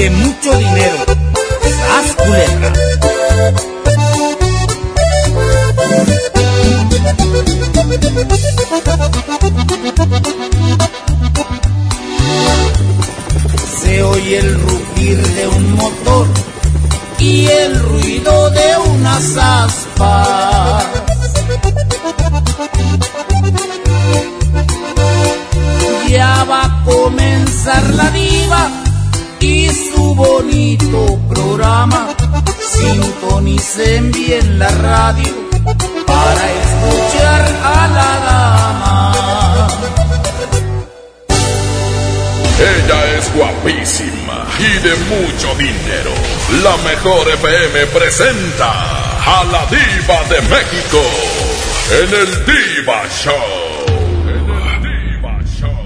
de 0.00 0.08
mucho 0.08 0.69
para 36.06 36.44
escuchar 36.62 37.42
a 37.64 37.88
la 37.88 38.10
dama. 38.26 39.12
Ella 42.58 43.16
es 43.18 43.24
guapísima 43.34 44.46
y 44.58 44.78
de 44.78 44.94
mucho 45.12 45.54
dinero. 45.56 46.12
La 46.62 46.76
mejor 46.88 47.28
FM 47.28 47.86
presenta 47.86 48.70
a 48.70 49.44
la 49.44 49.66
diva 49.66 50.22
de 50.28 50.40
México 50.48 51.02
en 51.90 52.14
el 52.14 52.44
Diva 52.46 53.02
Show. 53.10 53.34
En 54.28 54.48
el 54.50 54.82
Diva 54.82 55.34
Show. 55.58 55.76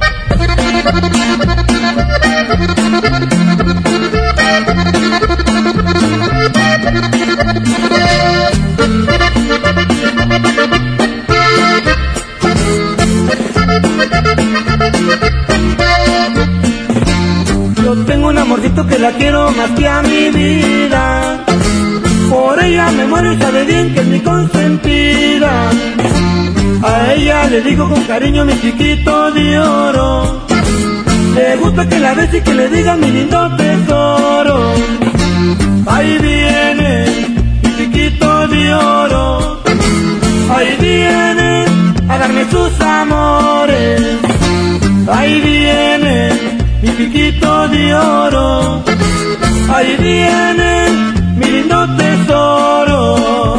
Amorcito 18.64 18.86
que 18.86 18.98
la 18.98 19.10
quiero 19.12 19.50
más 19.52 19.70
que 19.72 19.86
a 19.86 20.02
mi 20.02 20.30
vida. 20.30 21.44
Por 22.30 22.62
ella 22.62 22.90
me 22.92 23.06
muero 23.06 23.32
y 23.32 23.36
sabe 23.36 23.64
bien 23.64 23.94
que 23.94 24.00
es 24.00 24.06
mi 24.06 24.20
consentida. 24.20 25.70
A 26.82 27.12
ella 27.14 27.48
le 27.48 27.60
digo 27.62 27.88
con 27.88 28.02
cariño 28.04 28.44
mi 28.44 28.58
chiquito 28.60 29.30
de 29.32 29.58
oro. 29.58 30.46
Le 31.34 31.56
gusta 31.56 31.88
que 31.88 31.98
la 31.98 32.14
bese 32.14 32.38
y 32.38 32.40
que 32.40 32.54
le 32.54 32.68
diga 32.68 32.96
mi 32.96 33.10
lindo 33.10 33.56
tesoro. 33.56 34.72
Ahí 35.86 36.18
viene 36.18 37.06
mi 37.62 37.76
chiquito 37.76 38.48
de 38.48 38.74
oro. 38.74 39.62
Ahí 40.54 40.76
viene 40.80 41.64
a 42.08 42.18
darme 42.18 42.44
sus 42.50 42.80
amores. 42.80 44.00
Ahí 45.06 45.40
viene 45.40 46.63
mi 46.84 46.90
piquito 46.92 47.68
de 47.68 47.94
oro. 47.94 48.82
Ahí 49.74 49.96
viene 49.96 50.72
mi 51.36 51.46
lindo 51.46 51.86
tesoro. 51.96 53.58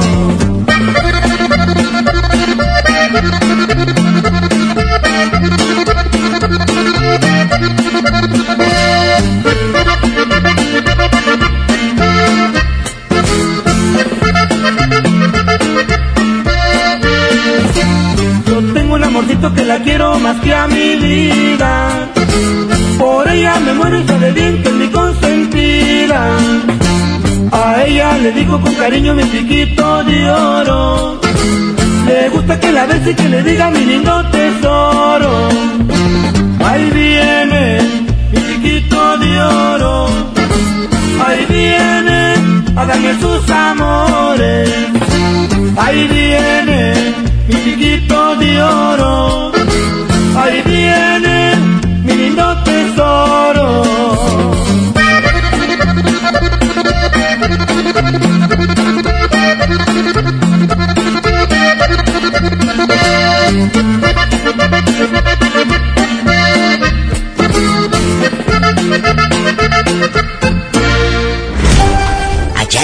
Yo 18.47 18.74
tengo 18.74 18.96
un 18.96 19.03
amorcito 19.03 19.53
que 19.53 19.66
la 19.66 19.80
quiero 19.80 20.19
más 20.19 20.40
que 20.42 20.53
a 20.53 20.68
mi 20.68 20.96
vida. 20.96 21.90
Por 22.97 23.29
ella 23.29 23.59
me 23.59 23.73
muero 23.73 24.00
y 24.00 24.07
sabe 24.07 24.31
bien 24.31 24.61
que 24.63 24.69
es 24.69 24.75
mi 24.75 24.88
consentida. 24.88 26.38
A 27.51 27.83
ella 27.83 28.17
le 28.17 28.31
digo 28.31 28.59
con 28.59 28.73
cariño 28.75 29.13
mi 29.13 29.29
chiquito 29.31 30.03
de 30.03 30.29
oro. 30.29 31.19
Le 32.07 32.29
gusta 32.29 32.59
que 32.59 32.72
la 32.72 32.85
bese 32.85 33.11
y 33.11 33.16
que 33.16 33.29
le 33.29 33.44
diga 33.44 33.69
mi 33.69 33.83
lindo 33.85 34.23
tesoro. 34.29 35.50
Ahí 36.63 36.89
viene 36.91 37.79
mi 38.31 38.39
chiquito 38.47 39.17
de 39.17 39.41
oro. 39.41 40.07
Ahí 41.25 41.45
viene 41.50 42.33
a 42.75 43.19
sus 43.19 43.50
amores. 43.50 44.69
Ahí 45.77 46.07
viene 46.07 46.94
mi 47.47 47.56
chiquito 47.63 48.35
de 48.38 48.62
oro. 48.62 49.51
Ahí 50.38 50.62
viene 50.66 50.84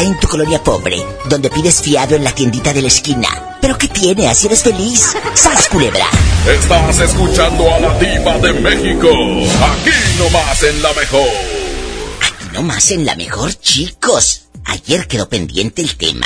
En 0.01 0.19
tu 0.19 0.27
colonia 0.27 0.63
pobre, 0.63 1.05
donde 1.29 1.51
pides 1.51 1.79
fiado 1.79 2.15
en 2.15 2.23
la 2.23 2.33
tiendita 2.33 2.73
de 2.73 2.81
la 2.81 2.87
esquina. 2.87 3.57
¿Pero 3.61 3.77
qué 3.77 3.87
tiene? 3.87 4.27
Así 4.27 4.47
eres 4.47 4.63
feliz. 4.63 5.15
¡Sas, 5.35 5.69
culebra! 5.69 6.07
Estás 6.51 6.99
escuchando 7.01 7.71
a 7.71 7.79
la 7.79 7.99
diva 7.99 8.39
de 8.39 8.51
México. 8.51 9.09
Aquí 9.09 9.91
nomás 10.17 10.63
en 10.63 10.81
la 10.81 10.91
mejor. 10.93 11.29
No 12.51 12.63
más 12.63 12.89
en 12.89 13.05
la 13.05 13.15
mejor, 13.15 13.53
chicos. 13.53 14.45
Ayer 14.65 15.05
quedó 15.05 15.29
pendiente 15.29 15.83
el 15.83 15.95
tema. 15.95 16.25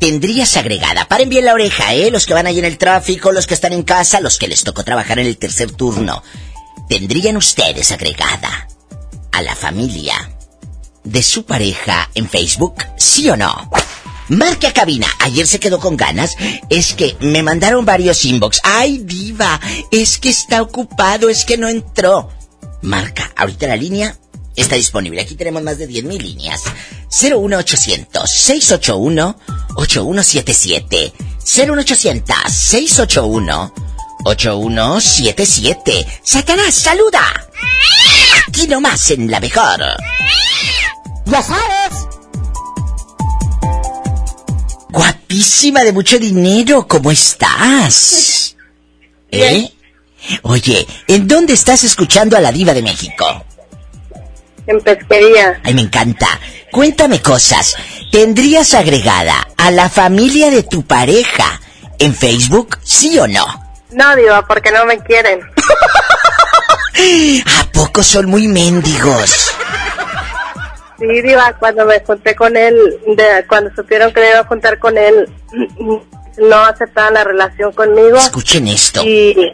Tendrías 0.00 0.56
agregada, 0.56 1.06
paren 1.06 1.28
bien 1.28 1.44
la 1.44 1.52
oreja, 1.52 1.92
¿eh? 1.92 2.10
Los 2.10 2.24
que 2.24 2.32
van 2.32 2.46
ahí 2.46 2.60
en 2.60 2.64
el 2.64 2.78
tráfico, 2.78 3.30
los 3.30 3.46
que 3.46 3.52
están 3.52 3.74
en 3.74 3.82
casa, 3.82 4.22
los 4.22 4.38
que 4.38 4.48
les 4.48 4.64
tocó 4.64 4.84
trabajar 4.84 5.18
en 5.18 5.26
el 5.26 5.36
tercer 5.36 5.70
turno. 5.70 6.22
¿Tendrían 6.88 7.36
ustedes 7.36 7.92
agregada 7.92 8.68
a 9.32 9.42
la 9.42 9.54
familia 9.54 10.14
de 11.04 11.22
su 11.22 11.44
pareja 11.44 12.10
en 12.14 12.28
Facebook? 12.28 12.76
¿Sí 12.96 13.28
o 13.30 13.36
no? 13.36 13.70
Marque 14.28 14.68
a 14.68 14.72
cabina. 14.72 15.08
Ayer 15.18 15.46
se 15.46 15.58
quedó 15.58 15.80
con 15.80 15.96
ganas. 15.96 16.36
Es 16.68 16.94
que 16.94 17.16
me 17.20 17.42
mandaron 17.42 17.84
varios 17.84 18.24
inbox. 18.24 18.60
¡Ay, 18.62 18.98
diva! 18.98 19.60
Es 19.90 20.18
que 20.18 20.28
está 20.30 20.62
ocupado, 20.62 21.28
es 21.28 21.44
que 21.44 21.58
no 21.58 21.68
entró. 21.68 22.30
Marca, 22.82 23.32
ahorita 23.36 23.66
la 23.66 23.76
línea 23.76 24.16
está 24.54 24.76
disponible. 24.76 25.20
Aquí 25.20 25.34
tenemos 25.34 25.62
más 25.62 25.78
de 25.78 25.88
10.000 25.88 26.20
líneas. 26.20 26.62
01800 27.10 28.30
681 28.30 29.36
8177 29.76 31.12
01800 31.44 32.36
681 32.52 33.74
8177 34.24 36.06
Satanás, 36.22 36.74
saluda. 36.74 37.48
Aquí 38.46 38.66
nomás 38.68 39.10
en 39.10 39.30
la 39.30 39.40
mejor. 39.40 39.80
Ya 41.30 41.42
sabes. 41.42 42.08
Guapísima 44.90 45.84
de 45.84 45.92
mucho 45.92 46.18
dinero, 46.18 46.86
¿cómo 46.88 47.10
estás? 47.10 48.56
¿Eh? 49.30 49.70
Oye, 50.42 50.86
¿en 51.06 51.28
dónde 51.28 51.54
estás 51.54 51.84
escuchando 51.84 52.36
a 52.36 52.40
la 52.40 52.52
diva 52.52 52.74
de 52.74 52.82
México? 52.82 53.44
en 54.66 54.80
pesquería. 54.80 55.60
Ay, 55.64 55.74
me 55.74 55.82
encanta. 55.82 56.26
Cuéntame 56.70 57.20
cosas. 57.20 57.74
¿Tendrías 58.12 58.74
agregada 58.74 59.48
a 59.56 59.70
la 59.70 59.88
familia 59.88 60.50
de 60.50 60.62
tu 60.62 60.86
pareja 60.86 61.60
en 61.98 62.14
Facebook, 62.14 62.78
sí 62.82 63.18
o 63.18 63.26
no? 63.26 63.44
No, 63.90 64.14
Diva, 64.14 64.46
porque 64.46 64.70
no 64.70 64.84
me 64.84 64.98
quieren. 65.00 65.40
¿A 67.58 67.72
poco 67.72 68.02
son 68.02 68.26
muy 68.26 68.46
mendigos? 68.46 69.49
Sí, 71.00 71.22
Diva, 71.22 71.56
cuando 71.58 71.86
me 71.86 71.98
junté 72.00 72.36
con 72.36 72.56
él, 72.56 72.76
de, 73.16 73.46
cuando 73.48 73.74
supieron 73.74 74.12
que 74.12 74.20
me 74.20 74.28
iba 74.28 74.40
a 74.40 74.44
juntar 74.44 74.78
con 74.78 74.98
él, 74.98 75.28
no 76.36 76.56
aceptaban 76.56 77.14
la 77.14 77.24
relación 77.24 77.72
conmigo. 77.72 78.18
Escuchen 78.18 78.68
esto. 78.68 79.02
Y, 79.02 79.52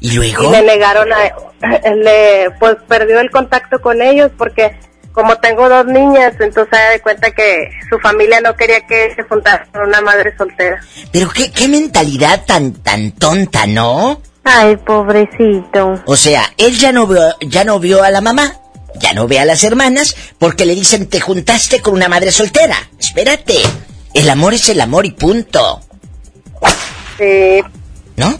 ¿Y 0.00 0.12
luego? 0.12 0.48
y 0.48 0.52
le 0.52 0.62
negaron 0.62 1.12
a... 1.12 1.18
Le, 1.94 2.52
pues 2.60 2.76
perdió 2.86 3.18
el 3.18 3.32
contacto 3.32 3.80
con 3.80 4.00
ellos 4.00 4.30
porque 4.38 4.76
como 5.10 5.36
tengo 5.38 5.68
dos 5.68 5.86
niñas, 5.86 6.34
entonces 6.38 6.68
se 6.70 6.76
da 6.76 6.90
de 6.90 7.00
cuenta 7.00 7.32
que 7.32 7.68
su 7.90 7.98
familia 7.98 8.40
no 8.40 8.54
quería 8.54 8.86
que 8.86 9.12
se 9.16 9.24
juntara 9.24 9.66
con 9.72 9.88
una 9.88 10.00
madre 10.00 10.32
soltera. 10.38 10.80
Pero 11.10 11.28
qué, 11.30 11.50
qué 11.50 11.66
mentalidad 11.66 12.44
tan, 12.46 12.72
tan 12.74 13.10
tonta, 13.10 13.66
¿no? 13.66 14.22
Ay, 14.44 14.76
pobrecito. 14.76 16.00
O 16.06 16.16
sea, 16.16 16.44
él 16.56 16.78
ya 16.78 16.92
no 16.92 17.08
vio, 17.08 17.20
ya 17.40 17.64
no 17.64 17.80
vio 17.80 18.04
a 18.04 18.12
la 18.12 18.20
mamá, 18.20 18.54
ya 18.98 19.12
no 19.12 19.26
ve 19.26 19.38
a 19.38 19.44
las 19.44 19.64
hermanas, 19.64 20.16
porque 20.38 20.66
le 20.66 20.74
dicen 20.74 21.06
te 21.06 21.20
juntaste 21.20 21.80
con 21.80 21.94
una 21.94 22.08
madre 22.08 22.32
soltera. 22.32 22.76
Espérate. 22.98 23.56
El 24.14 24.28
amor 24.30 24.54
es 24.54 24.68
el 24.68 24.80
amor 24.80 25.06
y 25.06 25.12
punto. 25.12 25.80
Sí. 27.18 27.60
¿No? 28.16 28.38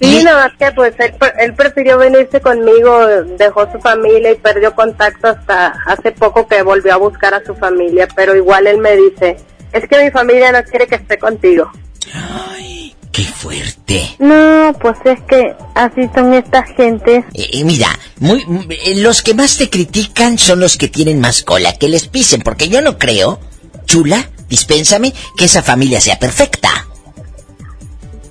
Sí, 0.00 0.22
nada 0.22 0.48
más 0.48 0.58
que 0.58 0.74
pues 0.74 0.94
él, 0.98 1.14
él 1.38 1.54
prefirió 1.54 1.98
venirse 1.98 2.40
conmigo, 2.40 3.06
dejó 3.38 3.70
su 3.72 3.78
familia 3.80 4.32
y 4.32 4.36
perdió 4.36 4.74
contacto 4.74 5.28
hasta 5.28 5.68
hace 5.86 6.12
poco 6.12 6.46
que 6.46 6.62
volvió 6.62 6.92
a 6.92 6.96
buscar 6.98 7.34
a 7.34 7.44
su 7.44 7.54
familia, 7.54 8.06
pero 8.14 8.36
igual 8.36 8.66
él 8.66 8.78
me 8.78 8.94
dice, 8.96 9.38
es 9.72 9.88
que 9.88 10.04
mi 10.04 10.10
familia 10.10 10.52
no 10.52 10.62
quiere 10.64 10.86
que 10.86 10.96
esté 10.96 11.18
contigo. 11.18 11.70
Qué 13.16 13.24
fuerte. 13.24 14.14
No, 14.18 14.76
pues 14.78 14.98
es 15.06 15.18
que 15.22 15.54
así 15.74 16.02
son 16.14 16.34
estas 16.34 16.68
gentes. 16.76 17.24
Eh, 17.32 17.48
eh, 17.50 17.64
mira, 17.64 17.88
muy, 18.18 18.44
eh, 18.68 18.96
los 18.96 19.22
que 19.22 19.32
más 19.32 19.56
te 19.56 19.70
critican 19.70 20.36
son 20.36 20.60
los 20.60 20.76
que 20.76 20.88
tienen 20.88 21.18
más 21.18 21.42
cola, 21.42 21.78
que 21.78 21.88
les 21.88 22.08
pisen, 22.08 22.42
porque 22.42 22.68
yo 22.68 22.82
no 22.82 22.98
creo, 22.98 23.40
chula, 23.86 24.28
dispénsame, 24.50 25.14
que 25.34 25.46
esa 25.46 25.62
familia 25.62 25.98
sea 25.98 26.18
perfecta. 26.18 26.68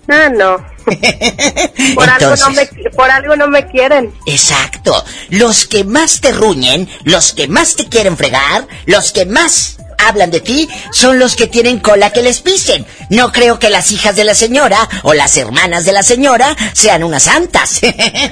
Ah, 0.08 0.30
no. 0.30 0.64
Por, 1.96 2.08
algo 2.08 2.36
no 2.36 2.52
me, 2.52 2.68
por 2.92 3.10
algo 3.10 3.36
no 3.36 3.48
me 3.48 3.66
quieren. 3.66 4.14
Exacto. 4.28 5.04
Los 5.32 5.66
que 5.66 5.84
más 5.84 6.22
te 6.22 6.32
ruñen, 6.32 6.88
los 7.06 7.34
que 7.34 7.48
más 7.48 7.76
te 7.76 7.90
quieren 7.90 8.16
fregar, 8.16 8.68
los 8.86 9.12
que 9.12 9.26
más 9.26 9.80
hablan 9.98 10.32
de 10.32 10.42
ti, 10.42 10.68
son 10.92 11.20
los 11.20 11.36
que 11.36 11.48
tienen 11.48 11.80
cola 11.80 12.12
que 12.12 12.22
les 12.22 12.42
pisen. 12.42 12.86
No 13.10 13.32
creo 13.32 13.60
que 13.60 13.70
las 13.70 13.92
hijas 13.92 14.16
de 14.16 14.24
la 14.24 14.36
señora 14.36 14.90
o 15.04 15.14
las 15.14 15.38
hermanas 15.38 15.86
de 15.86 15.92
la 15.92 16.04
señora 16.04 16.56
sean 16.74 17.04
unas 17.04 17.24
santas. 17.24 17.82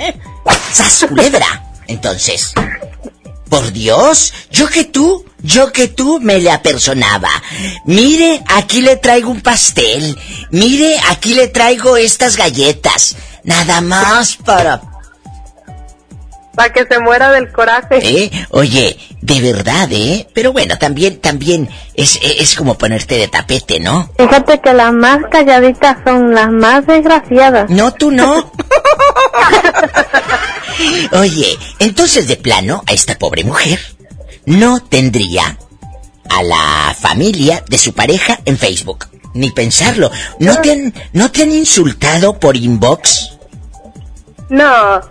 ¡Sas! 0.71 1.05
Entonces, 1.87 2.53
por 3.49 3.71
Dios, 3.71 4.33
yo 4.51 4.67
que 4.67 4.83
tú, 4.83 5.25
yo 5.41 5.71
que 5.71 5.87
tú 5.87 6.19
me 6.21 6.39
le 6.39 6.49
apersonaba. 6.49 7.29
Mire, 7.85 8.43
aquí 8.47 8.81
le 8.81 8.95
traigo 8.97 9.29
un 9.29 9.41
pastel. 9.41 10.17
Mire, 10.49 10.99
aquí 11.09 11.33
le 11.33 11.49
traigo 11.49 11.97
estas 11.97 12.37
galletas. 12.37 13.15
Nada 13.43 13.81
más 13.81 14.37
para 14.37 14.92
Para 16.55 16.71
que 16.71 16.85
se 16.85 16.99
muera 16.99 17.31
del 17.31 17.51
coraje. 17.51 17.99
¿Eh? 18.01 18.31
Oye, 18.51 18.97
de 19.21 19.41
verdad, 19.41 19.87
¿eh? 19.91 20.27
Pero 20.33 20.53
bueno, 20.53 20.77
también, 20.77 21.19
también 21.19 21.67
es, 21.95 22.19
es 22.21 22.55
como 22.55 22.77
ponerte 22.77 23.17
de 23.17 23.27
tapete, 23.27 23.79
¿no? 23.79 24.09
Fíjate 24.17 24.61
que 24.61 24.73
las 24.73 24.93
más 24.93 25.19
calladitas 25.31 25.97
son 26.05 26.33
las 26.35 26.51
más 26.51 26.85
desgraciadas. 26.85 27.69
No, 27.69 27.91
tú 27.93 28.11
no. 28.11 28.51
Oye, 31.13 31.57
entonces 31.79 32.27
de 32.27 32.37
plano, 32.37 32.83
a 32.87 32.93
esta 32.93 33.17
pobre 33.17 33.43
mujer 33.43 33.79
no 34.45 34.79
tendría 34.81 35.57
a 36.29 36.43
la 36.43 36.95
familia 36.99 37.63
de 37.67 37.77
su 37.77 37.93
pareja 37.93 38.39
en 38.45 38.57
Facebook. 38.57 39.07
Ni 39.33 39.51
pensarlo. 39.51 40.11
¿No 40.39 40.61
te 40.61 40.71
han, 40.71 40.93
no 41.13 41.31
te 41.31 41.43
han 41.43 41.51
insultado 41.51 42.39
por 42.39 42.55
inbox? 42.55 43.31
No, 44.49 45.01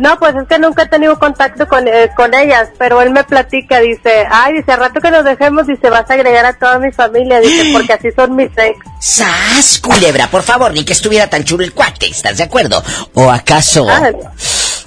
no, 0.00 0.18
pues 0.18 0.34
es 0.34 0.48
que 0.48 0.58
nunca 0.58 0.84
he 0.84 0.88
tenido 0.88 1.18
contacto 1.18 1.66
con, 1.68 1.86
eh, 1.86 2.10
con 2.16 2.34
ellas, 2.34 2.68
pero 2.78 3.00
él 3.02 3.10
me 3.10 3.24
platica, 3.24 3.80
dice, 3.80 4.26
ay, 4.30 4.54
dice, 4.54 4.76
rato 4.76 5.00
que 5.00 5.10
nos 5.10 5.24
dejemos, 5.24 5.66
dice, 5.66 5.90
vas 5.90 6.08
a 6.10 6.14
agregar 6.14 6.44
a 6.46 6.52
toda 6.54 6.78
mi 6.78 6.90
familia, 6.92 7.40
dice, 7.40 7.70
porque 7.72 7.92
así 7.92 8.08
son 8.14 8.36
mis 8.36 8.50
ex. 8.56 8.78
¡Sas, 9.00 9.80
culebra! 9.80 10.28
Por 10.28 10.42
favor, 10.42 10.72
ni 10.72 10.84
que 10.84 10.92
estuviera 10.92 11.28
tan 11.28 11.44
chulo 11.44 11.64
el 11.64 11.72
cuate, 11.72 12.06
¿estás 12.06 12.38
de 12.38 12.44
acuerdo? 12.44 12.82
¿O 13.14 13.30
acaso... 13.30 13.86
Ah, 13.88 14.10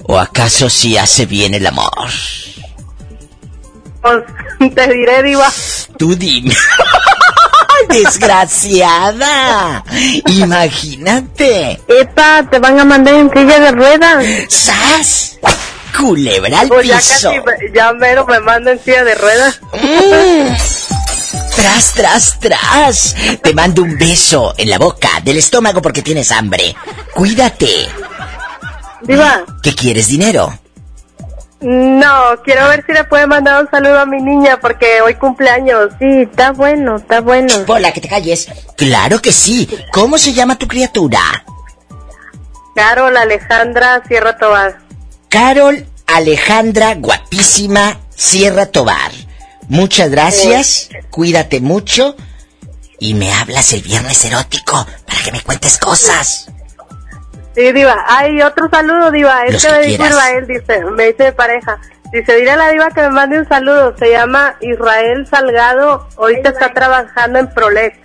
¿O 0.08 0.18
acaso 0.18 0.70
sí 0.70 0.96
hace 0.96 1.26
bien 1.26 1.54
el 1.54 1.66
amor? 1.66 1.90
pues 4.06 4.74
te 4.74 4.94
diré, 4.94 5.22
diva. 5.22 5.52
Tú 5.98 6.14
dime. 6.14 6.54
Desgraciada. 7.88 9.84
Imagínate. 10.26 11.80
Epa, 11.88 12.44
te 12.50 12.58
van 12.58 12.78
a 12.80 12.84
mandar 12.84 13.14
en 13.14 13.30
silla 13.30 13.58
de 13.60 13.72
ruedas. 13.72 14.24
¡Sas! 14.48 15.38
Culebra 15.96 16.60
al 16.60 16.68
Pues 16.68 16.86
ya 16.86 16.96
piso. 16.98 17.30
casi, 17.30 17.40
me- 17.40 17.72
ya 17.74 17.92
mero 17.94 18.26
me 18.26 18.38
mando 18.40 18.70
en 18.70 18.82
silla 18.82 19.04
de 19.04 19.14
ruedas. 19.14 19.60
Mm. 19.72 20.54
Tras, 21.56 21.92
tras, 21.94 22.38
tras. 22.38 23.14
Te 23.42 23.54
mando 23.54 23.82
un 23.82 23.96
beso 23.96 24.54
en 24.58 24.68
la 24.68 24.76
boca, 24.78 25.08
del 25.24 25.38
estómago 25.38 25.80
porque 25.80 26.02
tienes 26.02 26.30
hambre. 26.30 26.76
Cuídate. 27.14 27.88
Diva, 29.02 29.42
¿Qué 29.62 29.74
quieres, 29.74 30.08
dinero? 30.08 30.58
No, 31.68 32.40
quiero 32.44 32.68
ver 32.68 32.84
si 32.86 32.92
le 32.92 33.02
puede 33.02 33.26
mandar 33.26 33.60
un 33.60 33.68
saludo 33.68 33.98
a 33.98 34.06
mi 34.06 34.22
niña, 34.22 34.60
porque 34.60 35.00
hoy 35.02 35.16
cumpleaños. 35.16 35.90
Sí, 35.98 36.22
está 36.22 36.52
bueno, 36.52 36.94
está 36.94 37.20
bueno. 37.20 37.52
Hola, 37.66 37.90
que 37.90 38.00
te 38.00 38.08
calles. 38.08 38.46
Claro 38.76 39.20
que 39.20 39.32
sí. 39.32 39.68
¿Cómo 39.92 40.16
se 40.16 40.32
llama 40.32 40.56
tu 40.56 40.68
criatura? 40.68 41.18
Carol 42.76 43.16
Alejandra 43.16 44.00
Sierra 44.06 44.36
Tobar. 44.36 44.78
Carol 45.28 45.84
Alejandra, 46.06 46.94
guapísima, 46.94 47.98
Sierra 48.14 48.66
Tobar. 48.66 49.10
Muchas 49.68 50.08
gracias, 50.08 50.90
cuídate 51.10 51.60
mucho 51.60 52.14
y 53.00 53.14
me 53.14 53.32
hablas 53.32 53.72
el 53.72 53.82
viernes 53.82 54.24
erótico 54.24 54.86
para 55.04 55.20
que 55.24 55.32
me 55.32 55.40
cuentes 55.40 55.78
cosas. 55.78 56.46
Sí, 57.56 57.72
Diva. 57.72 58.04
Ay, 58.06 58.42
otro 58.42 58.68
saludo, 58.70 59.10
Diva. 59.10 59.46
Es 59.46 59.64
que 59.64 59.68
que 59.72 59.78
me 59.78 59.86
quieras. 59.86 60.10
Israel, 60.10 60.46
dice, 60.46 60.84
me 60.84 61.06
dice 61.06 61.22
de 61.24 61.32
pareja. 61.32 61.78
Dice, 62.12 62.36
dile 62.36 62.50
a 62.50 62.56
la 62.56 62.68
Diva 62.68 62.90
que 62.90 63.00
me 63.00 63.08
mande 63.10 63.38
un 63.40 63.48
saludo. 63.48 63.96
Se 63.98 64.10
llama 64.10 64.56
Israel 64.60 65.26
Salgado. 65.26 66.06
Ahorita 66.18 66.50
está 66.50 66.74
trabajando 66.74 67.38
en 67.38 67.48
Prolex. 67.48 67.96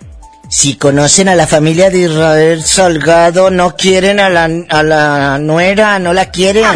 Si 0.48 0.76
conocen 0.76 1.28
a 1.28 1.34
la 1.34 1.46
familia 1.46 1.90
de 1.90 1.98
Israel 1.98 2.64
Salgado, 2.64 3.50
no 3.50 3.76
quieren 3.76 4.20
a 4.20 4.30
la, 4.30 4.48
a 4.70 4.82
la 4.82 5.38
nuera, 5.38 5.98
no 5.98 6.14
la 6.14 6.30
quieren. 6.30 6.64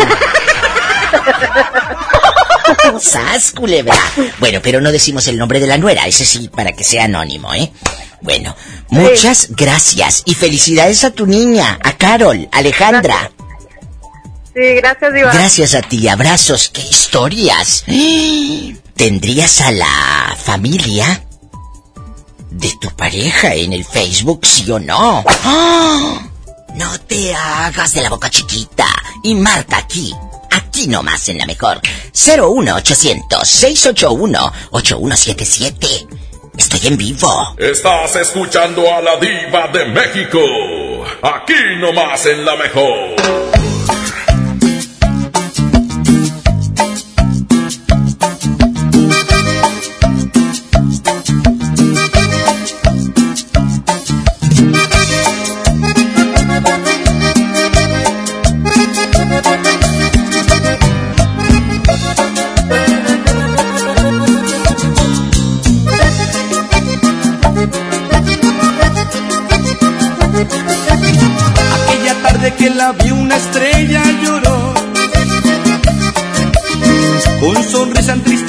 ¡Sas, 3.00 3.52
culebra! 3.52 3.94
Bueno, 4.38 4.60
pero 4.62 4.82
no 4.82 4.92
decimos 4.92 5.26
el 5.28 5.38
nombre 5.38 5.60
de 5.60 5.66
la 5.66 5.78
nuera, 5.78 6.06
ese 6.06 6.24
sí, 6.26 6.48
para 6.48 6.72
que 6.72 6.84
sea 6.84 7.04
anónimo, 7.04 7.54
¿eh? 7.54 7.70
Bueno, 8.22 8.56
muchas 8.88 9.48
gracias 9.50 10.22
y 10.24 10.34
felicidades 10.34 11.04
a 11.04 11.10
tu 11.10 11.26
niña, 11.26 11.78
a 11.82 11.92
Carol, 11.92 12.48
Alejandra. 12.52 13.30
Sí, 14.54 14.62
gracias, 14.76 15.12
Diva. 15.12 15.32
Gracias 15.32 15.74
a 15.74 15.82
ti, 15.82 16.08
abrazos, 16.08 16.70
qué 16.72 16.80
historias. 16.80 17.84
¿Tendrías 18.94 19.60
a 19.60 19.70
la 19.70 20.36
familia 20.42 21.22
de 22.50 22.72
tu 22.80 22.88
pareja 22.96 23.54
en 23.54 23.74
el 23.74 23.84
Facebook, 23.84 24.46
sí 24.46 24.70
o 24.70 24.78
no? 24.78 25.22
¡Ah! 25.44 26.26
No 26.74 27.00
te 27.00 27.34
hagas 27.34 27.92
de 27.92 28.02
la 28.02 28.08
boca 28.08 28.30
chiquita 28.30 28.86
y 29.22 29.34
marca 29.34 29.78
aquí, 29.78 30.14
aquí 30.50 30.86
nomás 30.86 31.28
en 31.28 31.38
la 31.38 31.46
mejor. 31.46 31.80
01800 32.14 33.46
681 33.46 34.52
8177. 34.70 36.15
Estoy 36.56 36.86
en 36.86 36.96
vivo. 36.96 37.54
Estás 37.58 38.16
escuchando 38.16 38.82
a 38.92 39.02
la 39.02 39.16
diva 39.16 39.68
de 39.68 39.84
México. 39.86 40.40
Aquí 41.22 41.54
nomás 41.78 42.24
en 42.26 42.44
la 42.44 42.56
mejor. 42.56 43.55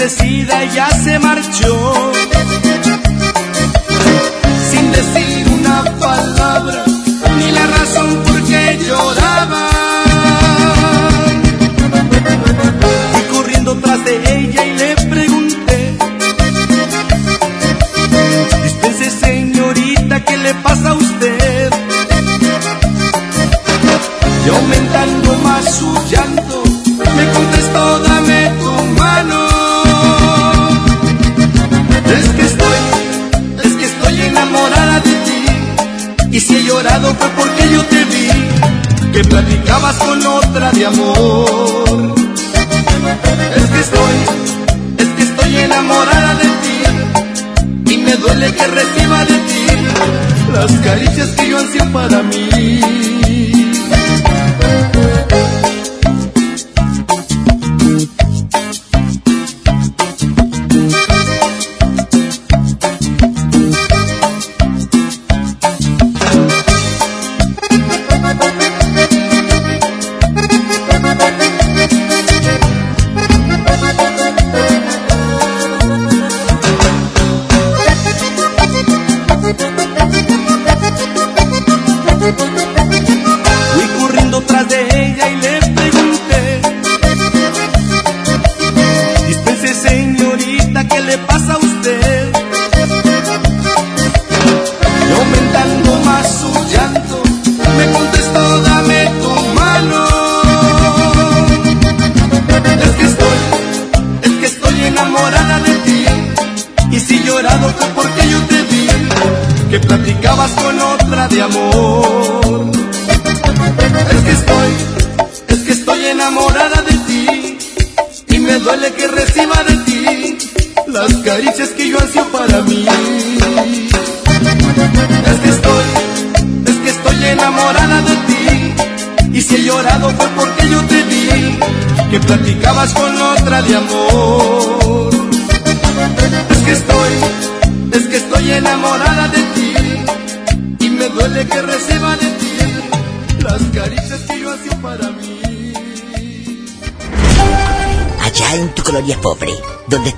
Entristecida 0.07 0.63
ella 0.63 0.89
se 0.91 1.19
marchó. 1.19 2.16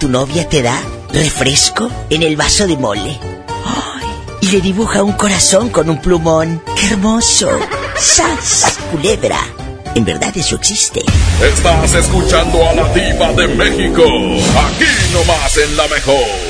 Novia 0.09 0.49
te 0.49 0.63
da 0.63 0.81
refresco 1.13 1.89
en 2.09 2.23
el 2.23 2.35
vaso 2.35 2.65
de 2.65 2.75
mole. 2.77 3.19
Y 4.41 4.47
le 4.47 4.61
dibuja 4.61 5.03
un 5.03 5.13
corazón 5.13 5.69
con 5.69 5.89
un 5.89 6.01
plumón. 6.01 6.63
¡Qué 6.75 6.87
hermoso! 6.87 7.49
¡Sas! 7.95 8.79
Culebra. 8.91 9.39
En 9.93 10.05
verdad 10.05 10.35
eso 10.35 10.55
existe. 10.55 11.03
Estás 11.43 11.93
escuchando 11.93 12.67
a 12.67 12.73
la 12.73 12.93
diva 12.93 13.31
de 13.33 13.47
México. 13.49 14.03
Aquí 14.03 15.13
nomás 15.13 15.57
en 15.57 15.77
la 15.77 15.87
mejor. 15.87 16.48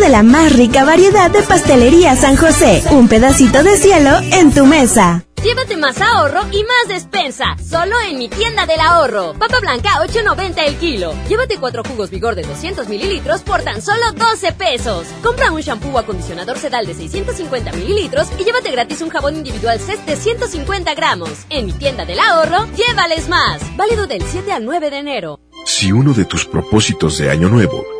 De 0.00 0.08
la 0.08 0.22
más 0.22 0.54
rica 0.54 0.84
variedad 0.84 1.30
de 1.30 1.42
pastelería 1.42 2.16
San 2.16 2.34
José. 2.34 2.82
Un 2.90 3.06
pedacito 3.06 3.62
de 3.62 3.76
cielo 3.76 4.10
en 4.32 4.50
tu 4.50 4.64
mesa. 4.64 5.24
Llévate 5.42 5.76
más 5.76 6.00
ahorro 6.00 6.40
y 6.52 6.64
más 6.64 6.88
despensa. 6.88 7.56
Solo 7.62 7.96
en 8.08 8.18
mi 8.18 8.28
tienda 8.28 8.64
del 8.64 8.80
ahorro. 8.80 9.34
Papa 9.38 9.60
blanca 9.60 9.90
8.90 10.00 10.54
el 10.66 10.76
kilo. 10.76 11.12
Llévate 11.28 11.58
cuatro 11.58 11.82
jugos 11.84 12.10
vigor 12.10 12.34
de 12.34 12.42
200 12.42 12.88
mililitros 12.88 13.42
por 13.42 13.62
tan 13.62 13.82
solo 13.82 14.12
12 14.12 14.52
pesos. 14.52 15.06
Compra 15.22 15.52
un 15.52 15.60
shampoo 15.60 15.92
o 15.92 15.98
acondicionador 15.98 16.58
sedal 16.58 16.86
de 16.86 16.94
650 16.94 17.72
mililitros 17.72 18.28
y 18.38 18.44
llévate 18.44 18.70
gratis 18.70 19.02
un 19.02 19.10
jabón 19.10 19.36
individual 19.36 19.78
CES 19.78 20.04
de 20.06 20.16
150 20.16 20.94
gramos. 20.94 21.30
En 21.50 21.66
mi 21.66 21.72
tienda 21.72 22.06
del 22.06 22.20
ahorro, 22.20 22.66
llévales 22.74 23.28
más. 23.28 23.60
Válido 23.76 24.06
del 24.06 24.22
7 24.22 24.50
al 24.52 24.64
9 24.64 24.90
de 24.90 24.98
enero. 24.98 25.40
Si 25.66 25.92
uno 25.92 26.14
de 26.14 26.24
tus 26.24 26.46
propósitos 26.46 27.18
de 27.18 27.30
año 27.30 27.50
nuevo 27.50 27.99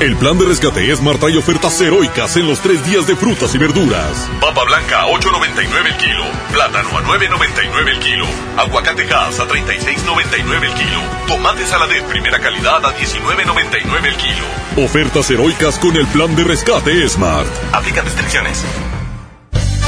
El 0.00 0.16
plan 0.16 0.38
de 0.38 0.44
rescate 0.44 0.94
Smart 0.94 1.18
trae 1.18 1.36
ofertas 1.36 1.80
heroicas 1.80 2.36
en 2.36 2.46
los 2.46 2.60
tres 2.60 2.84
días 2.86 3.08
de 3.08 3.16
frutas 3.16 3.52
y 3.56 3.58
verduras. 3.58 4.30
Papa 4.40 4.62
blanca 4.62 5.02
a 5.02 5.06
8.99 5.06 5.86
el 5.86 5.96
kilo. 5.96 6.24
Plátano 6.52 6.98
a 6.98 7.02
9.99 7.02 7.88
el 7.88 7.98
kilo. 7.98 8.26
Aguacatejas 8.56 9.40
a 9.40 9.48
36.99 9.48 10.62
el 10.62 10.74
kilo. 10.74 11.00
Tomate 11.26 11.66
saladet 11.66 12.04
primera 12.04 12.38
calidad 12.38 12.84
a 12.86 12.96
19.99 12.96 14.04
el 14.06 14.16
kilo. 14.16 14.84
Ofertas 14.84 15.28
heroicas 15.32 15.80
con 15.80 15.96
el 15.96 16.06
plan 16.06 16.36
de 16.36 16.44
rescate 16.44 17.08
Smart. 17.08 17.48
Aplican 17.72 18.04
restricciones. 18.04 18.64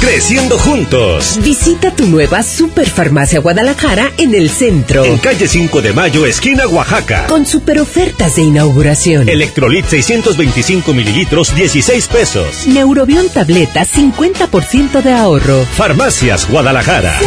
Creciendo 0.00 0.58
juntos. 0.58 1.38
Visita 1.42 1.90
tu 1.90 2.06
nueva 2.06 2.42
Superfarmacia 2.42 3.40
Guadalajara 3.40 4.12
en 4.18 4.34
el 4.34 4.50
centro. 4.50 5.04
En 5.04 5.18
calle 5.18 5.48
5 5.48 5.82
de 5.82 5.92
Mayo, 5.92 6.26
esquina 6.26 6.66
Oaxaca. 6.66 7.26
Con 7.26 7.44
super 7.46 7.80
ofertas 7.80 8.36
de 8.36 8.42
inauguración. 8.42 9.28
Electrolit 9.28 9.86
625 9.86 10.92
mililitros, 10.94 11.54
16 11.54 12.08
pesos. 12.08 12.66
Neurobión 12.66 13.28
tableta, 13.30 13.84
50% 13.84 15.02
de 15.02 15.12
ahorro. 15.12 15.64
Farmacias 15.76 16.48
Guadalajara. 16.48 17.18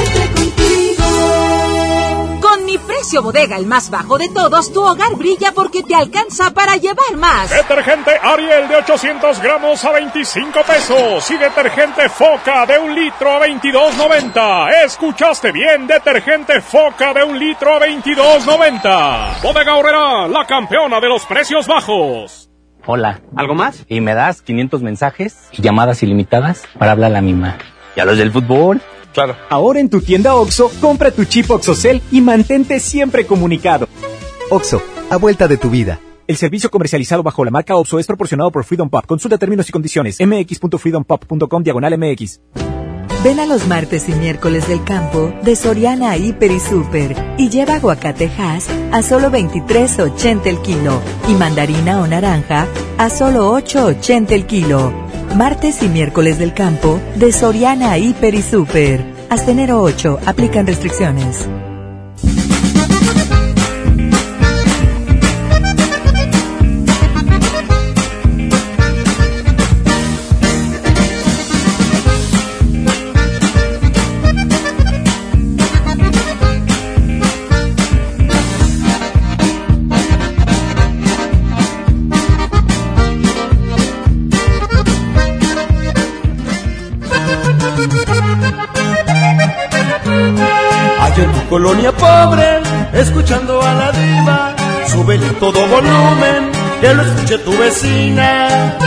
Precio 3.09 3.23
bodega, 3.23 3.57
el 3.57 3.65
más 3.65 3.89
bajo 3.89 4.19
de 4.19 4.29
todos, 4.29 4.71
tu 4.71 4.85
hogar 4.85 5.15
brilla 5.15 5.51
porque 5.51 5.81
te 5.81 5.95
alcanza 5.95 6.51
para 6.51 6.75
llevar 6.75 7.15
más. 7.17 7.49
Detergente 7.49 8.11
Ariel 8.21 8.67
de 8.67 8.75
800 8.75 9.41
gramos 9.41 9.83
a 9.83 9.93
25 9.93 10.59
pesos 10.61 11.31
y 11.31 11.37
detergente 11.37 12.07
Foca 12.07 12.67
de 12.67 12.77
un 12.77 12.93
litro 12.93 13.31
a 13.31 13.47
22.90. 13.47 14.85
Escuchaste 14.85 15.51
bien, 15.51 15.87
detergente 15.87 16.61
Foca 16.61 17.11
de 17.15 17.23
un 17.23 17.39
litro 17.39 17.73
a 17.73 17.79
22.90. 17.79 19.41
Bodega 19.41 19.75
Horrera, 19.75 20.27
la 20.27 20.45
campeona 20.45 20.99
de 20.99 21.07
los 21.07 21.25
precios 21.25 21.65
bajos. 21.65 22.51
Hola. 22.85 23.21
¿Algo 23.35 23.55
más? 23.55 23.85
Y 23.87 24.01
me 24.01 24.13
das 24.13 24.43
500 24.43 24.83
mensajes 24.83 25.49
y 25.51 25.63
llamadas 25.63 26.03
ilimitadas 26.03 26.63
para 26.77 26.91
hablar 26.91 27.09
a 27.09 27.15
la 27.15 27.21
misma. 27.21 27.57
¿Y 27.95 28.01
a 28.01 28.05
los 28.05 28.19
del 28.19 28.31
fútbol? 28.31 28.79
Claro. 29.19 29.35
Ahora 29.49 29.81
en 29.81 29.89
tu 29.89 29.99
tienda 29.99 30.35
OXO, 30.35 30.71
compra 30.79 31.11
tu 31.11 31.25
chip 31.25 31.51
OXOCEL 31.51 32.01
y 32.09 32.21
mantente 32.21 32.79
siempre 32.79 33.25
comunicado. 33.25 33.89
OXO, 34.49 34.81
a 35.09 35.17
vuelta 35.17 35.49
de 35.49 35.57
tu 35.57 35.69
vida. 35.69 35.99
El 36.25 36.37
servicio 36.37 36.71
comercializado 36.71 37.21
bajo 37.21 37.43
la 37.43 37.51
marca 37.51 37.75
OXO 37.75 37.99
es 37.99 38.07
proporcionado 38.07 38.49
por 38.49 38.63
Freedom 38.63 38.89
Pop. 38.89 39.05
Consulta 39.05 39.37
términos 39.37 39.67
y 39.67 39.73
condiciones. 39.73 40.19
mx.freedompop.com 40.25 41.63
diagonal 41.63 41.97
mx. 41.97 42.39
Ven 43.21 43.41
a 43.41 43.45
los 43.45 43.67
martes 43.67 44.07
y 44.07 44.13
miércoles 44.13 44.69
del 44.69 44.85
campo 44.85 45.33
de 45.43 45.57
Soriana 45.57 46.15
Hiper 46.15 46.51
y 46.51 46.59
Super 46.61 47.35
y 47.37 47.49
lleva 47.49 47.75
aguacatejas 47.75 48.69
a 48.93 49.03
solo 49.03 49.29
23.80 49.31 50.45
el 50.45 50.61
kilo 50.61 51.01
y 51.27 51.33
mandarina 51.33 51.99
o 51.99 52.07
naranja 52.07 52.67
a 52.97 53.09
solo 53.09 53.53
8.80 53.59 54.31
el 54.31 54.45
kilo. 54.45 54.93
Martes 55.35 55.83
y 55.83 55.87
miércoles 55.87 56.39
del 56.39 56.53
campo 56.53 56.99
de 57.15 57.31
Soriana 57.31 57.97
Hiper 57.97 58.33
y 58.33 58.41
Super. 58.41 59.03
Hasta 59.29 59.51
enero 59.51 59.81
8 59.81 60.19
aplican 60.25 60.65
restricciones. 60.67 61.47
Colonia 91.49 91.91
pobre, 91.91 92.61
escuchando 92.93 93.59
a 93.61 93.73
la 93.73 93.91
diva, 93.91 94.55
súbele 94.87 95.29
todo 95.39 95.67
volumen, 95.67 96.51
que 96.79 96.93
lo 96.93 97.01
escuche 97.03 97.37
tu 97.39 97.57
vecina. 97.57 98.77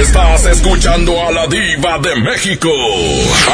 Estás 0.00 0.46
escuchando 0.46 1.20
a 1.20 1.32
la 1.32 1.46
diva 1.48 1.98
de 1.98 2.16
México. 2.16 2.70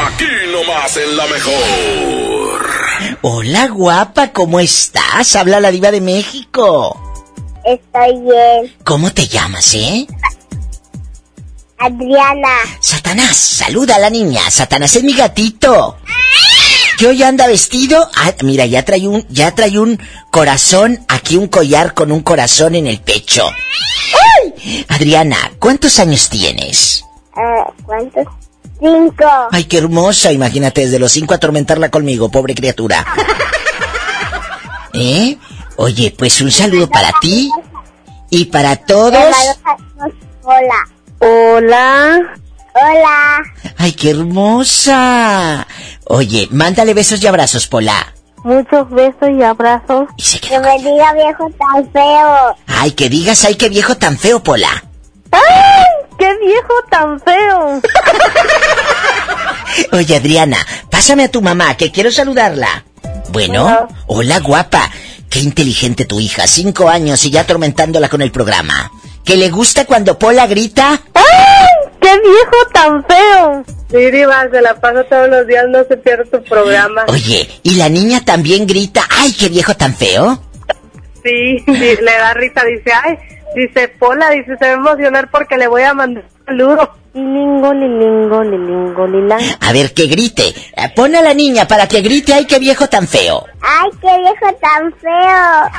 Aquí 0.07 0.25
nomás 0.51 0.97
en 0.97 1.17
la 1.17 1.25
mejor. 1.27 2.69
Hola 3.21 3.67
guapa, 3.67 4.31
¿cómo 4.31 4.59
estás? 4.59 5.35
Habla 5.35 5.59
la 5.59 5.71
diva 5.71 5.91
de 5.91 6.01
México. 6.01 6.95
Estoy 7.65 8.21
bien. 8.21 8.75
¿Cómo 8.83 9.11
te 9.11 9.27
llamas, 9.27 9.73
eh? 9.73 10.07
Adriana. 11.79 12.49
Satanás, 12.81 13.37
saluda 13.37 13.95
a 13.95 13.99
la 13.99 14.09
niña. 14.09 14.41
Satanás 14.51 14.95
es 14.95 15.03
mi 15.03 15.13
gatito. 15.13 15.97
Que 16.97 17.07
hoy 17.07 17.23
anda 17.23 17.47
vestido. 17.47 18.09
Ah, 18.15 18.33
mira, 18.43 18.65
ya 18.65 18.83
trae 18.83 19.07
un, 19.07 19.25
ya 19.29 19.55
trae 19.55 19.79
un 19.79 19.97
corazón, 20.29 21.05
aquí 21.07 21.37
un 21.37 21.47
collar 21.47 21.93
con 21.93 22.11
un 22.11 22.21
corazón 22.21 22.75
en 22.75 22.87
el 22.87 22.99
pecho. 22.99 23.45
¡Ay! 23.47 24.85
Adriana, 24.89 25.37
¿cuántos 25.59 25.99
años 25.99 26.29
tienes? 26.29 27.05
Ah, 27.35 27.71
¿Cuántos? 27.85 28.25
Cinco. 28.79 29.25
Ay, 29.51 29.63
qué 29.63 29.77
hermosa. 29.77 30.33
Imagínate 30.33 30.81
desde 30.81 30.99
los 30.99 31.13
cinco 31.13 31.33
atormentarla 31.33 31.89
conmigo, 31.89 32.29
pobre 32.29 32.55
criatura. 32.55 33.05
¿Eh? 34.93 35.37
Oye, 35.77 36.13
pues 36.17 36.41
un 36.41 36.51
saludo 36.51 36.89
para 36.89 37.13
ti 37.21 37.49
y 38.29 38.45
para 38.45 38.75
todos. 38.75 39.23
Hola. 40.43 40.98
Hola. 41.19 42.19
Hola. 42.73 43.43
Ay, 43.77 43.93
qué 43.93 44.11
hermosa. 44.11 45.67
Oye, 46.05 46.47
mándale 46.51 46.93
besos 46.93 47.21
y 47.21 47.27
abrazos, 47.27 47.67
Pola. 47.67 48.13
Muchos 48.43 48.89
besos 48.89 49.29
y 49.37 49.43
abrazos. 49.43 50.07
que 50.41 50.59
me 50.59 50.77
diga 50.79 51.13
viejo 51.13 51.49
tan 51.59 51.91
feo. 51.91 52.55
Ay, 52.67 52.91
que 52.91 53.09
digas, 53.09 53.43
ay, 53.43 53.55
qué 53.55 53.69
viejo 53.69 53.97
tan 53.97 54.17
feo, 54.17 54.41
Pola. 54.41 54.83
¡Ay! 55.31 56.07
¡Qué 56.17 56.37
viejo 56.39 56.73
tan 56.89 57.19
feo! 57.21 57.81
Oye, 59.97 60.15
Adriana, 60.15 60.57
pásame 60.89 61.25
a 61.25 61.31
tu 61.31 61.41
mamá, 61.41 61.75
que 61.77 61.91
quiero 61.91 62.11
saludarla. 62.11 62.83
Bueno, 63.31 63.87
hola 64.07 64.39
guapa. 64.39 64.89
Qué 65.29 65.39
inteligente 65.39 66.05
tu 66.05 66.19
hija, 66.19 66.47
cinco 66.47 66.89
años 66.89 67.23
y 67.25 67.29
ya 67.29 67.41
atormentándola 67.41 68.09
con 68.09 68.21
el 68.21 68.31
programa. 68.31 68.91
¿Que 69.23 69.35
le 69.35 69.49
gusta 69.49 69.85
cuando 69.85 70.17
Pola 70.17 70.47
grita? 70.47 71.01
¡Ay! 71.13 71.91
¡Qué 72.01 72.19
viejo 72.19 72.67
tan 72.73 73.05
feo! 73.05 73.63
Sí, 73.91 74.11
Diva, 74.11 74.47
se 74.51 74.61
la 74.61 74.79
pasa 74.79 75.03
todos 75.03 75.29
los 75.29 75.47
días, 75.47 75.65
no 75.69 75.83
se 75.83 75.97
pierde 75.97 76.25
tu 76.25 76.43
programa. 76.43 77.05
Oye, 77.07 77.49
¿y 77.63 77.75
la 77.75 77.89
niña 77.89 78.23
también 78.23 78.67
grita? 78.67 79.01
¡Ay, 79.09 79.33
qué 79.33 79.49
viejo 79.49 79.75
tan 79.75 79.95
feo! 79.95 80.41
Sí, 81.23 81.59
sí, 81.65 81.73
le 82.01 82.11
da 82.17 82.33
risa, 82.33 82.63
dice, 82.63 82.91
ay, 83.03 83.17
dice 83.55 83.87
Pola, 83.87 84.29
dice, 84.29 84.57
se 84.57 84.65
va 84.65 84.71
a 84.71 84.73
emocionar 84.73 85.29
porque 85.29 85.57
le 85.57 85.67
voy 85.67 85.83
a 85.83 85.93
mandar 85.93 86.23
un 86.23 86.45
saludo. 86.45 86.95
Ni 87.13 87.23
lingo, 87.23 87.73
ni 87.73 87.87
lingo, 87.87 88.43
ni 88.43 88.57
lingo, 88.57 89.07
ni 89.07 89.27
la. 89.27 89.37
A 89.61 89.73
ver, 89.73 89.93
que 89.95 90.05
grite. 90.05 90.49
Eh, 90.49 90.89
Pon 90.95 91.15
a 91.15 91.21
la 91.23 91.33
niña 91.33 91.67
para 91.67 91.87
que 91.87 92.01
grite, 92.01 92.33
¡ay, 92.33 92.45
qué 92.45 92.59
viejo 92.59 92.87
tan 92.87 93.07
feo! 93.07 93.45
Ay, 93.61 93.89
qué 93.99 94.17
viejo 94.19 94.55
tan 94.61 94.93
feo. 95.01 95.69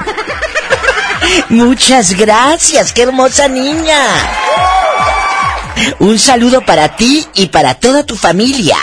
Muchas 1.50 2.16
gracias, 2.16 2.92
qué 2.92 3.02
hermosa 3.02 3.46
niña. 3.46 3.96
Un 6.00 6.18
saludo 6.18 6.62
para 6.62 6.96
ti 6.96 7.24
y 7.34 7.46
para 7.46 7.74
toda 7.74 8.04
tu 8.04 8.16
familia. 8.16 8.76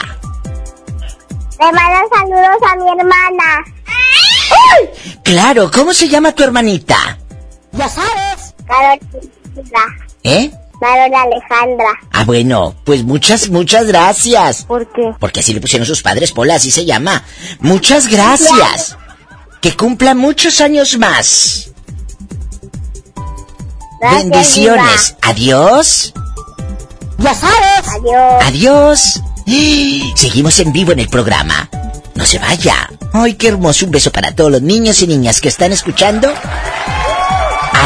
Le 1.60 1.71
mando 1.71 2.10
saludos 2.15 2.71
a 2.71 2.76
mi 2.78 2.89
hermana. 2.89 3.65
Claro, 5.23 5.69
¿cómo 5.69 5.93
se 5.93 6.08
llama 6.08 6.32
tu 6.32 6.43
hermanita? 6.43 7.17
Ya 7.73 7.89
sabes. 7.89 8.46
Carolina. 8.67 9.82
¿Eh? 10.23 10.51
Carol 10.80 11.13
Alejandra. 11.13 11.99
Ah, 12.12 12.23
bueno, 12.25 12.75
pues 12.84 13.03
muchas, 13.03 13.49
muchas 13.49 13.88
gracias. 13.88 14.63
¿Por 14.63 14.91
qué? 14.91 15.13
Porque 15.19 15.39
así 15.39 15.53
le 15.53 15.62
pusieron 15.62 15.88
sus 15.88 16.01
padres, 16.01 16.32
Pola, 16.32 16.56
así 16.56 16.71
se 16.71 16.86
llama. 16.86 17.23
Muchas 17.60 18.08
gracias. 18.08 18.97
Que 19.62 19.75
cumpla 19.75 20.13
muchos 20.13 20.62
años 20.62 20.97
más. 20.97 21.71
Gracias, 23.99 24.23
Bendiciones. 24.23 25.15
Adiós. 25.23 26.13
Ya 27.17 27.34
sabes. 27.34 27.88
Adiós. 27.95 28.43
Adiós. 28.45 29.21
Seguimos 30.15 30.60
en 30.60 30.71
vivo 30.71 30.91
en 30.91 30.99
el 30.99 31.10
programa. 31.10 31.69
No 32.13 32.25
se 32.25 32.38
vaya. 32.38 32.89
Ay, 33.13 33.34
qué 33.34 33.47
hermoso. 33.47 33.86
Un 33.86 33.91
beso 33.91 34.12
para 34.12 34.36
todos 34.36 34.51
los 34.51 34.62
niños 34.62 35.01
y 35.01 35.08
niñas 35.08 35.41
que 35.41 35.47
están 35.47 35.71
escuchando. 35.71 36.32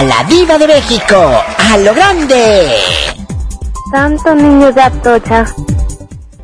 A 0.01 0.03
la 0.03 0.23
diva 0.23 0.57
de 0.57 0.65
México. 0.65 1.15
A 1.15 1.77
lo 1.77 1.93
grande. 1.93 2.71
Tantos 3.91 4.35
niños 4.35 4.73
de 4.73 4.81
Atocha. 4.81 5.45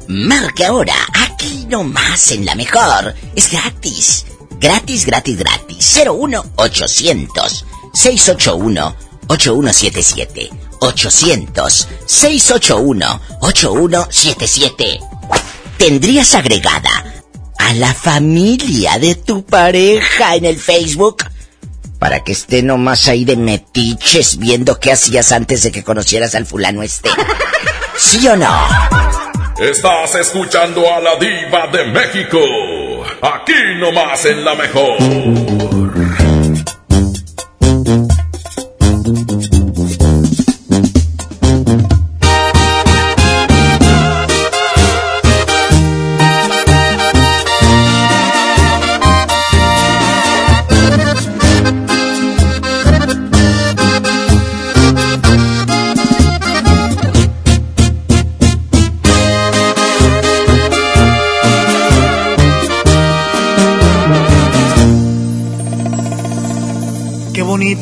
Marque 0.07 0.63
ahora. 0.63 0.93
Aquí 1.25 1.65
nomás 1.67 2.29
en 2.33 2.45
la 2.45 2.53
mejor. 2.53 3.15
Es 3.35 3.51
gratis. 3.51 4.27
Gratis, 4.59 5.07
gratis, 5.07 5.39
gratis. 5.39 5.97
01800 6.05 7.65
681 7.95 8.95
8177. 9.25 10.49
800 10.79 11.87
681 12.05 13.21
8177. 13.41 14.99
¿Tendrías 15.79 16.35
agregada 16.35 17.23
a 17.57 17.73
la 17.73 17.91
familia 17.95 18.99
de 18.99 19.15
tu 19.15 19.43
pareja 19.43 20.35
en 20.35 20.45
el 20.45 20.59
Facebook? 20.59 21.23
Para 21.99 22.23
que 22.23 22.31
esté 22.31 22.61
nomás 22.61 23.07
ahí 23.07 23.25
de 23.25 23.35
metiches 23.35 24.37
viendo 24.37 24.79
qué 24.79 24.91
hacías 24.91 25.31
antes 25.31 25.63
de 25.63 25.71
que 25.71 25.83
conocieras 25.83 26.35
al 26.35 26.45
fulano 26.45 26.83
este. 26.83 27.09
¿Sí 27.97 28.27
o 28.27 28.35
no? 28.35 28.67
Estás 29.59 30.13
escuchando 30.15 30.83
a 30.93 30.99
la 30.99 31.15
diva 31.15 31.67
de 31.67 31.85
México. 31.85 32.39
Aquí 33.21 33.53
nomás 33.79 34.23
en 34.25 34.45
la 34.45 34.53
mejor. 34.53 35.86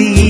see 0.00 0.29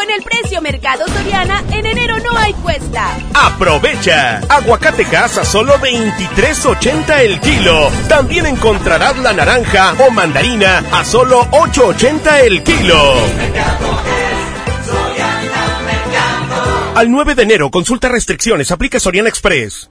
Con 0.00 0.10
el 0.10 0.22
precio 0.22 0.62
Mercado 0.62 1.06
Soriana, 1.08 1.62
en 1.70 1.84
enero 1.84 2.16
no 2.20 2.34
hay 2.38 2.54
cuesta. 2.54 3.18
Aprovecha. 3.34 4.38
Aguacate 4.48 5.04
casa 5.04 5.44
solo 5.44 5.74
23.80 5.74 7.20
el 7.20 7.38
kilo. 7.38 7.90
También 8.08 8.46
encontrarás 8.46 9.18
la 9.18 9.34
naranja 9.34 9.94
o 9.98 10.10
mandarina 10.10 10.82
a 10.90 11.04
solo 11.04 11.42
8.80 11.50 12.44
el 12.44 12.62
kilo. 12.62 13.14
Al 16.94 17.10
9 17.10 17.34
de 17.34 17.42
enero, 17.42 17.70
consulta 17.70 18.08
restricciones, 18.08 18.70
aplica 18.70 18.98
Soriana 18.98 19.28
Express. 19.28 19.90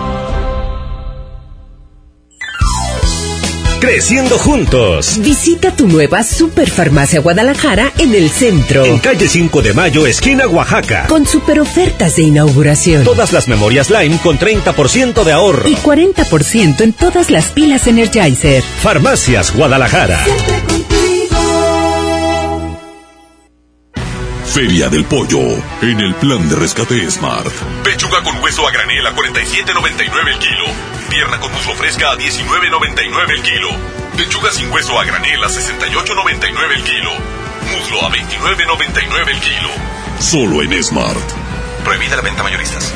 Creciendo 3.81 4.37
juntos. 4.37 5.17
Visita 5.21 5.75
tu 5.75 5.87
nueva 5.87 6.21
Superfarmacia 6.21 7.19
Guadalajara 7.19 7.91
en 7.97 8.13
el 8.13 8.29
centro. 8.29 8.85
En 8.85 8.99
calle 8.99 9.27
5 9.27 9.59
de 9.63 9.73
Mayo, 9.73 10.05
esquina 10.05 10.45
Oaxaca. 10.45 11.07
Con 11.07 11.25
super 11.25 11.59
ofertas 11.59 12.15
de 12.15 12.21
inauguración. 12.21 13.03
Todas 13.03 13.33
las 13.33 13.47
memorias 13.47 13.89
Lime 13.89 14.19
con 14.21 14.37
30% 14.37 15.23
de 15.23 15.31
ahorro. 15.31 15.67
Y 15.67 15.73
40% 15.73 16.81
en 16.81 16.93
todas 16.93 17.31
las 17.31 17.47
pilas 17.47 17.87
Energizer. 17.87 18.61
Farmacias 18.61 19.51
Guadalajara. 19.51 20.23
Feria 24.53 24.89
del 24.89 25.05
Pollo, 25.05 25.39
en 25.81 26.01
el 26.01 26.13
plan 26.15 26.49
de 26.49 26.57
rescate 26.57 27.09
Smart. 27.09 27.53
Pechuga 27.85 28.21
con 28.21 28.35
hueso 28.43 28.67
a 28.67 28.71
granel 28.71 29.07
a 29.07 29.15
47.99 29.15 30.27
el 30.27 30.39
kilo. 30.39 30.65
Pierna 31.09 31.39
con 31.39 31.53
muslo 31.53 31.73
fresca 31.75 32.11
a 32.11 32.17
19.99 32.17 33.31
el 33.31 33.41
kilo. 33.43 33.69
Pechuga 34.17 34.51
sin 34.51 34.69
hueso 34.69 34.99
a 34.99 35.05
granel 35.05 35.41
a 35.41 35.47
68.99 35.47 36.75
el 36.75 36.83
kilo. 36.83 37.11
Muslo 37.71 38.05
a 38.05 38.11
29.99 38.11 39.29
el 39.29 39.39
kilo. 39.39 39.69
Solo 40.19 40.61
en 40.63 40.83
Smart. 40.83 41.17
Prohibida 41.85 42.17
la 42.17 42.21
venta 42.21 42.43
mayoristas. 42.43 42.93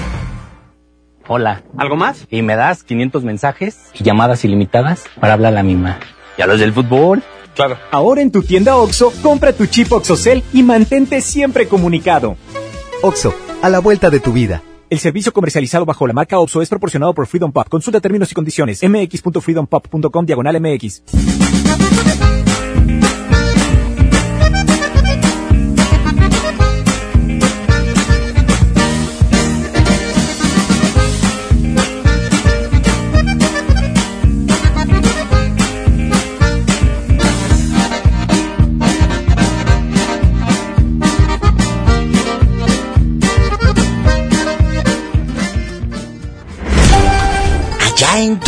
Hola. 1.25 1.63
¿Algo 1.77 1.95
más? 1.95 2.27
Y 2.29 2.41
me 2.41 2.57
das 2.57 2.83
500 2.83 3.23
mensajes 3.23 3.91
y 3.93 4.03
llamadas 4.03 4.43
ilimitadas 4.43 5.05
para 5.21 5.33
hablar 5.35 5.53
a 5.53 5.55
la 5.55 5.63
misma. 5.63 5.99
¿Y 6.37 6.41
a 6.41 6.47
los 6.47 6.59
del 6.59 6.73
fútbol? 6.73 7.23
Claro. 7.55 7.77
Ahora 7.91 8.21
en 8.21 8.31
tu 8.31 8.43
tienda 8.43 8.75
OXO, 8.75 9.11
compra 9.23 9.53
tu 9.53 9.65
chip 9.65 9.91
OXOCEL 9.91 10.43
y 10.53 10.63
mantente 10.63 11.21
siempre 11.21 11.67
comunicado. 11.67 12.35
OXO, 13.01 13.33
a 13.61 13.69
la 13.69 13.79
vuelta 13.79 14.09
de 14.09 14.19
tu 14.19 14.33
vida. 14.33 14.61
El 14.89 14.99
servicio 14.99 15.33
comercializado 15.33 15.85
bajo 15.85 16.05
la 16.05 16.13
marca 16.13 16.39
OXO 16.39 16.61
es 16.61 16.69
proporcionado 16.69 17.13
por 17.13 17.25
Freedom 17.25 17.51
Pop. 17.51 17.67
Consulta 17.69 17.99
términos 17.99 18.31
y 18.31 18.35
condiciones. 18.35 18.81
mx.freedompop.com 18.83 20.25
diagonal 20.25 20.61
mx. 20.61 21.03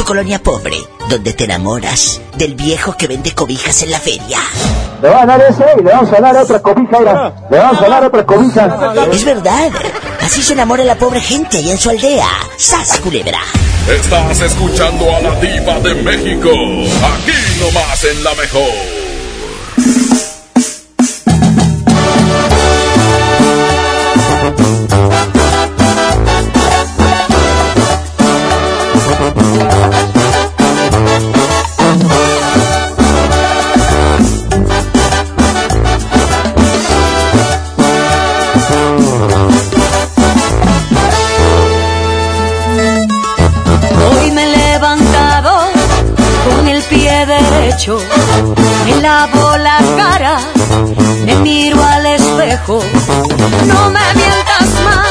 Colonia 0.07 0.39
pobre, 0.39 0.77
donde 1.09 1.33
te 1.33 1.43
enamoras 1.43 2.21
del 2.37 2.55
viejo 2.55 2.95
que 2.95 3.07
vende 3.07 3.35
cobijas 3.35 3.83
en 3.83 3.91
la 3.91 3.99
feria. 3.99 4.39
Le 5.01 5.09
van 5.09 5.29
a 5.29 5.37
dar 5.37 5.41
ese 5.49 5.65
y 5.77 5.83
le 5.83 5.91
vamos 5.91 6.13
a 6.13 6.21
dar 6.21 6.37
otra 6.37 6.61
cobija, 6.61 6.97
mira. 6.97 7.35
Le 7.51 7.57
vamos 7.57 7.81
a 7.81 7.89
dar 7.89 8.05
otra 8.05 8.25
cobija. 8.25 8.93
Es 9.11 9.25
verdad. 9.25 9.69
Así 10.21 10.41
se 10.41 10.53
enamora 10.53 10.85
la 10.85 10.95
pobre 10.95 11.19
gente 11.19 11.57
allá 11.57 11.73
en 11.73 11.77
su 11.77 11.89
aldea. 11.89 12.29
¡Sas, 12.55 13.01
culebra! 13.01 13.41
Estás 13.89 14.39
escuchando 14.39 15.13
a 15.13 15.19
la 15.19 15.35
diva 15.41 15.77
de 15.81 15.95
México. 15.95 16.51
Aquí 16.51 17.59
nomás 17.59 18.03
en 18.05 18.23
la 18.23 18.33
mejor. 18.35 20.16
Me 47.77 49.01
lavo 49.01 49.55
la 49.57 49.77
cara, 49.95 50.39
me 51.25 51.35
miro 51.35 51.83
al 51.83 52.07
espejo. 52.07 52.79
No 53.67 53.89
me 53.91 54.13
mientas 54.15 54.69
más, 54.83 55.05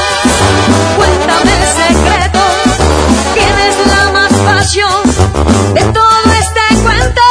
cuéntame 0.97 1.51
el 1.59 1.67
secreto. 1.79 2.39
Tienes 3.33 3.87
la 3.87 4.11
más 4.11 4.33
pasión 4.33 5.01
de 5.75 5.81
todo 5.93 6.33
este 6.41 6.75
cuento. 6.83 7.21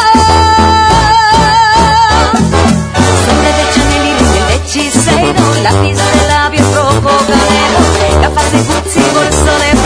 Sobre 3.26 3.50
de 3.58 3.64
Chanel 3.74 4.06
y 4.08 4.38
de 4.48 4.54
hechicero, 4.54 5.44
lápiz 5.62 5.96
de 5.96 6.28
labios 6.28 6.74
rojo 6.74 7.12
canela, 7.26 7.80
gafas 8.22 8.52
de 8.52 8.58
Gucci, 8.62 9.00
bolso 9.14 9.52
de 9.58 9.85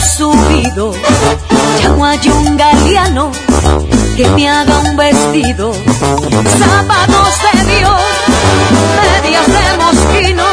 subido, 0.00 0.94
llamo 1.80 2.06
a 2.06 2.12
un 2.12 2.56
galeano 2.56 3.30
que 4.16 4.28
me 4.30 4.48
haga 4.48 4.78
un 4.78 4.96
vestido, 4.96 5.72
zapatos 5.72 7.34
de 7.44 7.52
Dios, 7.74 8.00
medias 8.96 9.46
de 9.46 9.64
mosquino, 9.82 10.44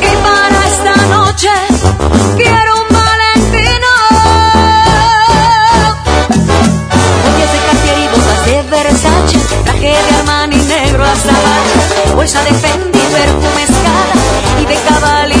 y 0.00 0.16
para 0.24 0.58
esta 0.66 0.96
noche 1.06 1.50
quiero 2.36 2.74
un 2.82 2.88
valentino. 2.94 3.90
Joyas 7.24 7.52
de 7.52 7.58
Cartier 7.66 8.10
botas 8.10 8.40
de 8.46 8.56
Versace, 8.70 9.38
traje 9.64 9.88
de 9.88 10.16
Armani 10.18 10.56
negro 10.56 11.04
hasta 11.04 11.34
bolsa 12.14 12.42
de 12.44 12.52
Fendi, 12.54 12.98
perfume 12.98 13.62
escala 13.62 14.14
y 14.60 14.64
de 14.66 14.74
Cavalli 14.88 15.40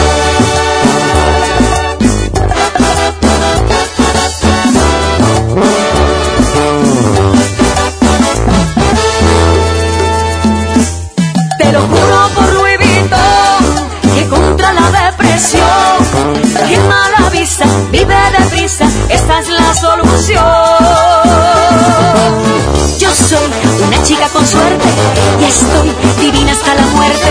Y 25.39 25.43
estoy 25.43 25.91
divina 26.19 26.51
hasta 26.51 26.75
la 26.75 26.85
muerte. 26.87 27.27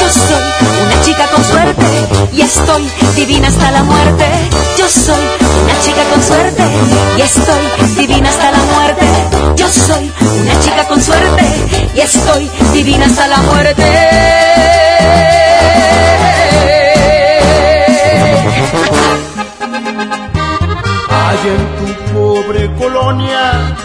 Yo 0.00 0.08
soy 0.10 0.44
una 0.84 1.00
chica 1.02 1.26
con 1.26 1.44
suerte 1.44 1.86
y 2.32 2.40
estoy 2.42 2.90
divina 3.16 3.48
hasta 3.48 3.70
la 3.70 3.82
muerte. 3.82 4.26
Yo 4.78 4.88
soy 4.88 5.24
una 5.64 5.80
chica 5.80 6.04
con 6.12 6.22
suerte 6.22 6.62
y 7.16 7.20
estoy 7.20 7.96
divina 7.96 8.28
hasta 8.30 8.50
la 8.52 8.58
muerte. 8.58 9.06
Yo 9.56 9.68
soy 9.68 10.12
una 10.40 10.60
chica 10.60 10.84
con 10.86 11.02
suerte 11.02 11.44
y 11.94 12.00
estoy 12.00 12.50
divina 12.72 13.06
hasta 13.06 13.28
la 13.28 13.38
muerte. 13.38 13.84
Hay 21.10 21.38
en 21.48 21.64
tu 21.76 22.14
pobre 22.14 22.70
colonia, 22.76 23.76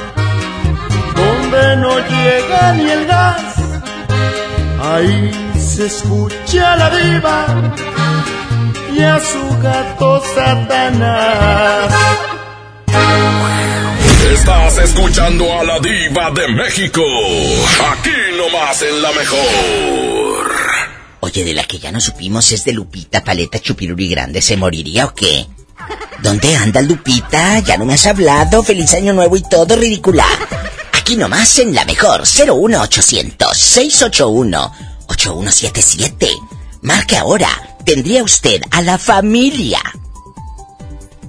donde 1.15 1.75
no 1.77 1.99
llega 1.99 2.73
ni 2.73 2.89
el 2.89 3.05
gas, 3.05 3.52
ahí 4.93 5.31
se 5.57 5.87
escucha 5.87 6.75
la 6.75 6.89
diva 6.89 7.71
y 8.95 9.01
a 9.01 9.19
su 9.19 9.57
gato 9.61 10.21
Satanás. 10.35 11.93
Estás 14.31 14.77
escuchando 14.77 15.51
a 15.59 15.63
la 15.63 15.79
diva 15.79 16.31
de 16.31 16.47
México. 16.49 17.01
Aquí 17.91 18.11
nomás 18.37 18.81
en 18.81 19.01
la 19.01 19.11
mejor. 19.11 20.51
Oye, 21.21 21.43
de 21.43 21.53
la 21.53 21.63
que 21.63 21.79
ya 21.79 21.91
no 21.91 21.99
supimos 21.99 22.51
es 22.51 22.65
de 22.65 22.73
Lupita 22.73 23.23
Paleta 23.23 23.59
Chupiruri 23.59 24.09
Grande. 24.09 24.41
¿Se 24.41 24.57
moriría 24.57 25.05
o 25.05 25.13
qué? 25.13 25.47
¿Dónde 26.21 26.55
anda 26.55 26.81
Lupita? 26.81 27.59
Ya 27.59 27.77
no 27.77 27.85
me 27.85 27.93
has 27.93 28.05
hablado. 28.05 28.63
Feliz 28.63 28.93
año 28.93 29.13
nuevo 29.13 29.35
y 29.37 29.41
todo 29.41 29.75
ridícula. 29.75 30.25
Aquí 31.03 31.17
nomás 31.17 31.59
en 31.59 31.75
la 31.75 31.83
mejor 31.83 32.21
01800 32.21 33.57
681 33.57 34.71
8177. 35.07 36.29
Marque 36.81 37.17
ahora. 37.17 37.49
¿Tendría 37.83 38.23
usted 38.23 38.61
a 38.71 38.81
la 38.81 38.97
familia 38.97 39.81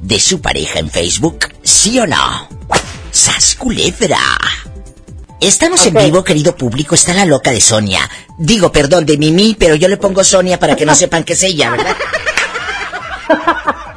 de 0.00 0.20
su 0.20 0.40
pareja 0.40 0.78
en 0.78 0.88
Facebook? 0.88 1.48
¿Sí 1.64 1.98
o 1.98 2.06
no? 2.06 2.48
¡Sas 3.10 3.56
culebra! 3.56 4.20
Estamos 5.40 5.84
en 5.86 5.94
vivo, 5.94 6.22
querido 6.22 6.54
público. 6.54 6.94
Está 6.94 7.12
la 7.12 7.24
loca 7.24 7.50
de 7.50 7.60
Sonia. 7.60 8.08
Digo, 8.38 8.70
perdón, 8.70 9.04
de 9.04 9.18
Mimi, 9.18 9.56
pero 9.58 9.74
yo 9.74 9.88
le 9.88 9.96
pongo 9.96 10.22
Sonia 10.22 10.60
para 10.60 10.76
que 10.76 10.86
no 10.86 10.94
sepan 10.94 11.24
que 11.24 11.32
es 11.32 11.42
ella, 11.42 11.70
¿verdad? 11.70 11.96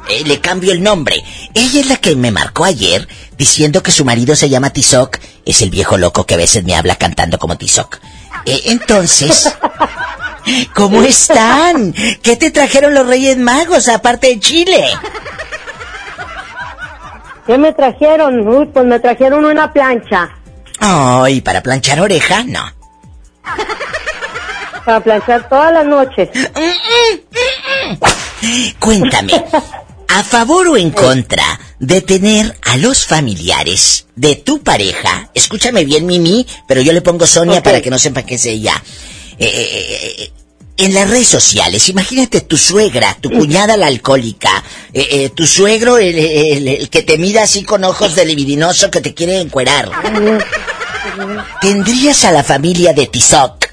Eh, 0.10 0.24
le 0.26 0.40
cambio 0.40 0.72
el 0.72 0.82
nombre. 0.82 1.22
Ella 1.54 1.82
es 1.82 1.88
la 1.88 1.98
que 1.98 2.16
me 2.16 2.32
marcó 2.32 2.64
ayer 2.64 3.06
diciendo 3.38 3.84
que 3.84 3.92
su 3.92 4.06
marido 4.06 4.38
se 4.38 4.48
llama 4.48 4.70
Tizoc. 4.70 5.20
Es 5.48 5.62
el 5.62 5.70
viejo 5.70 5.98
loco 5.98 6.26
que 6.26 6.34
a 6.34 6.38
veces 6.38 6.66
me 6.66 6.76
habla 6.76 6.98
cantando 6.98 7.40
como 7.40 7.58
Tizoc. 7.58 8.00
Eh, 8.46 8.64
entonces, 8.66 9.56
¿cómo 10.76 11.02
están? 11.04 11.94
¿Qué 12.22 12.36
te 12.36 12.52
trajeron 12.52 12.94
los 12.94 13.08
Reyes 13.08 13.38
Magos 13.38 13.88
aparte 13.88 14.28
de 14.28 14.42
Chile? 14.42 14.86
¿Qué 17.46 17.58
me 17.58 17.72
trajeron? 17.72 18.46
Uy, 18.46 18.66
pues 18.66 18.86
me 18.86 19.00
trajeron 19.00 19.46
una 19.46 19.72
plancha. 19.72 20.30
Ay, 20.82 21.40
para 21.40 21.64
planchar 21.64 22.02
oreja, 22.02 22.44
no. 22.44 22.66
Para 24.84 25.00
planchar 25.00 25.48
todas 25.48 25.72
las 25.72 25.86
noches. 25.86 26.30
Cuéntame, 28.80 29.46
¿a 30.10 30.24
favor 30.26 30.68
o 30.68 30.76
en 30.76 30.92
contra 30.92 31.58
de 31.80 32.02
tener 32.02 32.58
a 32.64 32.78
los 32.78 33.06
familiares 33.06 34.06
de 34.16 34.36
tu 34.36 34.62
pareja? 34.64 35.30
Escúchame 35.34 35.86
bien, 35.86 36.06
Mimi, 36.06 36.46
pero 36.68 36.82
yo 36.82 36.94
le 36.94 37.02
pongo 37.02 37.28
Sonia 37.28 37.62
para 37.64 37.82
que 37.82 37.90
no 37.90 38.00
sepa 38.00 38.24
que 38.24 38.36
es 38.36 38.46
ella. 38.46 38.82
Eh, 39.40 39.46
eh, 39.48 40.16
eh, 40.24 40.32
en 40.78 40.94
las 40.94 41.10
redes 41.10 41.28
sociales, 41.28 41.90
imagínate 41.90 42.42
tu 42.42 42.56
suegra, 42.58 43.18
tu 43.20 43.32
cuñada 43.32 43.78
la 43.78 43.88
alcohólica, 43.88 44.64
eh, 44.94 45.08
eh, 45.12 45.30
tu 45.30 45.48
suegro 45.48 45.98
el, 45.98 46.16
el- 46.18 46.68
el 46.68 46.90
que 46.90 47.02
te 47.02 47.18
mira 47.18 47.44
así 47.44 47.64
con 47.64 47.84
ojos 47.84 48.16
de 48.16 48.26
libidinoso 48.26 48.92
que 48.92 49.02
te 49.02 49.14
quiere 49.16 49.40
encuerar. 49.40 49.90
¿Tendrías 51.62 52.26
a 52.26 52.32
la 52.32 52.44
familia 52.44 52.94
de 52.94 53.08
Tizoc 53.08 53.66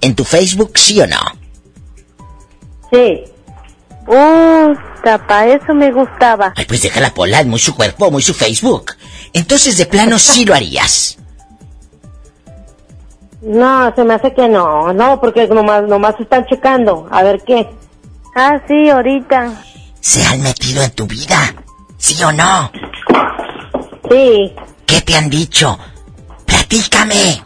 en 0.00 0.14
tu 0.16 0.24
Facebook, 0.24 0.72
sí 0.76 1.00
o 1.00 1.06
no? 1.06 1.20
Sí. 2.92 3.20
Uh, 4.10 4.74
tapa, 5.04 5.46
eso 5.46 5.72
me 5.72 5.92
gustaba. 5.92 6.52
Ay, 6.56 6.64
pues 6.64 6.82
déjala 6.82 7.14
pola, 7.14 7.38
es 7.40 7.46
muy 7.46 7.60
su 7.60 7.76
cuerpo, 7.76 8.10
muy 8.10 8.22
su 8.22 8.34
Facebook. 8.34 8.96
Entonces, 9.32 9.76
de 9.76 9.86
plano, 9.86 10.18
sí 10.18 10.44
lo 10.44 10.52
harías. 10.52 11.16
No, 13.40 13.94
se 13.94 14.02
me 14.02 14.14
hace 14.14 14.34
que 14.34 14.48
no, 14.48 14.92
no, 14.92 15.20
porque 15.20 15.46
nomás, 15.46 15.84
nomás 15.84 16.18
están 16.18 16.44
checando, 16.46 17.06
a 17.08 17.22
ver 17.22 17.40
qué. 17.46 17.70
Ah, 18.34 18.60
sí, 18.66 18.90
ahorita. 18.90 19.62
¿Se 20.00 20.24
han 20.24 20.42
metido 20.42 20.82
en 20.82 20.90
tu 20.90 21.06
vida? 21.06 21.54
¿Sí 21.96 22.20
o 22.24 22.32
no? 22.32 22.72
Sí. 24.10 24.52
¿Qué 24.86 25.00
te 25.02 25.14
han 25.14 25.30
dicho? 25.30 25.78
Platícame. 26.46 27.44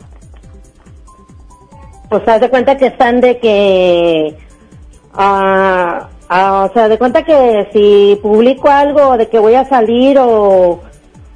Pues 2.08 2.26
haz 2.26 2.40
de 2.40 2.48
cuenta 2.48 2.78
que 2.78 2.86
están 2.86 3.20
de 3.20 3.38
que... 3.38 4.38
ah, 5.12 6.08
ah, 6.34 6.68
o 6.68 6.72
sea, 6.72 6.88
de 6.88 6.98
cuenta 6.98 7.22
que 7.22 7.68
si 7.72 8.18
publico 8.20 8.68
algo 8.68 9.16
de 9.16 9.28
que 9.28 9.38
voy 9.38 9.54
a 9.54 9.68
salir 9.68 10.18
o, 10.18 10.82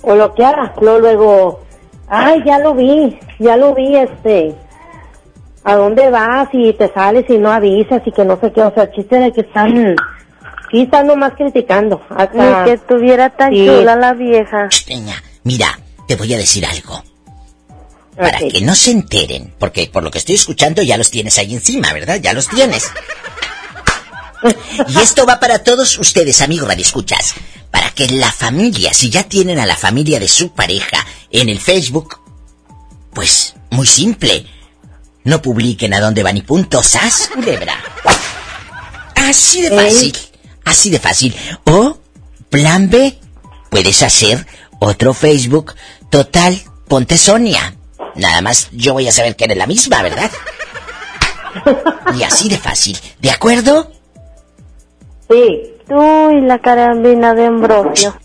o 0.03 0.15
lo 0.15 0.35
que 0.35 0.45
haga. 0.45 0.75
Luego, 0.81 0.99
luego, 0.99 1.61
ay, 2.09 2.43
ya 2.45 2.59
lo 2.59 2.75
vi, 2.75 3.19
ya 3.39 3.57
lo 3.57 3.75
vi, 3.75 3.97
este, 3.97 4.55
¿a 5.65 5.77
dónde 5.77 6.11
vas? 6.11 6.49
Y 6.53 6.73
te 6.73 6.93
sales 6.93 7.25
y 7.29 7.39
no 7.39 7.51
avisas 7.51 8.03
y 8.05 8.13
que 8.13 8.25
no 8.25 8.39
sé 8.41 8.53
qué, 8.53 8.63
o 8.63 8.75
sea, 8.75 8.91
chiste 8.91 9.17
de 9.17 9.33
que 9.33 9.43
están, 9.43 9.97
sí 10.71 10.83
están 10.83 11.07
nomás 11.07 11.35
criticando. 11.35 12.03
Hasta, 12.11 12.65
Ni 12.65 12.71
que 12.71 12.79
tuviera 12.79 13.31
tan 13.31 13.53
chula 13.55 13.95
la 13.95 14.15
vieja. 14.15 14.69
Niña, 14.89 15.23
mira, 15.45 15.79
te 16.07 16.17
voy 16.17 16.35
a 16.35 16.39
decir 16.39 16.67
algo. 16.67 17.03
Para 18.17 18.39
que 18.39 18.61
no 18.63 18.75
se 18.75 18.91
enteren, 18.91 19.55
porque 19.61 19.89
por 19.93 20.03
lo 20.03 20.11
que 20.11 20.19
estoy 20.19 20.35
escuchando 20.35 20.83
ya 20.83 20.97
los 20.97 21.09
tienes 21.09 21.39
ahí 21.39 21.55
encima, 21.55 21.93
¿verdad? 21.93 22.19
Ya 22.21 22.33
los 22.33 22.49
tienes. 22.49 22.91
Y 24.89 24.99
esto 24.99 25.27
va 25.27 25.41
para 25.41 25.61
todos 25.61 25.99
ustedes, 25.99 26.41
amigos 26.41 26.73
escuchas 26.79 27.35
Para 27.71 27.91
que 27.91 28.07
la 28.09 28.31
familia, 28.31 28.95
si 28.95 29.11
ya 29.11 29.25
tienen 29.25 29.59
a 29.59 29.67
la 29.67 29.77
familia 29.77 30.21
de 30.21 30.29
su 30.29 30.53
pareja 30.53 31.05
en 31.31 31.49
el 31.49 31.61
Facebook, 31.61 32.21
pues 33.13 33.55
muy 33.71 33.87
simple. 33.87 34.47
No 35.25 35.43
publiquen 35.43 35.93
a 35.93 36.01
dónde 36.01 36.23
van 36.23 36.37
y 36.37 36.43
punto. 36.43 36.83
¡Sas, 36.83 37.29
culebra! 37.35 37.77
Así 39.15 39.63
de 39.63 39.71
fácil. 39.71 40.17
Así 40.65 40.91
de 40.91 40.99
fácil. 40.99 41.37
O, 41.65 41.99
plan 42.49 42.89
B, 42.89 43.19
puedes 43.71 44.03
hacer 44.03 44.47
otro 44.79 45.13
Facebook 45.13 45.75
total. 46.11 46.63
Ponte 46.87 47.19
Sonia. 47.19 47.75
Nada 48.15 48.41
más 48.41 48.69
yo 48.73 48.95
voy 48.95 49.07
a 49.07 49.13
saber 49.13 49.37
que 49.37 49.45
eres 49.45 49.59
la 49.59 49.67
misma, 49.67 50.03
¿verdad? 50.03 50.31
Y 52.17 52.23
así 52.23 52.49
de 52.49 52.57
fácil. 52.57 52.99
¿De 53.21 53.31
acuerdo? 53.31 53.93
Sí. 55.29 55.75
Uy, 55.91 56.41
la 56.43 56.59
carambina 56.59 57.35
de 57.35 57.47
Ambrosio. 57.47 58.19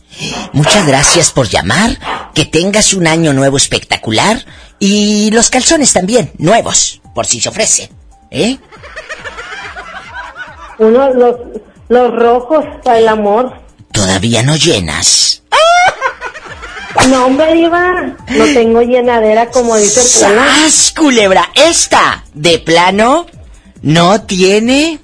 Muchas 0.51 0.85
gracias 0.85 1.31
por 1.31 1.47
llamar. 1.47 1.97
Que 2.33 2.45
tengas 2.45 2.93
un 2.93 3.07
año 3.07 3.33
nuevo 3.33 3.57
espectacular. 3.57 4.43
Y 4.79 5.31
los 5.31 5.49
calzones 5.49 5.93
también, 5.93 6.31
nuevos, 6.37 7.01
por 7.15 7.25
si 7.25 7.39
se 7.39 7.49
ofrece. 7.49 7.89
¿Eh? 8.31 8.57
Uno, 10.79 11.09
los, 11.13 11.35
los 11.87 12.15
rojos 12.15 12.65
para 12.83 12.97
el 12.97 13.07
amor. 13.07 13.53
Todavía 13.91 14.43
no 14.43 14.55
llenas. 14.55 15.43
No, 17.09 17.25
hombre, 17.25 17.55
Iba. 17.57 18.15
No 18.29 18.45
tengo 18.53 18.81
llenadera 18.81 19.49
como 19.49 19.75
dice 19.75 20.01
¡Sas, 20.01 20.93
culebra! 20.95 21.49
Esta, 21.53 22.23
de 22.33 22.59
plano, 22.59 23.25
no 23.81 24.21
tiene 24.21 24.99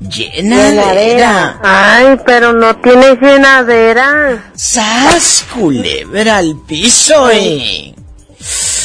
llenadera. 0.00 1.58
Ay, 1.62 2.18
pero 2.24 2.52
no 2.52 2.76
tiene 2.76 3.16
llenadera. 3.16 4.50
¡Sas, 4.54 5.46
culebra 5.54 6.38
al 6.38 6.56
piso, 6.66 7.30
eh! 7.30 7.94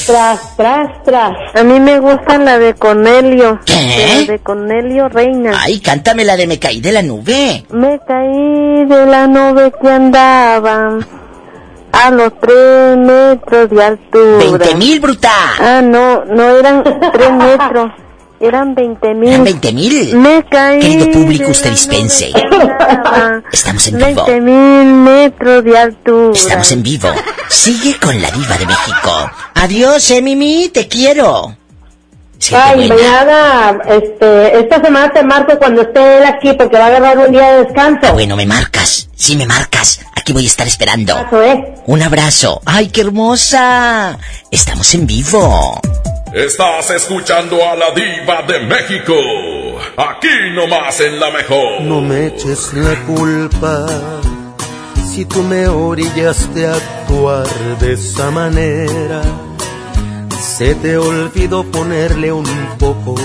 Tras, 0.06 0.58
tras, 0.58 1.04
tras. 1.04 1.56
A 1.56 1.64
mí 1.64 1.80
me 1.80 2.00
gusta 2.00 2.38
la 2.38 2.58
de 2.58 2.74
Cornelio. 2.74 3.60
¿Qué? 3.66 4.26
La 4.26 4.34
de 4.34 4.40
Cornelio 4.40 5.10
Reina. 5.10 5.52
Ay, 5.62 5.80
cántame 5.80 6.26
la 6.26 6.36
de 6.36 6.48
Me 6.48 6.60
caí 6.60 6.82
de 6.82 6.92
la 6.92 7.04
nube. 7.04 7.66
Me 7.70 8.00
caí 8.08 8.86
de 8.86 9.06
la 9.06 9.28
nube 9.28 9.72
que 9.80 9.90
andaba 9.90 10.98
a 11.92 12.12
los 12.12 12.40
tres 12.40 12.98
metros 12.98 13.70
de 13.70 13.84
altura. 13.84 14.38
¡Veinte 14.38 14.76
mil, 14.76 15.00
bruta! 15.00 15.30
Ah, 15.60 15.82
no, 15.84 16.26
no 16.26 16.50
eran 16.58 16.84
tres 16.84 17.32
metros. 17.32 17.92
Eran 18.42 18.74
veinte 18.74 19.14
mil. 19.14 19.30
¿Eran 19.30 19.44
veinte 19.44 19.72
mil? 19.72 20.16
Me 20.16 20.44
caí. 20.50 20.80
Querido 20.80 21.12
público, 21.12 21.52
usted 21.52 21.70
dispense. 21.70 22.32
Estamos 23.52 23.88
en 23.88 23.98
vivo. 23.98 24.26
Veinte 24.26 24.42
mil 24.42 24.94
metros 24.94 25.64
de 25.64 25.78
altura. 25.78 26.34
Estamos 26.34 26.72
en 26.72 26.84
vivo. 26.84 27.10
Sigue 27.50 27.98
con 28.00 28.20
la 28.20 28.32
diva 28.32 28.58
de 28.58 28.66
México. 28.66 29.32
Adiós, 29.56 30.10
eh, 30.12 30.22
Mimi, 30.22 30.70
te 30.70 30.88
quiero. 30.88 31.56
Sí, 32.40 32.56
Ay, 32.56 32.90
mañana, 32.90 33.80
este, 33.88 34.58
esta 34.58 34.82
semana 34.82 35.14
te 35.14 35.22
marco 35.22 35.60
cuando 35.60 35.84
esté 35.84 36.18
él 36.18 36.26
aquí 36.26 36.54
porque 36.54 36.76
va 36.76 36.86
a 36.86 36.88
agarrar 36.88 37.20
un 37.20 37.32
día 37.32 37.52
de 37.52 37.66
descanso. 37.66 38.00
Ah, 38.08 38.12
bueno, 38.14 38.36
me 38.36 38.48
marcas. 38.48 39.08
Sí, 39.16 39.36
me 39.36 39.46
marcas. 39.46 40.02
Aquí 40.16 40.34
voy 40.34 40.46
a 40.46 40.48
estar 40.48 40.66
esperando. 40.66 41.14
¿eh? 41.34 41.76
Un 41.86 42.02
abrazo. 42.02 42.60
¡Ay, 42.66 42.88
qué 42.88 43.02
hermosa! 43.02 44.18
Estamos 44.50 44.92
en 44.96 45.06
vivo. 45.06 45.80
Estás 46.34 46.90
escuchando 46.92 47.58
a 47.68 47.76
la 47.76 47.92
diva 47.92 48.42
de 48.44 48.62
México. 48.62 49.14
Aquí 49.98 50.30
nomás 50.54 50.98
en 51.02 51.20
la 51.20 51.30
mejor. 51.30 51.82
No 51.82 52.00
me 52.00 52.28
eches 52.28 52.72
la 52.74 52.96
culpa 53.06 53.86
si 55.04 55.26
tú 55.26 55.44
me 55.44 55.68
orillaste 55.68 56.68
a 56.68 56.76
actuar 56.76 57.48
de 57.82 57.94
esa 57.94 58.32
manera. 58.32 59.22
Se 60.40 60.74
te 60.76 60.96
olvidó 60.96 61.66
ponerle 61.66 62.32
un 62.32 62.48
poco 62.80 63.16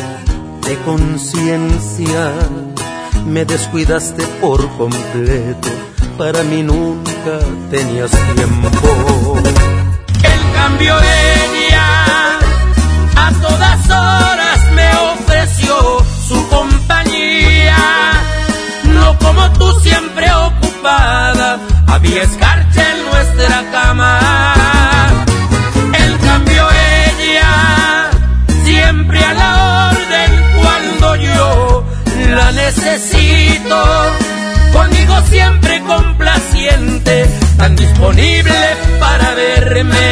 de 0.66 0.76
conciencia. 0.84 2.32
Me 3.24 3.44
descuidaste 3.44 4.24
por 4.40 4.68
completo. 4.76 5.68
Para 6.18 6.42
mí 6.42 6.60
nunca 6.64 7.38
tenías 7.70 8.10
tiempo. 8.34 9.38
En 10.24 10.52
cambio 10.54 10.96
ella 10.98 11.65
a 13.26 13.32
todas 13.40 13.90
horas 13.90 14.60
me 14.72 14.88
ofreció 15.12 15.74
su 16.28 16.48
compañía. 16.48 17.76
No 18.84 19.18
como 19.18 19.50
tú 19.52 19.68
siempre 19.80 20.32
ocupada, 20.32 21.58
había 21.88 22.22
escarcha 22.22 22.82
en 22.92 23.04
nuestra 23.10 23.64
cama. 23.72 24.20
En 26.02 26.18
cambio 26.18 26.62
ella 27.08 28.10
siempre 28.64 29.24
a 29.24 29.34
la 29.34 29.90
orden 29.90 30.30
cuando 30.62 31.16
yo 31.16 31.84
la 32.30 32.52
necesito. 32.52 33.78
Conmigo 34.72 35.14
siempre 35.30 35.82
complaciente, 35.82 37.28
tan 37.56 37.74
disponible 37.74 38.76
para 39.00 39.34
verme. 39.34 40.06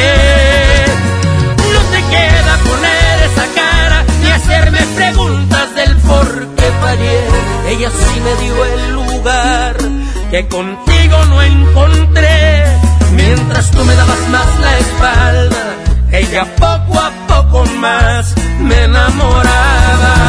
No 1.74 1.80
te 1.92 2.00
queda 2.12 2.44
cara 2.64 2.82
ni 2.82 3.03
preguntas 4.88 5.74
del 5.74 5.96
por 5.98 6.46
qué 6.56 6.72
fallé. 6.80 7.26
Ella 7.68 7.90
sí 7.90 8.20
me 8.20 8.34
dio 8.44 8.64
el 8.64 8.92
lugar 8.92 9.76
que 10.30 10.48
contigo 10.48 11.24
no 11.28 11.42
encontré. 11.42 12.64
Mientras 13.12 13.70
tú 13.70 13.84
me 13.84 13.94
dabas 13.94 14.28
más 14.30 14.60
la 14.60 14.78
espalda, 14.78 15.76
ella 16.12 16.44
poco 16.56 16.98
a 16.98 17.10
poco 17.28 17.64
más 17.76 18.34
me 18.60 18.84
enamoraba. 18.84 20.24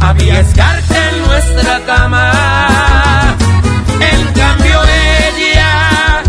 Había 0.00 0.40
escarcha 0.40 1.10
en 1.10 1.26
nuestra 1.26 1.80
cama. 1.86 3.36
En 4.00 4.32
cambio 4.32 4.80
ella 5.34 6.22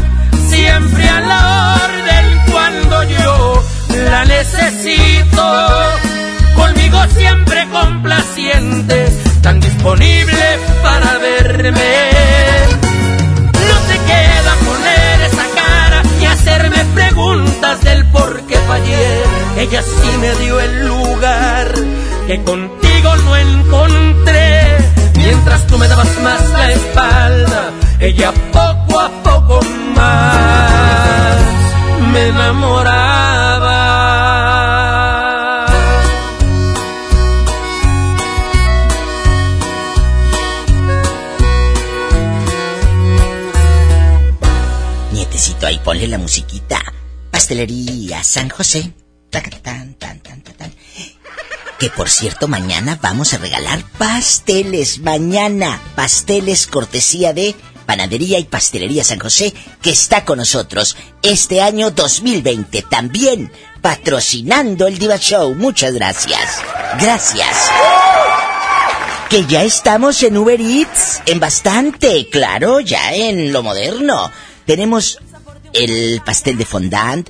siempre 0.49 1.09
a 1.09 1.21
la 1.21 1.79
orden 1.85 2.51
cuando 2.51 3.03
yo 3.03 3.63
la 4.09 4.25
necesito. 4.25 5.43
Conmigo 6.55 6.99
siempre 7.15 7.67
complaciente, 7.69 9.07
tan 9.41 9.59
disponible 9.59 10.59
para 10.81 11.17
verme. 11.19 11.93
No 13.69 13.77
te 13.89 13.97
queda 14.11 14.55
poner 14.65 15.21
esa 15.21 15.45
cara 15.55 16.01
y 16.21 16.25
hacerme 16.25 16.85
preguntas 16.95 17.81
del 17.81 18.05
por 18.07 18.41
qué 18.47 18.57
fallé. 18.67 19.23
Ella 19.57 19.81
sí 19.81 20.17
me 20.19 20.35
dio 20.35 20.59
el 20.59 20.87
lugar 20.87 21.73
que 22.27 22.43
contigo 22.43 22.86
no 23.03 23.35
encontré. 23.35 24.77
Mientras 25.15 25.67
tú 25.67 25.77
me 25.77 25.87
dabas 25.87 26.19
más 26.21 26.49
la 26.51 26.71
espalda, 26.71 27.71
ella 27.99 28.33
poco 28.51 28.99
a 28.99 29.09
poco 29.23 29.59
más 29.95 31.37
me 32.11 32.27
enamoraba. 32.27 33.77
Nietecito, 45.11 45.67
ahí 45.67 45.79
ponle 45.83 46.07
la 46.07 46.17
musiquita. 46.17 46.81
Pastelería 47.31 48.23
San 48.23 48.49
José. 48.49 48.93
Tacatán, 49.29 49.93
tan, 49.95 50.19
tan, 50.21 50.41
tan, 50.41 50.55
tan. 50.55 50.71
Que 51.79 51.89
por 51.91 52.09
cierto, 52.09 52.47
mañana 52.47 52.97
vamos 53.01 53.33
a 53.33 53.37
regalar 53.37 53.83
pasteles. 53.97 54.99
Mañana, 54.99 55.79
pasteles 55.95 56.65
cortesía 56.65 57.33
de 57.33 57.55
Panadería 57.85 58.39
y 58.39 58.43
Pastelería 58.43 59.03
San 59.03 59.19
José, 59.19 59.53
que 59.81 59.91
está 59.91 60.25
con 60.25 60.39
nosotros 60.39 60.97
este 61.21 61.61
año 61.61 61.91
2020 61.91 62.81
también, 62.83 63.51
patrocinando 63.81 64.87
el 64.87 64.97
Diva 64.97 65.17
Show. 65.17 65.55
Muchas 65.55 65.93
gracias. 65.93 66.61
Gracias. 66.99 67.71
Que 69.29 69.45
ya 69.45 69.63
estamos 69.63 70.23
en 70.23 70.37
Uber 70.37 70.59
Eats, 70.59 71.21
en 71.25 71.39
bastante, 71.39 72.27
claro, 72.29 72.79
ya 72.79 73.13
en 73.13 73.53
lo 73.53 73.61
moderno. 73.61 74.31
Tenemos 74.65 75.19
el 75.73 76.21
pastel 76.25 76.57
de 76.57 76.65
fondant 76.65 77.29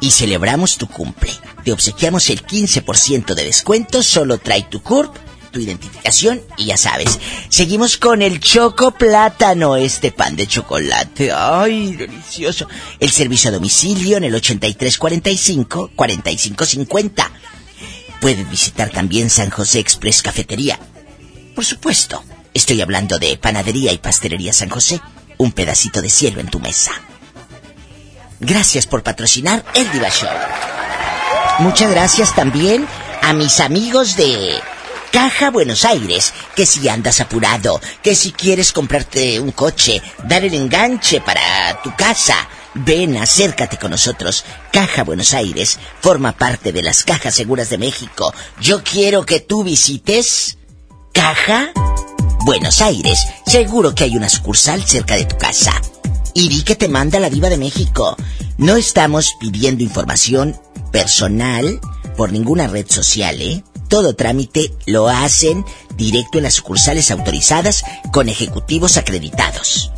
y 0.00 0.10
celebramos 0.10 0.76
tu 0.76 0.86
cumple. 0.86 1.32
Te 1.64 1.72
obsequiamos 1.72 2.28
el 2.28 2.44
15% 2.44 3.34
de 3.34 3.44
descuento, 3.44 4.02
solo 4.02 4.38
trae 4.38 4.64
tu 4.64 4.82
CURP, 4.82 5.16
tu 5.50 5.60
identificación 5.60 6.42
y 6.58 6.66
ya 6.66 6.76
sabes. 6.76 7.18
Seguimos 7.48 7.96
con 7.96 8.20
el 8.20 8.40
choco 8.40 8.90
plátano, 8.90 9.76
este 9.76 10.12
pan 10.12 10.36
de 10.36 10.46
chocolate. 10.46 11.32
Ay, 11.32 11.94
delicioso. 11.96 12.68
El 13.00 13.10
servicio 13.10 13.48
a 13.48 13.54
domicilio 13.54 14.18
en 14.18 14.24
el 14.24 14.34
8345 14.34 15.92
4550. 15.94 17.30
Puedes 18.20 18.50
visitar 18.50 18.90
también 18.90 19.30
San 19.30 19.50
José 19.50 19.78
Express 19.78 20.22
Cafetería. 20.22 20.78
Por 21.54 21.64
supuesto, 21.64 22.22
estoy 22.52 22.82
hablando 22.82 23.18
de 23.18 23.38
Panadería 23.38 23.92
y 23.92 23.98
Pastelería 23.98 24.52
San 24.52 24.68
José. 24.68 25.00
Un 25.38 25.52
pedacito 25.52 26.02
de 26.02 26.10
cielo 26.10 26.40
en 26.40 26.48
tu 26.48 26.60
mesa. 26.60 26.92
Gracias 28.40 28.86
por 28.86 29.02
patrocinar 29.02 29.64
el 29.74 29.90
Diva 29.92 30.10
Show. 30.10 30.83
Muchas 31.60 31.90
gracias 31.90 32.34
también 32.34 32.86
a 33.22 33.32
mis 33.32 33.60
amigos 33.60 34.16
de 34.16 34.60
Caja 35.12 35.52
Buenos 35.52 35.84
Aires, 35.84 36.34
que 36.56 36.66
si 36.66 36.88
andas 36.88 37.20
apurado, 37.20 37.80
que 38.02 38.16
si 38.16 38.32
quieres 38.32 38.72
comprarte 38.72 39.38
un 39.38 39.52
coche, 39.52 40.02
dar 40.24 40.44
el 40.44 40.52
enganche 40.52 41.20
para 41.20 41.80
tu 41.82 41.94
casa, 41.94 42.34
ven, 42.74 43.16
acércate 43.16 43.78
con 43.78 43.92
nosotros. 43.92 44.44
Caja 44.72 45.04
Buenos 45.04 45.32
Aires 45.32 45.78
forma 46.00 46.32
parte 46.32 46.72
de 46.72 46.82
las 46.82 47.04
Cajas 47.04 47.36
Seguras 47.36 47.70
de 47.70 47.78
México. 47.78 48.34
Yo 48.60 48.82
quiero 48.82 49.24
que 49.24 49.38
tú 49.38 49.62
visites 49.62 50.58
Caja 51.12 51.70
Buenos 52.44 52.82
Aires. 52.82 53.26
Seguro 53.46 53.94
que 53.94 54.04
hay 54.04 54.16
una 54.16 54.28
sucursal 54.28 54.82
cerca 54.84 55.14
de 55.14 55.26
tu 55.26 55.38
casa. 55.38 55.80
Y 56.34 56.48
di 56.48 56.64
que 56.64 56.74
te 56.74 56.88
manda 56.88 57.20
la 57.20 57.30
diva 57.30 57.48
de 57.48 57.58
México. 57.58 58.16
No 58.58 58.76
estamos 58.76 59.34
pidiendo 59.38 59.84
información 59.84 60.60
personal 60.94 61.80
por 62.16 62.30
ninguna 62.30 62.68
red 62.68 62.86
social, 62.88 63.42
¿eh? 63.42 63.64
Todo 63.88 64.14
trámite 64.14 64.72
lo 64.86 65.08
hacen 65.08 65.64
directo 65.96 66.38
en 66.38 66.44
las 66.44 66.54
sucursales 66.54 67.10
autorizadas 67.10 67.84
con 68.12 68.28
ejecutivos 68.28 68.96
acreditados. 68.96 69.90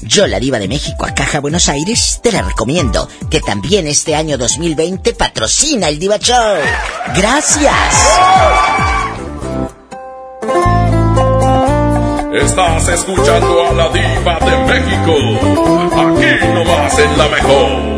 Yo, 0.00 0.26
la 0.26 0.40
diva 0.40 0.58
de 0.58 0.68
México 0.68 1.04
a 1.04 1.14
Caja 1.14 1.40
Buenos 1.40 1.68
Aires, 1.68 2.20
te 2.22 2.32
la 2.32 2.40
recomiendo, 2.40 3.10
que 3.30 3.40
también 3.40 3.86
este 3.86 4.14
año 4.14 4.38
2020 4.38 5.12
patrocina 5.12 5.88
el 5.88 5.98
Diva 5.98 6.16
Show. 6.16 6.56
Gracias. 7.14 7.74
Estás 12.32 12.88
escuchando 12.88 13.66
a 13.66 13.72
la 13.74 13.88
diva 13.90 14.38
de 14.40 14.80
México. 14.80 15.12
Aquí 15.92 16.54
nomás 16.54 16.98
en 16.98 17.18
la 17.18 17.28
mejor. 17.28 17.97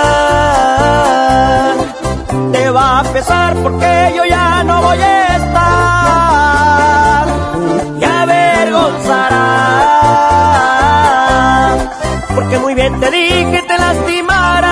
a 3.01 3.03
pesar 3.13 3.55
porque 3.63 4.13
yo 4.15 4.23
ya 4.25 4.63
no 4.63 4.81
voy 4.81 4.99
a 4.99 5.35
estar. 5.37 7.27
Y 7.99 8.03
avergonzarás, 8.03 9.31
porque 12.35 12.59
muy 12.59 12.75
bien 12.75 12.99
te 12.99 13.09
dije 13.09 13.63
te 13.67 13.77
lastimarán. 13.77 14.71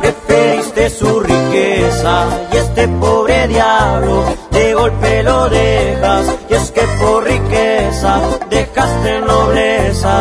Preferiste 0.00 0.90
su 0.90 1.20
riqueza 1.20 2.26
y 2.52 2.56
este 2.56 2.88
pobre 2.88 3.46
diablo 3.46 4.24
de 4.50 4.74
golpe 4.74 5.22
lo 5.22 5.48
dejas. 5.48 6.26
Y 6.48 6.54
es 6.54 6.72
que 6.72 6.82
por 7.00 7.22
riqueza 7.24 8.20
dejaste 8.48 9.20
nobleza. 9.20 10.14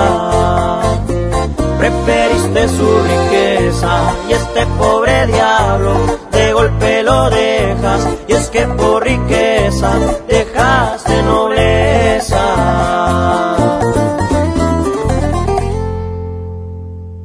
Preferiste 1.79 2.67
su 2.67 2.89
riqueza 3.03 4.13
y 4.29 4.33
este 4.33 4.65
pobre 4.77 5.27
diablo 5.27 5.93
dejaste 10.27 11.23
nobleza. 11.23 12.45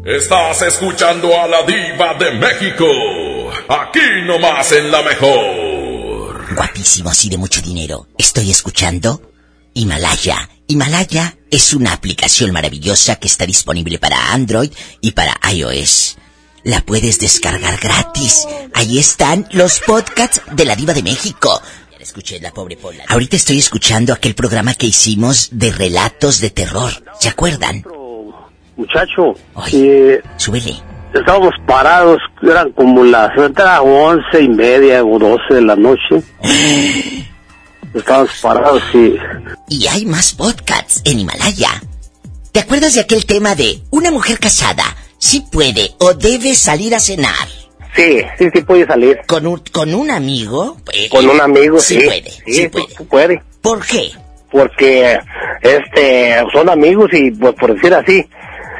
Estás 0.05 0.63
escuchando 0.63 1.29
a 1.41 1.47
la 1.49 1.63
diva 1.63 2.15
de 2.15 2.33
México. 2.33 2.85
aquí 3.69 4.01
nomás 4.27 4.71
en 4.73 4.91
la 4.91 5.03
mejor. 5.03 6.55
Guapísimos 6.55 7.25
y 7.25 7.31
de 7.31 7.39
mucho 7.39 7.61
dinero. 7.63 8.07
Estoy 8.19 8.51
escuchando 8.51 9.33
Himalaya. 9.73 10.49
Himalaya 10.67 11.37
es 11.51 11.75
una 11.75 11.93
aplicación 11.93 12.53
maravillosa 12.53 13.17
que 13.17 13.27
está 13.27 13.47
disponible 13.47 13.99
para 13.99 14.33
Android 14.33 14.71
y 15.01 15.13
para 15.13 15.39
iOS. 15.53 16.17
La 16.65 16.81
puedes 16.81 17.19
descargar 17.19 17.79
gratis. 17.79 18.47
Ahí 18.73 18.99
están 18.99 19.47
los 19.53 19.81
podcasts 19.81 20.41
de 20.53 20.65
la 20.65 20.75
Diva 20.77 20.95
de 20.95 21.03
México. 21.03 21.61
Escuché 22.05 22.39
la 22.39 22.51
pobre 22.51 22.77
Pola. 22.77 23.03
Ahorita 23.09 23.35
estoy 23.35 23.59
escuchando 23.59 24.13
aquel 24.13 24.35
programa 24.35 24.75
que 24.75 24.87
hicimos 24.87 25.49
de 25.53 25.73
relatos 25.73 26.39
de 26.43 26.51
terror. 26.51 26.93
¿Se 27.19 27.31
acuerdan? 27.31 27.83
Muchacho, 28.77 29.35
eh, 29.73 30.21
súbele. 30.37 30.77
Estábamos 31.15 31.55
parados, 31.67 32.19
eran 32.43 32.73
como 32.73 33.05
las 33.05 33.31
era 33.39 33.81
once 33.81 34.43
y 34.43 34.49
media 34.51 35.03
o 35.03 35.19
doce 35.19 35.55
de 35.55 35.63
la 35.63 35.77
noche. 35.77 36.23
Estábamos 37.95 38.33
parados 38.43 38.83
y... 38.93 39.17
Y 39.71 39.87
hay 39.87 40.05
más 40.05 40.35
podcasts 40.35 41.01
en 41.07 41.21
Himalaya. 41.21 41.71
¿Te 42.53 42.61
acuerdas 42.61 42.93
de 42.93 43.01
aquel 43.01 43.25
tema 43.25 43.55
de 43.55 43.83
una 43.91 44.11
mujer 44.11 44.39
casada 44.39 44.85
sí 45.17 45.43
puede 45.51 45.95
o 46.01 46.13
debe 46.13 46.55
salir 46.55 46.95
a 46.95 47.01
cenar? 47.01 47.64
Sí, 47.95 48.23
sí, 48.39 48.49
sí 48.53 48.61
puede 48.63 48.87
salir. 48.87 49.19
¿Con 49.27 49.47
un, 49.47 49.59
con 49.73 49.95
un 49.95 50.11
amigo? 50.11 50.77
Eh, 50.93 51.09
Con 51.09 51.29
un 51.29 51.41
amigo, 51.41 51.79
sí 51.79 52.01
sí. 52.01 52.07
puede, 52.07 52.31
sí 52.47 52.69
puede. 52.69 52.87
sí 52.89 53.05
puede. 53.05 53.43
¿Por 53.63 53.87
qué? 53.87 54.11
Porque, 54.51 55.19
este, 55.63 56.37
son 56.53 56.69
amigos 56.71 57.11
y, 57.13 57.31
pues, 57.33 57.55
por 57.55 57.75
decir 57.75 57.93
así, 57.95 58.29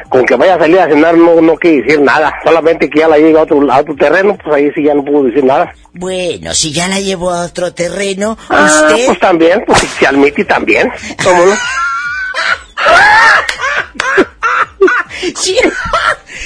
con 0.09 0.25
que 0.25 0.37
vaya 0.37 0.55
a 0.55 0.59
salir 0.59 0.79
a 0.79 0.89
cenar 0.89 1.17
no, 1.17 1.41
no 1.41 1.57
quiere 1.57 1.83
decir 1.83 2.01
nada. 2.01 2.33
Solamente 2.45 2.89
que 2.91 3.01
ya 3.01 3.09
la 3.09 3.19
llegue 3.19 3.39
a 3.39 3.43
otro, 3.43 3.71
a 3.73 3.79
otro 3.81 3.95
terreno, 3.97 4.37
pues 4.43 4.55
ahí 4.57 4.71
sí 4.75 4.85
ya 4.85 4.95
no 4.95 5.05
puedo 5.05 5.25
decir 5.25 5.45
nada. 5.45 5.73
Bueno, 5.93 6.53
si 6.55 6.73
ya 6.73 6.89
la 6.89 7.01
llevó 7.01 7.31
a 7.31 7.45
otro 7.47 7.73
terreno, 7.73 8.37
Ah, 8.49 8.67
usted... 8.89 9.07
pues 9.07 9.19
también, 9.21 9.63
pues 9.67 9.81
si 9.81 10.05
al 10.05 10.17
Miti 10.19 10.45
también. 10.45 10.91
¿Cómo 11.23 11.47
no? 11.47 11.55
si, 15.37 15.57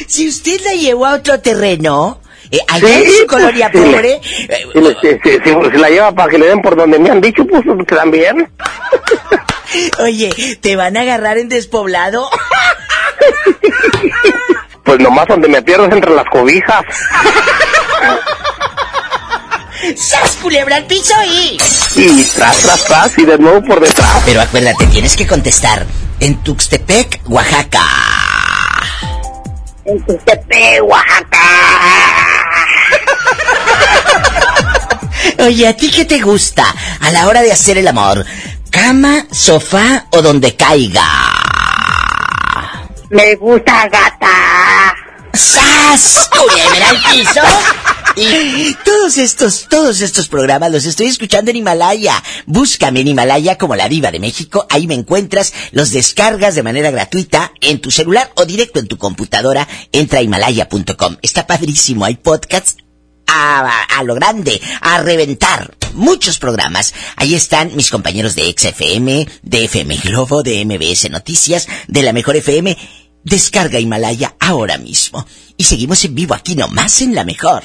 si 0.06 0.28
usted 0.28 0.60
la 0.64 0.72
llevó 0.74 1.06
a 1.06 1.14
otro 1.14 1.40
terreno, 1.40 2.20
eh, 2.50 2.58
allá 2.68 2.88
Sí, 2.88 3.02
en 3.04 3.12
su 3.12 3.26
colonia 3.26 3.70
sí. 3.72 3.78
pobre, 3.78 4.12
eh, 4.22 4.66
Si, 4.72 4.80
le- 4.80 4.94
si- 5.00 5.18
si- 5.22 5.38
si- 5.44 5.70
si 5.72 5.76
la 5.78 5.88
lleva 5.90 6.12
para 6.12 6.30
que 6.30 6.38
le 6.38 6.46
den 6.46 6.62
por 6.62 6.76
donde 6.76 6.98
me 6.98 7.10
han 7.10 7.20
dicho, 7.20 7.44
pues 7.46 7.62
también. 7.86 8.50
oye, 9.98 10.30
¿te 10.60 10.76
van 10.76 10.96
a 10.96 11.02
agarrar 11.02 11.38
en 11.38 11.48
despoblado? 11.48 12.28
Pues 14.84 14.98
nomás 15.00 15.26
donde 15.28 15.48
me 15.48 15.60
pierdo 15.60 15.84
es 15.84 15.92
entre 15.92 16.14
las 16.14 16.24
cobijas. 16.30 16.80
¡Sas, 19.96 20.38
culebra 20.42 20.76
al 20.76 20.86
piso 20.86 21.12
y... 21.26 21.58
Y 21.96 22.22
tras, 22.34 22.56
tras, 22.62 22.84
tras, 22.86 23.18
y 23.18 23.26
de 23.26 23.36
nuevo 23.36 23.62
por 23.62 23.80
detrás. 23.80 24.22
Pero 24.24 24.40
acuérdate, 24.40 24.86
tienes 24.86 25.14
que 25.14 25.26
contestar 25.26 25.84
en 26.20 26.42
Tuxtepec, 26.42 27.20
Oaxaca. 27.26 27.82
En 29.84 30.02
Tuxtepec, 30.06 30.82
Oaxaca. 30.82 31.38
Oye, 35.38 35.66
¿a 35.66 35.76
ti 35.76 35.90
qué 35.90 36.04
te 36.04 36.20
gusta 36.20 36.64
a 37.00 37.10
la 37.10 37.26
hora 37.26 37.42
de 37.42 37.52
hacer 37.52 37.78
el 37.78 37.88
amor? 37.88 38.24
¿Cama, 38.70 39.26
sofá 39.30 40.06
o 40.12 40.22
donde 40.22 40.56
caiga? 40.56 41.06
Me 43.10 43.34
gusta 43.36 43.88
gata. 43.88 44.94
¡Sas! 45.32 46.28
¡Culebra 46.30 46.90
al 46.90 47.02
piso! 47.10 47.40
Y 48.16 48.74
todos 48.84 49.16
estos, 49.16 49.66
todos 49.70 50.00
estos 50.00 50.28
programas 50.28 50.72
los 50.72 50.84
estoy 50.84 51.06
escuchando 51.06 51.50
en 51.50 51.58
Himalaya. 51.58 52.20
Búscame 52.46 53.00
en 53.00 53.08
Himalaya 53.08 53.56
como 53.56 53.76
la 53.76 53.88
diva 53.88 54.10
de 54.10 54.18
México. 54.18 54.66
Ahí 54.70 54.88
me 54.88 54.94
encuentras. 54.94 55.52
Los 55.70 55.92
descargas 55.92 56.56
de 56.56 56.64
manera 56.64 56.90
gratuita 56.90 57.52
en 57.60 57.80
tu 57.80 57.92
celular 57.92 58.32
o 58.34 58.44
directo 58.44 58.80
en 58.80 58.88
tu 58.88 58.98
computadora. 58.98 59.68
Entra 59.92 60.18
a 60.18 60.22
himalaya.com. 60.22 61.16
Está 61.22 61.46
padrísimo. 61.46 62.04
Hay 62.04 62.16
podcasts 62.16 62.76
a, 63.28 63.84
a 63.84 64.02
lo 64.02 64.14
grande, 64.14 64.60
a 64.80 64.98
reventar. 65.02 65.76
Muchos 65.94 66.38
programas. 66.38 66.94
Ahí 67.16 67.34
están 67.34 67.74
mis 67.76 67.90
compañeros 67.90 68.34
de 68.34 68.54
XFM, 68.56 69.26
de 69.42 69.64
FM 69.64 69.96
Globo, 69.98 70.42
de 70.42 70.64
MBS 70.64 71.10
Noticias, 71.10 71.66
de 71.86 72.02
la 72.02 72.12
Mejor 72.12 72.36
FM. 72.36 72.76
Descarga 73.24 73.78
Himalaya 73.78 74.34
ahora 74.40 74.78
mismo. 74.78 75.26
Y 75.56 75.64
seguimos 75.64 76.04
en 76.04 76.14
vivo 76.14 76.34
aquí 76.34 76.54
nomás 76.54 77.00
en 77.02 77.14
la 77.14 77.24
Mejor. 77.24 77.62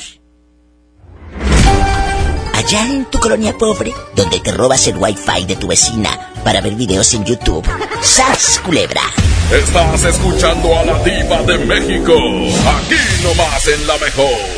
Allá 2.54 2.86
en 2.86 3.06
tu 3.06 3.20
colonia 3.20 3.58
pobre, 3.58 3.94
donde 4.16 4.40
te 4.40 4.52
robas 4.52 4.88
el 4.88 4.98
wifi 4.98 5.46
de 5.46 5.56
tu 5.56 5.68
vecina 5.68 6.32
para 6.44 6.62
ver 6.62 6.76
videos 6.76 7.14
en 7.14 7.26
YouTube. 7.26 7.68
¡Sas, 8.02 8.62
culebra! 8.64 9.02
Estás 9.52 10.04
escuchando 10.04 10.78
a 10.78 10.86
la 10.86 11.04
diva 11.04 11.42
de 11.44 11.58
México. 11.66 12.14
Aquí 12.14 12.96
nomás 13.24 13.68
en 13.68 13.88
la 13.88 13.98
mejor. 13.98 14.53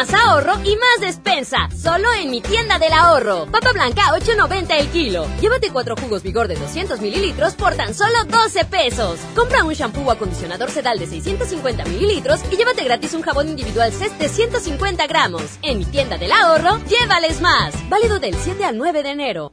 Más 0.00 0.14
ahorro 0.14 0.54
y 0.64 0.76
más 0.76 1.00
despensa. 1.00 1.68
Solo 1.76 2.08
en 2.14 2.30
mi 2.30 2.40
tienda 2.40 2.78
del 2.78 2.92
ahorro. 2.94 3.46
Papa 3.52 3.72
blanca 3.72 4.14
8.90 4.14 4.80
el 4.80 4.88
kilo. 4.88 5.26
Llévate 5.42 5.70
cuatro 5.70 5.94
jugos 5.94 6.22
vigor 6.22 6.48
de 6.48 6.56
200 6.56 7.02
mililitros 7.02 7.52
por 7.52 7.74
tan 7.74 7.92
solo 7.92 8.24
12 8.24 8.64
pesos. 8.64 9.20
Compra 9.36 9.62
un 9.62 9.74
shampoo 9.74 10.06
o 10.06 10.10
acondicionador 10.10 10.70
sedal 10.70 10.98
de 10.98 11.06
650 11.06 11.84
mililitros 11.84 12.40
y 12.50 12.56
llévate 12.56 12.82
gratis 12.82 13.12
un 13.12 13.20
jabón 13.20 13.50
individual 13.50 13.92
CES 13.92 14.18
de 14.18 14.28
150 14.30 15.06
gramos. 15.06 15.42
En 15.60 15.76
mi 15.76 15.84
tienda 15.84 16.16
del 16.16 16.32
ahorro, 16.32 16.80
llévales 16.86 17.42
más. 17.42 17.74
Válido 17.90 18.18
del 18.18 18.34
7 18.34 18.64
al 18.64 18.78
9 18.78 19.02
de 19.02 19.10
enero. 19.10 19.52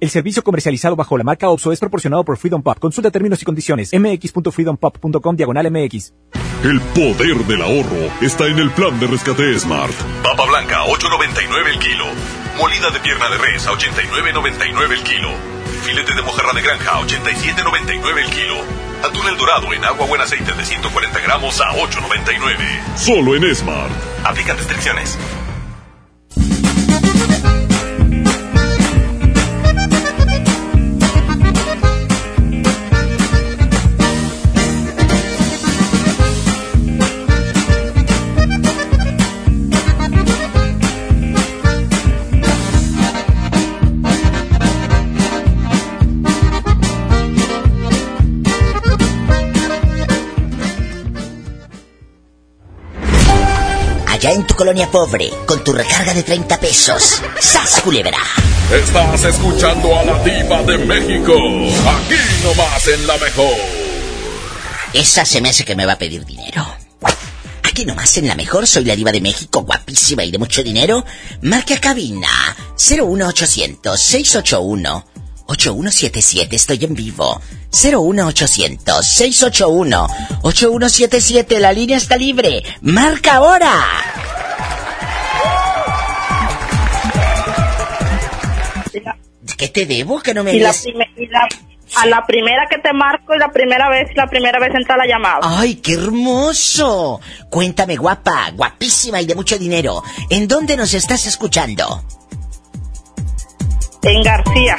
El 0.00 0.08
servicio 0.08 0.42
comercializado 0.42 0.96
bajo 0.96 1.18
la 1.18 1.24
marca 1.24 1.50
OPSO 1.50 1.72
es 1.72 1.78
proporcionado 1.78 2.24
por 2.24 2.38
Freedom 2.38 2.62
Pop. 2.62 2.78
Consulta 2.78 3.10
términos 3.10 3.42
y 3.42 3.44
condiciones. 3.44 3.90
mx.freedompop.com 3.92 5.36
diagonal 5.36 5.70
mx. 5.70 6.14
El 6.64 6.80
poder 6.80 7.36
del 7.46 7.60
ahorro 7.60 8.10
está 8.22 8.46
en 8.46 8.58
el 8.58 8.70
plan 8.70 8.98
de 8.98 9.06
rescate 9.06 9.58
Smart. 9.58 9.92
Papa 10.22 10.46
blanca, 10.46 10.84
8.99 10.86 11.68
el 11.74 11.78
kilo. 11.78 12.06
Molida 12.56 12.90
de 12.90 13.00
pierna 13.00 13.28
de 13.28 13.38
res, 13.38 13.66
a 13.66 13.72
89.99 13.72 14.90
el 14.90 15.02
kilo. 15.02 15.28
Filete 15.84 16.14
de 16.14 16.22
mojarra 16.22 16.54
de 16.54 16.62
granja, 16.62 16.96
a 16.96 17.02
87.99 17.02 18.24
el 18.24 18.30
kilo. 18.30 18.54
Atún 19.04 19.26
el 19.28 19.36
dorado 19.36 19.72
en 19.72 19.84
agua 19.84 20.06
buen 20.06 20.20
aceite 20.22 20.52
de 20.52 20.64
140 20.64 21.20
gramos 21.20 21.60
a 21.60 21.72
8.99. 21.72 22.96
Solo 22.96 23.36
en 23.36 23.54
Smart. 23.54 23.92
Aplican 24.24 24.56
restricciones. 24.56 25.18
Allá 54.20 54.32
en 54.32 54.46
tu 54.46 54.54
colonia 54.54 54.86
pobre, 54.90 55.30
con 55.46 55.64
tu 55.64 55.72
recarga 55.72 56.12
de 56.12 56.22
30 56.22 56.60
pesos. 56.60 57.22
¡Sas, 57.40 57.80
culebra! 57.80 58.18
Estás 58.70 59.24
escuchando 59.24 59.98
a 59.98 60.04
la 60.04 60.22
diva 60.22 60.62
de 60.62 60.76
México. 60.76 61.32
Aquí 61.32 62.20
nomás 62.44 62.86
en 62.88 63.06
la 63.06 63.16
mejor. 63.16 63.56
Esa 64.92 65.24
se 65.24 65.40
me 65.40 65.48
hace 65.48 65.64
que 65.64 65.74
me 65.74 65.86
va 65.86 65.94
a 65.94 65.98
pedir 65.98 66.26
dinero. 66.26 66.66
Aquí 67.62 67.86
nomás 67.86 68.14
en 68.18 68.28
la 68.28 68.34
mejor 68.34 68.66
soy 68.66 68.84
la 68.84 68.94
diva 68.94 69.10
de 69.10 69.22
México, 69.22 69.62
guapísima 69.62 70.22
y 70.22 70.30
de 70.30 70.36
mucho 70.36 70.62
dinero. 70.62 71.02
Marca 71.40 71.80
cabina 71.80 72.28
01800 72.76 73.98
681 73.98 75.09
8177, 75.50 76.54
estoy 76.56 76.84
en 76.84 76.94
vivo. 76.94 77.40
01800 77.72 79.04
681 79.06 80.06
8177, 80.42 81.60
la 81.60 81.72
línea 81.72 81.96
está 81.96 82.16
libre. 82.16 82.62
Marca 82.82 83.34
ahora. 83.36 83.72
¿Qué 89.56 89.68
te 89.68 89.84
debo 89.86 90.20
que 90.20 90.32
no 90.34 90.42
me 90.42 90.54
Y 90.54 90.60
la 90.60 90.68
des? 90.68 90.82
prime- 90.82 91.10
y 91.16 91.26
la- 91.26 91.48
a 91.96 92.06
la 92.06 92.24
primera 92.24 92.66
que 92.70 92.78
te 92.78 92.92
marco 92.92 93.34
y 93.34 93.38
la 93.38 93.48
primera 93.50 93.90
vez, 93.90 94.08
la 94.14 94.26
primera 94.28 94.58
vez 94.60 94.70
entra 94.74 94.96
la 94.96 95.06
llamada. 95.06 95.40
¡Ay, 95.42 95.74
qué 95.76 95.94
hermoso! 95.94 97.20
Cuéntame, 97.50 97.96
guapa, 97.96 98.50
guapísima 98.54 99.20
y 99.20 99.26
de 99.26 99.34
mucho 99.34 99.58
dinero. 99.58 100.02
¿En 100.30 100.46
dónde 100.48 100.76
nos 100.76 100.94
estás 100.94 101.26
escuchando? 101.26 102.02
En 104.02 104.22
García. 104.22 104.76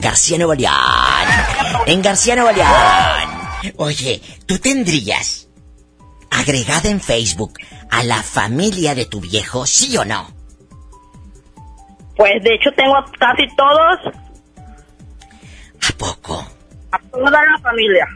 García 0.00 0.38
Nuevo 0.38 0.54
León. 0.54 0.74
En 1.86 2.02
García 2.02 2.36
Nuevo 2.36 2.52
León. 2.52 3.74
Oye, 3.76 4.22
¿tú 4.46 4.58
tendrías 4.58 5.48
agregada 6.30 6.88
en 6.88 7.00
Facebook 7.00 7.54
a 7.90 8.04
la 8.04 8.22
familia 8.22 8.94
de 8.94 9.06
tu 9.06 9.20
viejo, 9.20 9.66
sí 9.66 9.96
o 9.96 10.04
no? 10.04 10.28
Pues 12.16 12.42
de 12.42 12.54
hecho 12.54 12.70
tengo 12.76 12.96
a 12.96 13.04
casi 13.18 13.46
todos. 13.56 14.14
¿A 15.88 15.92
poco? 15.96 16.46
A 16.92 16.98
toda 17.10 17.30
la 17.30 17.58
familia. 17.60 18.06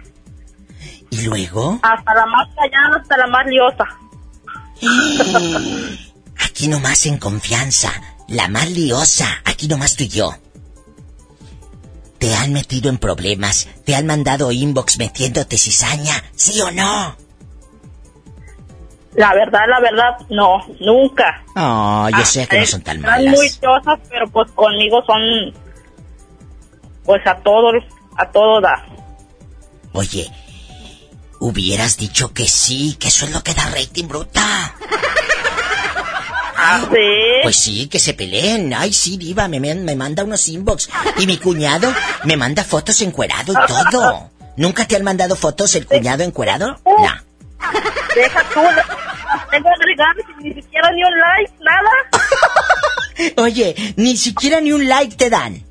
¿Y 1.11 1.23
luego? 1.23 1.79
Hasta 1.83 2.15
la 2.15 2.27
más 2.27 2.49
callada, 2.55 3.01
hasta 3.01 3.17
la 3.17 3.27
más 3.27 3.47
liosa. 3.47 3.85
Aquí 6.45 6.69
nomás 6.69 7.07
en 7.07 7.19
confianza, 7.19 7.93
la 8.29 8.49
más 8.49 8.71
liosa, 8.71 9.27
aquí 9.45 9.69
nomás 9.69 9.97
tú 9.97 10.05
y 10.05 10.09
yo. 10.09 10.35
¿Te 12.23 12.37
han 12.37 12.53
metido 12.53 12.89
en 12.89 12.99
problemas? 12.99 13.67
¿Te 13.85 13.97
han 13.97 14.07
mandado 14.07 14.53
inbox 14.53 14.97
metiéndote 14.97 15.59
cizaña? 15.59 16.23
¿Sí 16.37 16.61
o 16.61 16.71
no? 16.71 17.17
La 19.17 19.35
verdad, 19.35 19.63
la 19.69 19.81
verdad, 19.81 20.17
no, 20.31 20.65
nunca. 20.79 21.43
No, 21.57 22.09
yo 22.11 22.25
sé 22.25 22.47
que 22.47 22.61
no 22.61 22.67
son 22.67 22.83
tan 22.83 22.99
muy 22.99 23.11
malas. 23.11 23.59
liosas, 23.61 23.99
pero 24.09 24.31
pues 24.31 24.53
conmigo 24.53 25.03
son, 25.05 25.21
pues 27.05 27.27
a 27.27 27.35
todo, 27.39 27.73
a 28.17 28.31
todo 28.31 28.61
da. 28.61 28.87
Oye, 29.93 30.31
hubieras 31.41 31.97
dicho 31.97 32.33
que 32.33 32.47
sí, 32.47 32.95
que 33.01 33.09
eso 33.09 33.25
es 33.25 33.33
lo 33.33 33.43
que 33.43 33.53
da 33.53 33.65
rating, 33.65 34.07
bruta. 34.07 34.77
¿Ah, 36.65 36.81
sí? 36.81 37.41
Pues 37.43 37.57
sí, 37.57 37.89
que 37.89 37.99
se 37.99 38.15
peleen. 38.15 38.73
Ay, 38.73 38.93
sí, 38.93 39.17
diva, 39.17 39.49
me, 39.49 39.59
me, 39.59 39.97
manda 39.97 40.23
unos 40.23 40.49
inbox. 40.49 40.89
Y 41.19 41.27
mi 41.27 41.37
cuñado 41.37 41.93
me 42.25 42.37
manda 42.37 42.63
fotos 42.63 43.01
encuerado 43.03 43.53
y 43.53 43.91
todo. 43.91 44.31
¿Nunca 44.57 44.87
te 44.87 44.95
han 44.95 45.03
mandado 45.03 45.35
fotos 45.35 45.75
el 45.75 45.87
cuñado 45.87 46.23
encuerado? 46.23 46.79
No. 46.85 47.15
Deja 48.15 48.45
tú, 48.55 48.61
tengo 49.51 49.69
agregados 49.69 50.25
ni 50.41 50.55
siquiera 50.55 50.91
ni 50.93 51.03
un 51.03 51.19
like, 51.19 51.53
nada. 51.61 51.91
Oye, 53.43 53.95
ni 53.97 54.17
siquiera 54.17 54.61
ni 54.61 54.73
un 54.73 54.89
like 54.89 55.17
te 55.17 55.31
dan. 55.31 55.65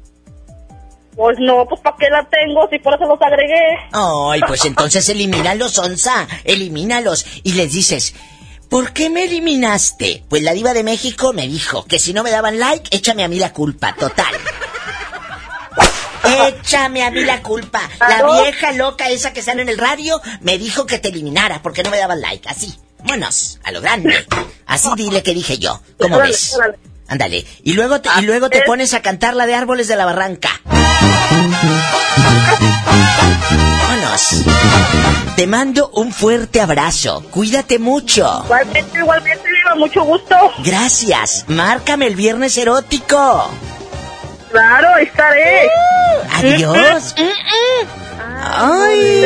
Pues 1.16 1.38
no, 1.40 1.66
pues 1.68 1.80
¿para 1.82 1.96
qué 1.98 2.10
la 2.10 2.28
tengo 2.28 2.68
si 2.70 2.80
por 2.80 2.96
eso 2.96 3.06
los 3.06 3.22
agregué? 3.22 3.62
Ay, 3.92 4.42
pues 4.48 4.66
entonces 4.66 5.08
elimínalos, 5.10 5.78
onza. 5.78 6.28
Elimínalos. 6.44 7.26
Y 7.44 7.54
les 7.54 7.74
dices, 7.74 8.16
¿por 8.72 8.94
qué 8.94 9.10
me 9.10 9.26
eliminaste? 9.26 10.24
Pues 10.30 10.42
la 10.44 10.54
diva 10.54 10.74
de 10.74 10.84
México 10.84 11.34
me 11.34 11.46
dijo 11.46 11.84
que 11.84 12.00
si 12.00 12.14
no 12.14 12.24
me 12.24 12.32
daban 12.32 12.58
like, 12.58 12.96
échame 12.96 13.26
a 13.26 13.28
mí 13.28 13.38
la 13.38 13.52
culpa, 13.52 13.94
total. 13.94 14.34
Échame 16.48 17.04
a 17.04 17.12
mí 17.12 17.26
la 17.26 17.44
culpa. 17.44 17.82
La 18.00 18.42
vieja 18.42 18.72
loca 18.72 19.10
esa 19.10 19.34
que 19.34 19.42
sale 19.42 19.62
en 19.62 19.70
el 19.70 19.78
radio 19.78 20.22
me 20.40 20.58
dijo 20.58 20.86
que 20.86 21.00
te 21.00 21.10
eliminara 21.10 21.62
porque 21.62 21.84
no 21.84 21.90
me 21.90 21.98
daban 21.98 22.22
like. 22.22 22.48
Así. 22.48 22.74
Vámonos, 23.00 23.60
a 23.64 23.72
lo 23.72 23.82
grande. 23.82 24.26
Así 24.66 24.90
dile 24.96 25.22
que 25.22 25.34
dije 25.34 25.58
yo. 25.58 25.82
¿Cómo 26.00 26.20
ves? 26.20 26.58
Ándale. 27.12 27.46
Y 27.66 27.74
luego 27.74 28.00
te, 28.00 28.10
y 28.20 28.22
luego 28.22 28.50
te 28.50 28.62
pones 28.62 28.94
a 28.94 29.02
cantar 29.02 29.34
la 29.34 29.46
de 29.46 29.54
Árboles 29.54 29.90
de 29.90 29.98
la 29.98 30.06
Barranca. 30.06 30.50
Vámonos. 33.90 34.46
Te 35.36 35.46
mando 35.46 35.90
un 35.90 36.14
fuerte 36.14 36.62
abrazo. 36.62 37.22
Cuídate 37.30 37.80
mucho. 37.80 38.44
Igualmente, 38.46 38.98
igualmente, 38.98 39.50
mucho 39.76 40.04
gusto. 40.04 40.36
Gracias. 40.64 41.44
Márcame 41.50 42.08
el 42.08 42.16
viernes 42.16 42.58
erótico. 42.58 43.52
Claro, 44.52 44.98
estaré. 44.98 45.70
Adiós. 46.34 47.16
Ay, 48.44 49.24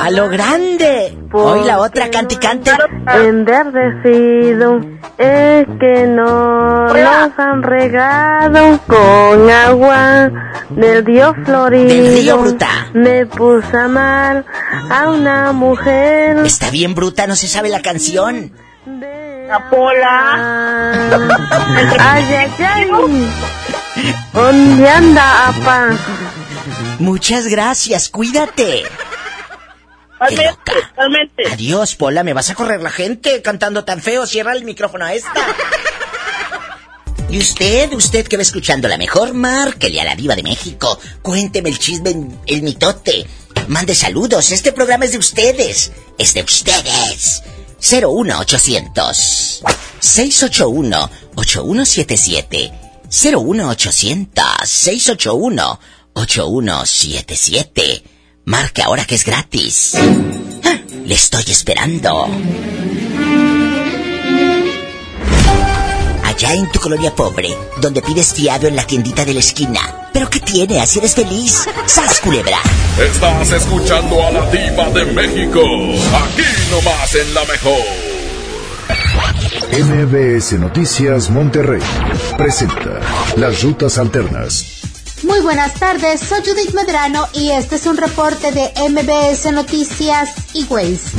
a 0.00 0.10
lo 0.10 0.28
grande. 0.28 1.16
Hoy 1.32 1.64
la 1.64 1.78
otra 1.78 2.10
cante 2.10 2.34
y 2.34 2.38
cante. 2.38 2.72
Enverdecido 3.14 4.80
es 5.18 5.66
que 5.78 6.06
no 6.06 6.86
los 6.88 7.38
han 7.38 7.62
regado 7.62 8.80
con 8.86 9.50
agua 9.50 10.30
del 10.70 11.04
río 11.04 11.34
florido. 11.44 11.88
Del 11.88 12.14
río 12.14 12.38
Bruta. 12.38 12.88
Me 12.94 13.26
puso 13.26 13.76
a 13.76 13.84
amar 13.84 14.44
a 14.90 15.10
una 15.10 15.52
mujer. 15.52 16.38
Está 16.44 16.70
bien 16.70 16.94
bruta, 16.94 17.26
no 17.26 17.36
se 17.36 17.46
sabe 17.46 17.68
la 17.68 17.82
canción. 17.82 18.52
La 19.48 19.68
pola. 19.68 20.98
Ay, 21.98 22.24
ay, 22.34 22.50
ay. 22.58 22.90
¿Dónde 24.32 24.88
anda, 24.88 25.48
apa? 25.48 25.98
Muchas 26.98 27.46
gracias, 27.46 28.08
cuídate. 28.08 28.84
Totalmente, 30.18 30.72
totalmente. 30.90 31.42
Adiós, 31.50 31.94
Pola, 31.96 32.22
me 32.22 32.34
vas 32.34 32.50
a 32.50 32.54
correr 32.54 32.82
la 32.82 32.90
gente 32.90 33.40
cantando 33.40 33.84
tan 33.84 34.02
feo. 34.02 34.26
Cierra 34.26 34.52
el 34.52 34.64
micrófono 34.64 35.06
a 35.06 35.14
esta. 35.14 35.46
Y 37.30 37.38
usted, 37.38 37.92
usted 37.92 38.26
que 38.26 38.36
va 38.36 38.42
escuchando 38.42 38.88
la 38.88 38.98
mejor, 38.98 39.32
márquele 39.34 40.00
a 40.00 40.04
la 40.04 40.16
diva 40.16 40.36
de 40.36 40.42
México. 40.42 40.98
Cuénteme 41.22 41.70
el 41.70 41.78
chisme, 41.78 42.14
el 42.46 42.62
mitote. 42.62 43.26
Mande 43.68 43.94
saludos. 43.94 44.50
Este 44.50 44.72
programa 44.72 45.04
es 45.04 45.12
de 45.12 45.18
ustedes. 45.18 45.92
Es 46.18 46.34
de 46.34 46.42
ustedes. 46.42 47.42
01800 47.80 49.62
681 50.00 51.10
8177 51.36 52.79
01800 53.10 54.44
681 54.64 55.80
8177 56.14 58.04
Marque 58.44 58.82
ahora 58.82 59.04
que 59.04 59.14
es 59.14 59.24
gratis. 59.24 59.92
Ah, 60.64 60.78
Le 61.04 61.14
estoy 61.14 61.44
esperando. 61.48 62.28
Allá 66.24 66.54
en 66.54 66.70
tu 66.72 66.80
colonia 66.80 67.14
pobre, 67.14 67.54
donde 67.80 68.00
pides 68.00 68.32
fiado 68.32 68.66
en 68.66 68.74
la 68.76 68.84
tiendita 68.86 69.24
de 69.24 69.34
la 69.34 69.40
esquina. 69.40 70.08
¿Pero 70.12 70.30
qué 70.30 70.40
tiene? 70.40 70.80
Así 70.80 70.98
eres 70.98 71.14
feliz. 71.14 71.66
¡Sas, 71.86 72.20
culebra! 72.20 72.58
Estás 72.98 73.50
escuchando 73.52 74.26
a 74.26 74.30
la 74.30 74.50
diva 74.50 74.88
de 74.90 75.04
México. 75.06 75.60
Aquí 75.60 76.42
nomás 76.70 77.14
en 77.14 77.34
la 77.34 77.44
mejor. 77.44 78.09
MBS 79.72 80.58
Noticias 80.58 81.30
Monterrey 81.30 81.80
presenta 82.36 82.98
Las 83.36 83.62
Rutas 83.62 83.98
Alternas. 83.98 84.80
Muy 85.22 85.38
buenas 85.40 85.74
tardes, 85.74 86.20
soy 86.20 86.40
Judith 86.40 86.74
Medrano 86.74 87.28
y 87.32 87.52
este 87.52 87.76
es 87.76 87.86
un 87.86 87.96
reporte 87.96 88.50
de 88.50 88.72
MBS 88.90 89.52
Noticias 89.52 90.30
y 90.54 90.64
Waze. 90.64 91.16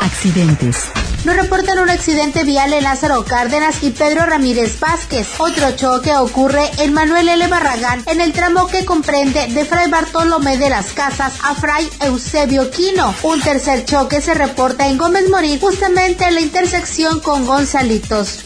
Accidentes. 0.00 0.92
Nos 1.28 1.36
reportan 1.36 1.78
un 1.78 1.90
accidente 1.90 2.42
vial 2.42 2.72
en 2.72 2.84
Lázaro 2.84 3.22
Cárdenas 3.22 3.82
y 3.82 3.90
Pedro 3.90 4.24
Ramírez 4.24 4.80
Vázquez. 4.80 5.28
Otro 5.36 5.72
choque 5.72 6.16
ocurre 6.16 6.70
en 6.78 6.94
Manuel 6.94 7.28
L. 7.28 7.46
Barragán 7.48 8.02
en 8.06 8.22
el 8.22 8.32
tramo 8.32 8.66
que 8.66 8.86
comprende 8.86 9.46
de 9.48 9.66
Fray 9.66 9.90
Bartolomé 9.90 10.56
de 10.56 10.70
las 10.70 10.94
Casas 10.94 11.34
a 11.42 11.54
Fray 11.54 11.86
Eusebio 12.00 12.70
Quino. 12.70 13.14
Un 13.22 13.42
tercer 13.42 13.84
choque 13.84 14.22
se 14.22 14.32
reporta 14.32 14.88
en 14.88 14.96
Gómez 14.96 15.28
Morín, 15.28 15.60
justamente 15.60 16.24
en 16.24 16.34
la 16.34 16.40
intersección 16.40 17.20
con 17.20 17.44
Gonzalitos. 17.44 18.38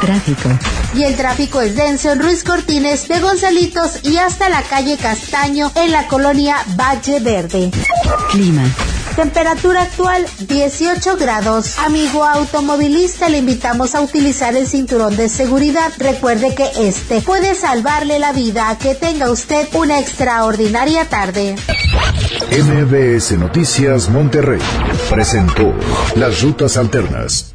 Tráfico. 0.00 0.48
Y 0.94 1.02
el 1.02 1.16
tráfico 1.16 1.60
es 1.60 1.76
denso 1.76 2.10
en 2.10 2.22
Ruiz 2.22 2.42
Cortines 2.42 3.06
de 3.06 3.20
Gonzalitos 3.20 3.98
y 4.02 4.16
hasta 4.16 4.48
la 4.48 4.62
calle 4.62 4.96
Castaño 4.96 5.70
en 5.74 5.92
la 5.92 6.08
colonia 6.08 6.56
Valle 6.74 7.20
Verde. 7.20 7.70
Clima. 8.30 8.64
Temperatura 9.16 9.82
actual 9.82 10.26
18 10.48 11.16
grados. 11.16 11.78
Amigo 11.78 12.24
automovilista, 12.24 13.28
le 13.28 13.38
invitamos 13.38 13.94
a 13.94 14.00
utilizar 14.00 14.56
el 14.56 14.66
cinturón 14.66 15.16
de 15.16 15.28
seguridad. 15.28 15.92
Recuerde 15.98 16.54
que 16.54 16.68
este 16.88 17.20
puede 17.20 17.54
salvarle 17.54 18.18
la 18.18 18.32
vida. 18.32 18.76
Que 18.80 18.96
tenga 18.96 19.30
usted 19.30 19.68
una 19.74 20.00
extraordinaria 20.00 21.08
tarde. 21.08 21.54
MBS 22.50 23.38
Noticias 23.38 24.08
Monterrey 24.08 24.60
presentó 25.08 25.72
Las 26.16 26.42
Rutas 26.42 26.76
Alternas. 26.76 27.54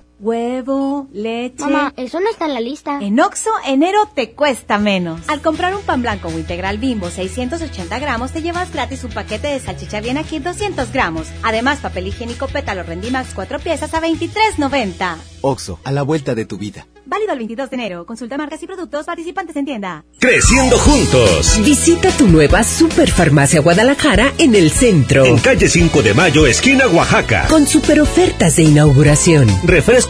Huevo, 0.21 1.07
leche. 1.11 1.63
Mamá, 1.63 1.93
eso 1.97 2.19
no 2.19 2.29
está 2.29 2.45
en 2.45 2.53
la 2.53 2.59
lista. 2.59 2.99
En 3.01 3.19
Oxo, 3.19 3.49
enero 3.65 4.07
te 4.13 4.33
cuesta 4.33 4.77
menos. 4.77 5.19
Al 5.27 5.41
comprar 5.41 5.75
un 5.75 5.81
pan 5.81 6.03
blanco 6.03 6.27
o 6.27 6.37
integral 6.37 6.77
bimbo 6.77 7.09
680 7.09 7.97
gramos, 7.97 8.31
te 8.31 8.43
llevas 8.43 8.71
gratis 8.71 9.03
un 9.03 9.09
paquete 9.09 9.47
de 9.47 9.59
salchicha 9.59 9.99
bien 9.99 10.19
aquí 10.19 10.37
200 10.37 10.93
gramos. 10.93 11.27
Además, 11.41 11.79
papel 11.79 12.05
higiénico 12.05 12.47
pétalo 12.47 12.83
Rendimax 12.83 13.33
4 13.33 13.57
piezas 13.61 13.95
a 13.95 14.01
23.90. 14.01 15.17
Oxo, 15.41 15.79
a 15.83 15.91
la 15.91 16.03
vuelta 16.03 16.35
de 16.35 16.45
tu 16.45 16.59
vida. 16.59 16.85
Válido 17.11 17.33
el 17.33 17.39
22 17.39 17.69
de 17.69 17.75
enero. 17.75 18.05
Consulta 18.05 18.37
marcas 18.37 18.63
y 18.63 18.67
productos 18.67 19.05
participantes 19.05 19.55
en 19.57 19.65
tienda. 19.65 20.05
Creciendo 20.19 20.77
juntos. 20.77 21.59
Visita 21.65 22.09
tu 22.11 22.27
nueva 22.27 22.63
Superfarmacia 22.63 23.59
Guadalajara 23.59 24.31
en 24.37 24.55
el 24.55 24.71
centro. 24.71 25.25
En 25.25 25.37
calle 25.39 25.67
5 25.67 26.03
de 26.03 26.13
Mayo, 26.13 26.45
esquina 26.45 26.87
Oaxaca. 26.87 27.47
Con 27.49 27.67
super 27.67 27.99
ofertas 27.99 28.55
de 28.55 28.63
inauguración. 28.63 29.49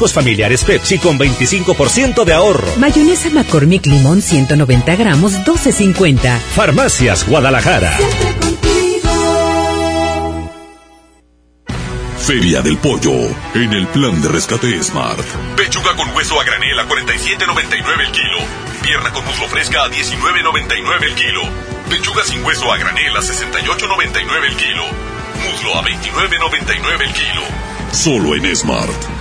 Familiares 0.09 0.63
Pepsi 0.63 0.97
con 0.97 1.19
25% 1.19 2.25
de 2.25 2.33
ahorro. 2.33 2.67
Mayonesa 2.77 3.29
McCormick 3.29 3.85
Limón 3.85 4.21
190 4.21 4.95
gramos 4.95 5.33
12.50. 5.45 6.39
Farmacias 6.55 7.27
Guadalajara. 7.27 7.97
Feria 12.17 12.61
del 12.61 12.77
Pollo, 12.77 13.11
en 13.55 13.73
el 13.73 13.87
plan 13.87 14.21
de 14.21 14.29
rescate 14.29 14.81
Smart. 14.81 15.25
Pechuga 15.55 15.95
con 15.95 16.15
hueso 16.15 16.39
a 16.39 16.43
granel 16.43 16.79
a 16.79 16.87
47.99 16.87 17.99
el 17.99 18.11
kilo. 18.11 18.37
Pierna 18.83 19.11
con 19.11 19.25
muslo 19.25 19.47
fresca 19.47 19.83
a 19.83 19.89
19.99 19.89 21.03
el 21.03 21.15
kilo. 21.15 21.41
Pechuga 21.89 22.23
sin 22.23 22.43
hueso 22.43 22.71
a 22.71 22.77
granel 22.77 23.15
a 23.15 23.19
68.99 23.19 24.45
el 24.47 24.55
kilo. 24.55 24.83
Muslo 25.43 25.75
a 25.75 25.83
29.99 25.83 27.01
el 27.01 27.13
kilo. 27.13 27.41
Solo 27.91 28.35
en 28.35 28.55
Smart. 28.55 29.20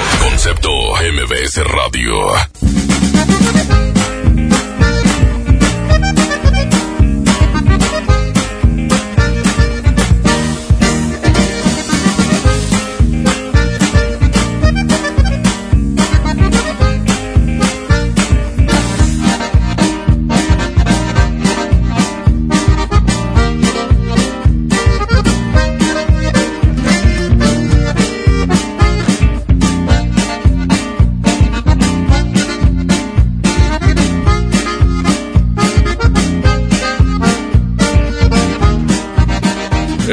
Concepto 0.31 0.95
MBS 0.95 1.61
Radio. 1.65 3.90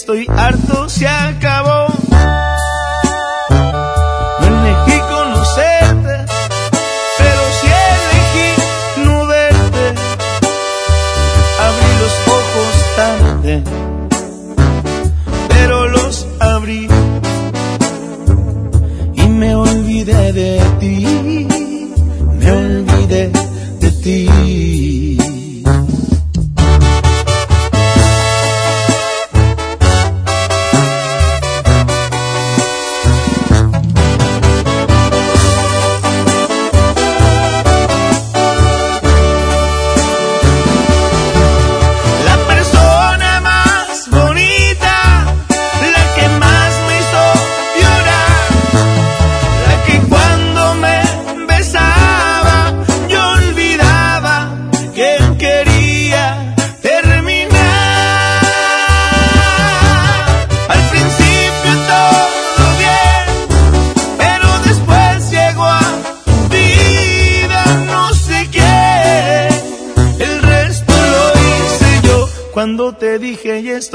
Estoy 0.00 0.26
harto, 0.30 0.88
se 0.88 1.06
acabó. 1.06 1.49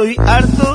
Estoy 0.05 0.25
harto, 0.25 0.74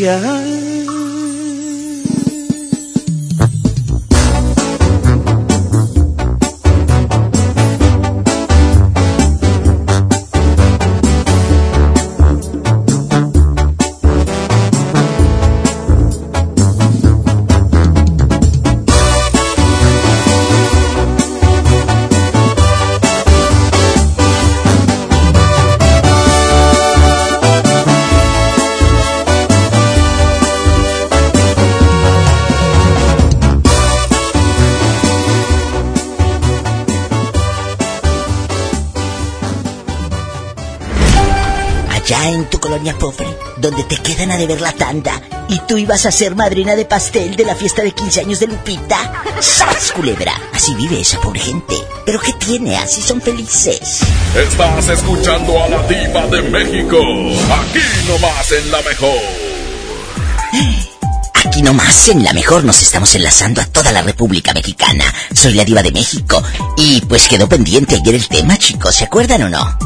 es 0.00 0.43
tanda 44.76 45.20
y 45.48 45.58
tú 45.60 45.78
ibas 45.78 46.06
a 46.06 46.12
ser 46.12 46.34
madrina 46.34 46.74
de 46.76 46.84
pastel 46.84 47.36
de 47.36 47.44
la 47.44 47.54
fiesta 47.54 47.82
de 47.82 47.92
15 47.92 48.20
años 48.20 48.40
de 48.40 48.46
Lupita. 48.46 49.24
¡Sas, 49.40 49.92
culebra! 49.92 50.32
Así 50.52 50.74
vive 50.74 51.00
esa 51.00 51.20
pobre 51.20 51.40
gente. 51.40 51.76
¿Pero 52.04 52.20
qué 52.20 52.32
tiene? 52.34 52.76
Así 52.76 53.02
son 53.02 53.20
felices. 53.20 54.00
Estás 54.36 54.88
escuchando 54.88 55.62
a 55.62 55.68
la 55.68 55.82
diva 55.86 56.26
de 56.26 56.42
México. 56.42 56.98
Aquí 56.98 57.80
nomás 58.08 58.52
en 58.52 58.70
la 58.70 58.82
mejor. 58.82 59.54
Aquí 61.46 61.62
nomás 61.62 62.08
en 62.08 62.24
la 62.24 62.32
mejor 62.32 62.64
nos 62.64 62.82
estamos 62.82 63.14
enlazando 63.14 63.60
a 63.60 63.66
toda 63.66 63.92
la 63.92 64.02
República 64.02 64.52
Mexicana. 64.54 65.04
Soy 65.34 65.54
la 65.54 65.64
diva 65.64 65.82
de 65.82 65.92
México. 65.92 66.42
Y 66.76 67.00
pues 67.02 67.28
quedó 67.28 67.48
pendiente 67.48 67.96
ayer 67.96 68.14
el 68.14 68.28
tema, 68.28 68.56
chicos. 68.56 68.96
¿Se 68.96 69.04
acuerdan 69.04 69.42
o 69.42 69.50
no? 69.50 69.78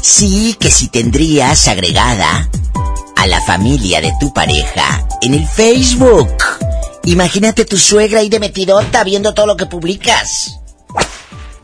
Sí, 0.00 0.56
que 0.60 0.70
si 0.70 0.88
tendrías 0.88 1.68
agregada 1.68 2.50
la 3.26 3.40
familia 3.42 4.00
de 4.00 4.12
tu 4.20 4.32
pareja 4.32 5.06
en 5.20 5.34
el 5.34 5.46
Facebook. 5.46 6.36
Imagínate 7.04 7.64
tu 7.64 7.76
suegra 7.76 8.20
ahí 8.20 8.28
de 8.28 8.40
metidota 8.40 9.04
viendo 9.04 9.34
todo 9.34 9.46
lo 9.46 9.56
que 9.56 9.66
publicas. 9.66 10.58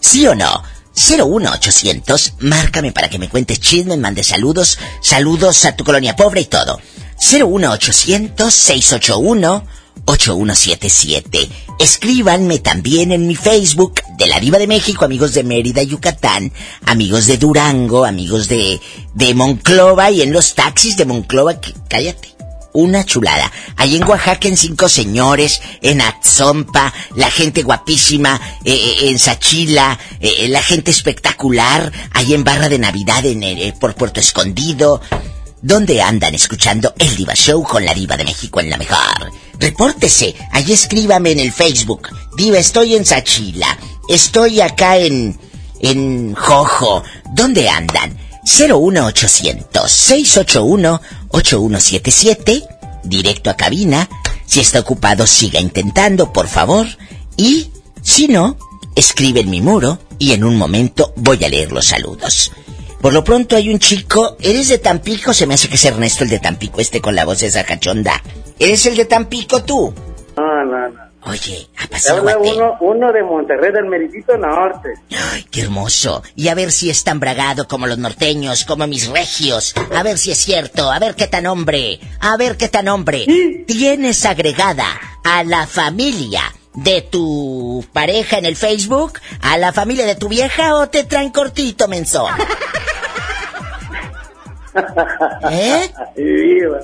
¿Sí 0.00 0.26
o 0.26 0.34
no? 0.34 0.62
01800, 0.94 2.34
márcame 2.40 2.92
para 2.92 3.08
que 3.08 3.18
me 3.18 3.28
cuentes 3.28 3.60
chisme, 3.60 3.96
mande 3.96 4.22
saludos, 4.22 4.78
saludos 5.00 5.64
a 5.64 5.76
tu 5.76 5.84
colonia 5.84 6.16
pobre 6.16 6.42
y 6.42 6.46
todo. 6.46 6.80
01800 7.20 8.52
681 8.52 9.64
8177. 10.04 11.48
Escríbanme 11.80 12.58
también 12.58 13.10
en 13.10 13.26
mi 13.26 13.34
Facebook 13.34 14.02
de 14.18 14.26
la 14.26 14.38
Diva 14.38 14.58
de 14.58 14.66
México, 14.66 15.06
amigos 15.06 15.32
de 15.32 15.44
Mérida, 15.44 15.82
Yucatán, 15.82 16.52
amigos 16.84 17.26
de 17.26 17.38
Durango, 17.38 18.04
amigos 18.04 18.48
de, 18.48 18.78
de 19.14 19.32
Monclova 19.34 20.10
y 20.10 20.20
en 20.20 20.30
los 20.30 20.54
taxis 20.54 20.98
de 20.98 21.06
Monclova, 21.06 21.58
que- 21.58 21.72
cállate. 21.88 22.28
Una 22.72 23.04
chulada. 23.04 23.50
Ahí 23.76 23.96
en 23.96 24.04
Oaxaca, 24.04 24.46
en 24.46 24.56
Cinco 24.58 24.88
Señores, 24.88 25.60
en 25.82 26.00
Atzompa, 26.02 26.92
la 27.16 27.28
gente 27.28 27.62
guapísima, 27.64 28.40
eh, 28.64 28.72
eh, 28.74 29.08
en 29.08 29.18
Sachila, 29.18 29.98
eh, 30.20 30.46
la 30.48 30.62
gente 30.62 30.92
espectacular, 30.92 31.90
ahí 32.12 32.32
en 32.34 32.44
Barra 32.44 32.68
de 32.68 32.78
Navidad, 32.78 33.24
en, 33.26 33.42
eh, 33.42 33.74
por 33.80 33.94
Puerto 33.96 34.20
Escondido. 34.20 35.00
¿Dónde 35.62 36.00
andan 36.00 36.34
escuchando 36.34 36.94
el 36.98 37.14
Diva 37.16 37.34
Show 37.34 37.62
con 37.64 37.84
la 37.84 37.92
Diva 37.92 38.16
de 38.16 38.24
México 38.24 38.60
en 38.60 38.70
la 38.70 38.78
mejor? 38.78 39.30
Repórtese, 39.58 40.34
ahí 40.52 40.72
escríbame 40.72 41.32
en 41.32 41.40
el 41.40 41.52
Facebook. 41.52 42.08
Diva, 42.34 42.58
estoy 42.58 42.96
en 42.96 43.04
Sachila, 43.04 43.78
estoy 44.08 44.62
acá 44.62 44.96
en... 44.96 45.38
en 45.80 46.34
Jojo. 46.34 47.02
¿Dónde 47.34 47.68
andan? 47.68 48.16
01800 48.44 49.90
681 49.90 51.00
8177 51.28 52.62
directo 53.04 53.50
a 53.50 53.56
cabina. 53.56 54.08
Si 54.46 54.60
está 54.60 54.80
ocupado, 54.80 55.26
siga 55.26 55.60
intentando, 55.60 56.32
por 56.32 56.48
favor. 56.48 56.86
Y, 57.36 57.70
si 58.02 58.28
no, 58.28 58.56
escribe 58.96 59.40
en 59.40 59.50
mi 59.50 59.60
muro 59.60 59.98
y 60.18 60.32
en 60.32 60.42
un 60.42 60.56
momento 60.56 61.12
voy 61.16 61.44
a 61.44 61.48
leer 61.48 61.70
los 61.70 61.86
saludos. 61.86 62.50
Por 63.00 63.14
lo 63.14 63.24
pronto 63.24 63.56
hay 63.56 63.70
un 63.70 63.78
chico, 63.78 64.36
¿eres 64.40 64.68
de 64.68 64.78
Tampico? 64.78 65.32
Se 65.32 65.46
me 65.46 65.54
hace 65.54 65.68
que 65.68 65.76
es 65.76 65.84
Ernesto 65.86 66.24
el 66.24 66.30
de 66.30 66.38
Tampico, 66.38 66.80
este 66.80 67.00
con 67.00 67.14
la 67.14 67.24
voz 67.24 67.42
esa 67.42 67.64
cachonda. 67.64 68.22
¿Eres 68.58 68.84
el 68.84 68.96
de 68.96 69.06
Tampico 69.06 69.62
tú? 69.62 69.94
No, 70.36 70.64
no, 70.64 70.88
no. 70.88 71.10
Oye, 71.22 71.68
Te 71.76 72.10
habla 72.10 72.38
uno, 72.38 72.76
uno 72.80 73.12
de 73.12 73.22
Monterrey 73.22 73.72
del 73.72 73.84
Meritito 73.84 74.36
Norte. 74.38 74.94
Ay, 75.32 75.44
qué 75.50 75.62
hermoso. 75.62 76.22
Y 76.34 76.48
a 76.48 76.54
ver 76.54 76.72
si 76.72 76.88
es 76.88 77.04
tan 77.04 77.20
bragado 77.20 77.68
como 77.68 77.86
los 77.86 77.98
norteños, 77.98 78.64
como 78.64 78.86
mis 78.86 79.08
regios. 79.08 79.74
A 79.94 80.02
ver 80.02 80.16
si 80.16 80.32
es 80.32 80.38
cierto, 80.38 80.90
a 80.90 80.98
ver 80.98 81.14
qué 81.16 81.26
tan 81.26 81.46
hombre, 81.46 82.00
a 82.20 82.36
ver 82.38 82.56
qué 82.56 82.68
tan 82.68 82.88
hombre. 82.88 83.26
¿Tienes 83.66 84.24
agregada 84.24 84.86
a 85.22 85.44
la 85.44 85.66
familia 85.66 86.42
de 86.74 87.02
tu 87.02 87.84
pareja 87.92 88.38
en 88.38 88.46
el 88.46 88.56
Facebook? 88.56 89.20
¿A 89.42 89.58
la 89.58 89.72
familia 89.72 90.06
de 90.06 90.16
tu 90.16 90.28
vieja 90.28 90.74
o 90.76 90.88
te 90.88 91.04
traen 91.04 91.30
cortito, 91.30 91.86
menso? 91.86 92.26
¿Eh? 95.50 95.88
Diva. 96.16 96.78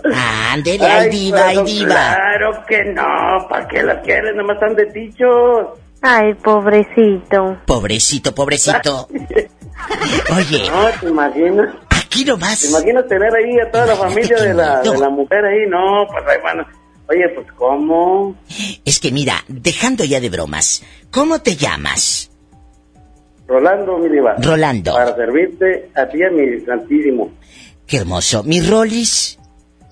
Ándele, 0.52 0.86
ay, 0.86 1.10
diva, 1.10 1.46
ay, 1.48 1.58
diva. 1.64 1.88
Claro 1.88 2.64
que 2.66 2.84
no, 2.84 3.46
¿para 3.48 3.68
qué 3.68 3.82
la 3.82 4.00
quieres? 4.02 4.34
Nomás 4.34 4.54
están 4.56 4.74
de 4.74 4.86
tichos. 4.86 5.68
Ay, 6.02 6.34
pobrecito. 6.34 7.58
Pobrecito, 7.66 8.34
pobrecito. 8.34 9.08
Oye, 10.36 10.70
No, 10.70 10.88
¿te 11.00 11.08
imaginas? 11.08 11.74
aquí 11.90 12.24
nomás. 12.24 12.60
¿Te 12.60 12.68
imaginas 12.68 13.06
tener 13.08 13.34
ahí 13.34 13.58
a 13.60 13.70
toda 13.70 13.86
la 13.86 13.96
familia 13.96 14.36
de 14.38 14.54
la, 14.54 14.80
de 14.82 14.98
la 14.98 15.08
mujer 15.10 15.44
ahí? 15.44 15.68
No, 15.68 16.06
pues 16.10 16.24
ahí 16.26 16.38
van. 16.42 16.66
Oye, 17.08 17.28
pues 17.34 17.46
¿cómo? 17.52 18.34
Es 18.84 18.98
que 18.98 19.12
mira, 19.12 19.44
dejando 19.48 20.04
ya 20.04 20.18
de 20.20 20.28
bromas, 20.28 20.82
¿cómo 21.10 21.40
te 21.40 21.54
llamas? 21.56 22.30
Rolando, 23.46 23.98
mi 23.98 24.08
diva. 24.08 24.34
Rolando. 24.38 24.92
Para 24.94 25.14
servirte 25.14 25.90
a 25.94 26.06
ti, 26.08 26.22
a 26.22 26.30
mi 26.30 26.60
santísimo. 26.64 27.30
Qué 27.86 27.98
hermoso. 27.98 28.42
Mi 28.42 28.60
Rollis, 28.60 29.38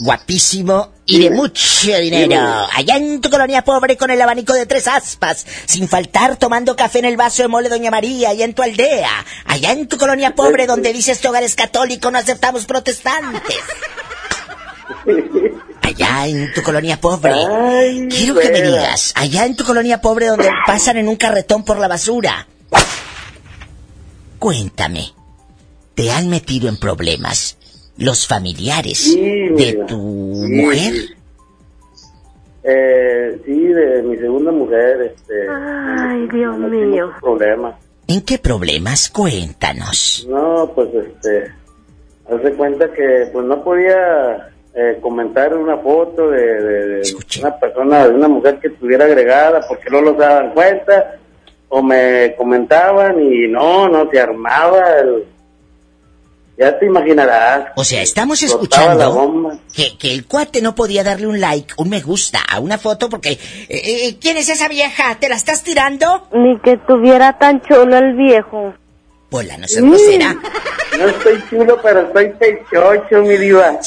guapísimo 0.00 0.92
y 1.06 1.22
de 1.22 1.30
mucho 1.30 1.96
dinero. 1.98 2.66
Allá 2.74 2.96
en 2.96 3.20
tu 3.20 3.30
colonia 3.30 3.62
pobre 3.62 3.96
con 3.96 4.10
el 4.10 4.20
abanico 4.20 4.52
de 4.52 4.66
tres 4.66 4.88
aspas, 4.88 5.46
sin 5.66 5.88
faltar 5.88 6.36
tomando 6.36 6.74
café 6.74 6.98
en 6.98 7.04
el 7.04 7.16
vaso 7.16 7.42
de 7.42 7.48
mole 7.48 7.68
Doña 7.68 7.92
María, 7.92 8.30
allá 8.30 8.44
en 8.44 8.54
tu 8.54 8.62
aldea. 8.62 9.24
Allá 9.44 9.70
en 9.70 9.86
tu 9.86 9.96
colonia 9.96 10.34
pobre 10.34 10.66
donde 10.66 10.92
dices 10.92 11.20
tu 11.20 11.28
hogar 11.28 11.44
es 11.44 11.54
católico, 11.54 12.10
no 12.10 12.18
aceptamos 12.18 12.64
protestantes. 12.64 13.60
Allá 15.82 16.26
en 16.26 16.52
tu 16.52 16.62
colonia 16.62 16.98
pobre. 16.98 17.34
Quiero 18.10 18.34
que 18.40 18.50
me 18.50 18.62
digas, 18.62 19.12
allá 19.14 19.44
en 19.44 19.54
tu 19.54 19.64
colonia 19.64 20.00
pobre 20.00 20.26
donde 20.26 20.50
pasan 20.66 20.96
en 20.96 21.08
un 21.08 21.16
carretón 21.16 21.62
por 21.62 21.78
la 21.78 21.88
basura. 21.88 22.48
Cuéntame, 24.38 25.12
¿te 25.94 26.10
han 26.10 26.30
metido 26.30 26.70
en 26.70 26.78
problemas 26.78 27.58
los 27.98 28.26
familiares 28.26 28.98
Sí, 28.98 29.20
de 29.50 29.84
tu 29.86 30.32
Sí, 30.46 30.52
mujer? 30.52 30.92
sí. 30.94 31.14
Eh, 32.66 33.40
sí, 33.44 33.60
de 33.66 34.02
mi 34.02 34.16
segunda 34.16 34.50
mujer, 34.50 35.12
este... 35.14 35.46
Ay, 35.50 36.26
Dios 36.32 36.56
no 36.58 36.68
mío. 36.68 37.10
problemas. 37.20 37.74
¿En 38.06 38.22
qué 38.22 38.38
problemas? 38.38 39.10
Cuéntanos. 39.10 40.26
No, 40.30 40.70
pues 40.74 40.88
este, 40.94 41.52
hace 42.30 42.52
cuenta 42.54 42.90
que 42.92 43.28
pues 43.32 43.44
no 43.44 43.62
podía 43.62 44.50
eh, 44.74 44.98
comentar 45.02 45.54
una 45.54 45.76
foto 45.78 46.30
de, 46.30 46.42
de- 46.42 46.86
de 47.00 47.02
una 47.40 47.58
persona, 47.58 48.08
de 48.08 48.14
una 48.14 48.28
mujer 48.28 48.58
que 48.60 48.68
estuviera 48.68 49.04
agregada 49.04 49.60
porque 49.68 49.90
no 49.90 50.00
los 50.00 50.16
daban 50.16 50.52
cuenta 50.52 51.16
o 51.68 51.82
me 51.82 52.34
comentaban 52.36 53.20
y 53.22 53.46
no, 53.48 53.88
no 53.88 54.10
se 54.10 54.20
armaba 54.20 55.00
el... 55.00 55.24
Ya 56.56 56.78
te 56.78 56.86
imaginarás. 56.86 57.72
O 57.74 57.82
sea, 57.82 58.00
estamos 58.02 58.42
escuchando 58.42 59.58
que, 59.74 59.98
que 59.98 60.12
el 60.12 60.24
cuate 60.26 60.62
no 60.62 60.74
podía 60.74 61.02
darle 61.02 61.26
un 61.26 61.40
like, 61.40 61.74
un 61.78 61.88
me 61.88 62.00
gusta 62.00 62.40
a 62.48 62.60
una 62.60 62.78
foto 62.78 63.08
porque... 63.08 63.30
eh, 63.30 63.38
eh, 63.68 64.16
¿Quién 64.20 64.36
es 64.36 64.48
esa 64.48 64.68
vieja? 64.68 65.16
¿Te 65.18 65.28
la 65.28 65.34
estás 65.34 65.64
tirando? 65.64 66.28
Ni 66.32 66.60
que 66.60 66.76
tuviera 66.86 67.36
tan 67.38 67.60
chulo 67.62 67.98
el 67.98 68.14
viejo. 68.14 68.72
Hola, 69.30 69.56
no 69.56 69.66
seas 69.66 69.84
grosera. 69.84 70.36
No 70.96 71.08
estoy 71.08 71.42
chulo, 71.50 71.76
pero 71.82 72.02
estoy 72.02 72.30
pechocho, 72.38 73.22
mi 73.22 73.36
diva. 73.36 73.80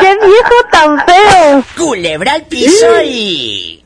¡Qué 0.00 0.16
viejo 0.26 0.54
tan 0.72 0.98
feo! 1.04 1.64
Culebra 1.76 2.32
al 2.32 2.46
piso 2.46 2.86
y... 3.04 3.84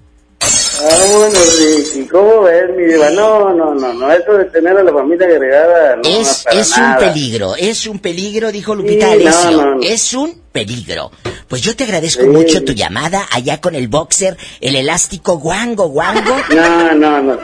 Vámonos, 0.82 1.58
Ricky. 1.58 2.08
¿Cómo 2.08 2.42
ves, 2.42 2.64
mi 2.76 2.84
diva? 2.84 3.10
No, 3.10 3.52
no, 3.54 3.74
no, 3.74 3.92
no. 3.94 4.12
Eso 4.12 4.32
de 4.34 4.44
tener 4.46 4.76
a 4.76 4.82
la 4.82 4.92
familia 4.92 5.26
agregada, 5.26 5.96
no, 5.96 6.02
Es, 6.04 6.42
para 6.44 6.60
es 6.60 6.76
un 6.76 6.96
peligro, 6.98 7.56
es 7.56 7.86
un 7.86 7.98
peligro, 7.98 8.52
dijo 8.52 8.74
Lupita 8.74 9.06
Sí, 9.06 9.12
Alessio. 9.12 9.50
no, 9.52 9.64
no, 9.64 9.74
no. 9.76 9.82
Es 9.82 10.12
un 10.14 10.42
peligro. 10.52 11.10
Pues 11.48 11.62
yo 11.62 11.74
te 11.76 11.84
agradezco 11.84 12.22
Sí. 12.22 12.28
mucho 12.28 12.64
tu 12.64 12.72
llamada 12.72 13.26
allá 13.32 13.60
con 13.60 13.74
el 13.74 13.88
boxer, 13.88 14.36
el 14.60 14.76
elástico 14.76 15.38
guango, 15.38 15.88
guango. 15.88 16.36
No, 16.54 16.92
no, 16.94 17.22
no. 17.22 17.38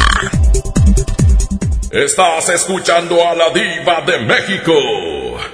Estás 1.91 2.49
escuchando 2.49 3.26
a 3.26 3.34
la 3.34 3.49
diva 3.49 4.02
de 4.06 4.20
México. 4.20 4.74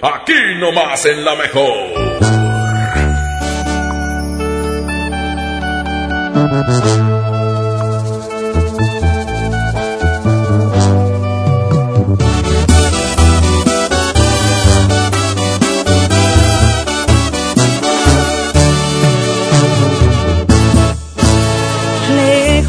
Aquí 0.01 0.33
nomás 0.57 1.05
en 1.05 1.23
la 1.23 1.35
mejor. 1.35 2.15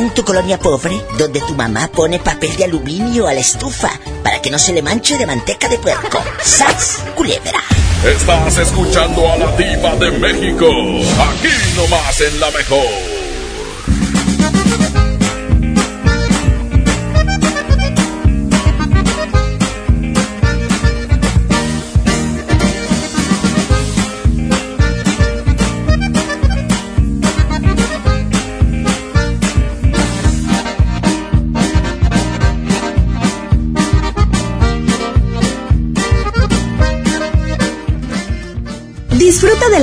En 0.00 0.10
tu 0.14 0.24
colonia 0.24 0.58
pobre, 0.58 1.00
donde 1.18 1.40
tu 1.40 1.54
mamá 1.54 1.88
pone 1.88 2.18
papel 2.18 2.56
de 2.56 2.64
aluminio 2.64 3.26
a 3.26 3.34
la 3.34 3.40
estufa 3.40 3.90
para 4.22 4.40
que 4.40 4.50
no 4.50 4.58
se 4.58 4.72
le 4.72 4.82
manche 4.82 5.18
de 5.18 5.26
manteca 5.26 5.68
de 5.68 5.78
puerco. 5.78 6.22
¡Sas! 6.42 7.02
Culebra. 7.14 7.60
Estás 8.04 8.58
escuchando 8.58 9.30
a 9.30 9.36
la 9.36 9.56
diva 9.56 9.94
de 9.96 10.10
México. 10.12 10.66
Aquí 10.66 11.52
nomás 11.76 12.20
en 12.20 12.40
la 12.40 12.50
mejor. 12.50 13.09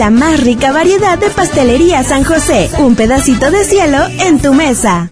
Más 0.09 0.39
rica 0.39 0.71
variedad 0.71 1.17
de 1.17 1.29
pastelería 1.29 2.03
San 2.03 2.23
José. 2.23 2.69
Un 2.79 2.95
pedacito 2.95 3.51
de 3.51 3.63
cielo 3.63 4.05
en 4.19 4.39
tu 4.39 4.53
mesa. 4.53 5.11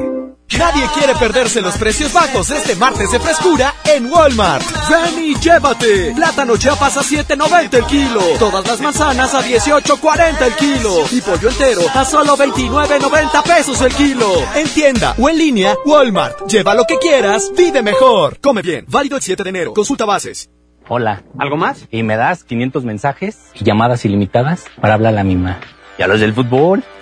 Nadie 0.57 0.85
quiere 0.93 1.15
perderse 1.15 1.61
los 1.61 1.77
precios 1.77 2.11
bajos 2.11 2.51
este 2.51 2.75
martes 2.75 3.09
de 3.11 3.19
frescura 3.19 3.73
en 3.85 4.11
Walmart. 4.11 4.63
Ven 4.89 5.23
y 5.23 5.35
llévate. 5.39 6.13
Plátano 6.13 6.57
chiapas 6.57 6.97
a 6.97 7.01
7.90 7.01 7.73
el 7.75 7.85
kilo. 7.85 8.21
Todas 8.37 8.67
las 8.67 8.81
manzanas 8.81 9.33
a 9.33 9.41
18.40 9.41 10.41
el 10.41 10.55
kilo. 10.55 11.05
Y 11.11 11.21
pollo 11.21 11.49
entero 11.49 11.81
a 11.93 12.03
solo 12.03 12.35
29.90 12.35 13.43
pesos 13.43 13.81
el 13.81 13.93
kilo. 13.93 14.27
En 14.55 14.67
tienda 14.67 15.15
o 15.17 15.29
en 15.29 15.37
línea, 15.37 15.75
Walmart. 15.85 16.47
Lleva 16.47 16.75
lo 16.75 16.83
que 16.85 16.97
quieras, 16.97 17.51
vive 17.55 17.81
mejor. 17.81 18.39
Come 18.41 18.61
bien. 18.61 18.85
Válido 18.89 19.15
el 19.15 19.21
7 19.21 19.43
de 19.43 19.49
enero. 19.49 19.73
Consulta 19.73 20.05
bases. 20.05 20.49
Hola. 20.89 21.23
¿Algo 21.39 21.55
más? 21.55 21.87
Y 21.91 22.03
me 22.03 22.17
das 22.17 22.43
500 22.43 22.83
mensajes 22.83 23.37
y 23.53 23.63
llamadas 23.63 24.03
ilimitadas 24.03 24.65
para 24.81 24.95
hablar 24.95 25.13
a 25.13 25.17
la 25.17 25.23
misma. 25.23 25.61
¿Y 25.97 26.01
a 26.01 26.07
los 26.07 26.19
del 26.19 26.33
fútbol? 26.33 26.83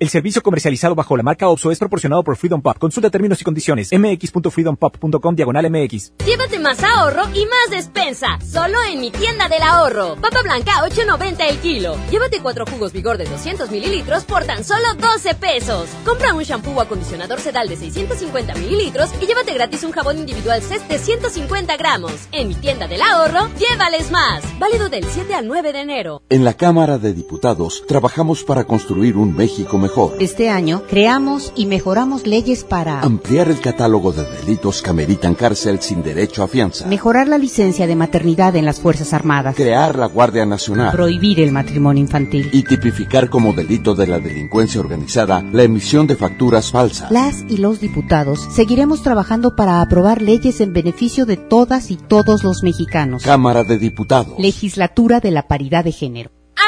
El 0.00 0.08
servicio 0.08 0.42
comercializado 0.42 0.94
bajo 0.94 1.14
la 1.14 1.22
marca 1.22 1.46
OPSO 1.50 1.70
es 1.72 1.78
proporcionado 1.78 2.24
por 2.24 2.34
Freedom 2.34 2.62
Pop. 2.62 2.78
Consulta 2.78 3.10
términos 3.10 3.38
y 3.42 3.44
condiciones. 3.44 3.90
mx.freedompop.com 3.92 5.36
diagonal 5.36 5.70
mx. 5.70 6.14
Llévate 6.24 6.58
más 6.58 6.82
ahorro 6.82 7.24
y 7.34 7.44
más 7.44 7.70
despensa. 7.70 8.38
Solo 8.42 8.78
en 8.90 8.98
mi 8.98 9.10
tienda 9.10 9.46
del 9.50 9.60
ahorro. 9.60 10.16
Papa 10.16 10.40
blanca 10.42 10.72
8.90 10.88 11.50
el 11.50 11.58
kilo. 11.58 11.96
Llévate 12.10 12.40
cuatro 12.40 12.64
jugos 12.64 12.94
vigor 12.94 13.18
de 13.18 13.26
200 13.26 13.70
mililitros 13.70 14.24
por 14.24 14.44
tan 14.44 14.64
solo 14.64 14.94
12 14.98 15.34
pesos. 15.34 15.90
Compra 16.06 16.32
un 16.32 16.44
shampoo 16.44 16.78
o 16.78 16.80
acondicionador 16.80 17.38
sedal 17.38 17.68
de 17.68 17.76
650 17.76 18.54
mililitros 18.54 19.10
y 19.20 19.26
llévate 19.26 19.52
gratis 19.52 19.84
un 19.84 19.92
jabón 19.92 20.16
individual 20.18 20.62
CES 20.62 20.88
de 20.88 20.96
150 20.96 21.76
gramos. 21.76 22.14
En 22.32 22.48
mi 22.48 22.54
tienda 22.54 22.88
del 22.88 23.02
ahorro, 23.02 23.50
llévales 23.58 24.10
más. 24.10 24.42
Válido 24.58 24.88
del 24.88 25.04
7 25.04 25.34
al 25.34 25.46
9 25.46 25.74
de 25.74 25.80
enero. 25.82 26.22
En 26.30 26.46
la 26.46 26.54
Cámara 26.54 26.96
de 26.96 27.12
Diputados 27.12 27.84
trabajamos 27.86 28.44
para 28.44 28.64
construir 28.64 29.18
un 29.18 29.36
México 29.36 29.76
mejor 29.76 29.89
este 30.20 30.50
año 30.50 30.82
creamos 30.88 31.52
y 31.56 31.66
mejoramos 31.66 32.26
leyes 32.26 32.64
para 32.64 33.00
ampliar 33.00 33.48
el 33.48 33.60
catálogo 33.60 34.12
de 34.12 34.24
delitos 34.24 34.82
que 34.82 34.90
ameritan 34.90 35.34
cárcel 35.34 35.80
sin 35.80 36.02
derecho 36.02 36.42
a 36.42 36.48
fianza, 36.48 36.86
mejorar 36.86 37.26
la 37.26 37.38
licencia 37.38 37.86
de 37.86 37.96
maternidad 37.96 38.54
en 38.56 38.64
las 38.64 38.80
Fuerzas 38.80 39.12
Armadas, 39.12 39.56
crear 39.56 39.98
la 39.98 40.06
Guardia 40.06 40.46
Nacional, 40.46 40.92
prohibir 40.92 41.40
el 41.40 41.50
matrimonio 41.50 42.02
infantil 42.02 42.50
y 42.52 42.62
tipificar 42.62 43.28
como 43.28 43.52
delito 43.52 43.94
de 43.94 44.06
la 44.06 44.20
delincuencia 44.20 44.80
organizada 44.80 45.42
la 45.52 45.64
emisión 45.64 46.06
de 46.06 46.16
facturas 46.16 46.70
falsas. 46.70 47.10
Las 47.10 47.44
y 47.48 47.56
los 47.56 47.80
diputados 47.80 48.48
seguiremos 48.52 49.02
trabajando 49.02 49.56
para 49.56 49.80
aprobar 49.80 50.22
leyes 50.22 50.60
en 50.60 50.72
beneficio 50.72 51.26
de 51.26 51.36
todas 51.36 51.90
y 51.90 51.96
todos 51.96 52.44
los 52.44 52.62
mexicanos. 52.62 53.24
Cámara 53.24 53.64
de 53.64 53.78
Diputados. 53.78 54.38
Legislatura 54.38 55.20
de 55.20 55.32
la 55.32 55.48
Paridad 55.48 55.84
de 55.84 55.92
Género. 55.92 56.39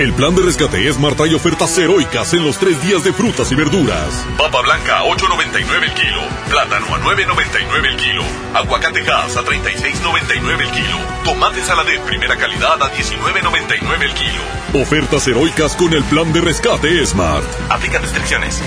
El 0.00 0.14
plan 0.14 0.34
de 0.34 0.40
rescate 0.40 0.90
Smart 0.90 1.14
trae 1.14 1.34
ofertas 1.34 1.76
heroicas 1.76 2.32
en 2.32 2.42
los 2.42 2.56
tres 2.56 2.82
días 2.82 3.04
de 3.04 3.12
frutas 3.12 3.52
y 3.52 3.54
verduras. 3.54 4.26
Papa 4.38 4.62
blanca 4.62 5.00
a 5.00 5.04
8.99 5.04 5.82
el 5.82 5.92
kilo. 5.92 6.22
Plátano 6.48 6.86
a 6.86 7.00
9.99 7.00 7.86
el 7.86 7.96
kilo. 7.98 8.22
Aguacate 8.54 9.02
gas 9.02 9.36
a 9.36 9.42
36.99 9.42 10.58
el 10.58 10.70
kilo. 10.70 10.96
Tomate 11.22 11.60
saladet 11.60 12.00
primera 12.00 12.34
calidad 12.38 12.82
a 12.82 12.90
19.99 12.90 14.02
el 14.02 14.14
kilo. 14.14 14.82
Ofertas 14.82 15.28
heroicas 15.28 15.76
con 15.76 15.92
el 15.92 16.02
plan 16.04 16.32
de 16.32 16.40
rescate 16.40 17.04
Smart. 17.04 17.44
Aplica 17.68 17.98
restricciones. 17.98 18.62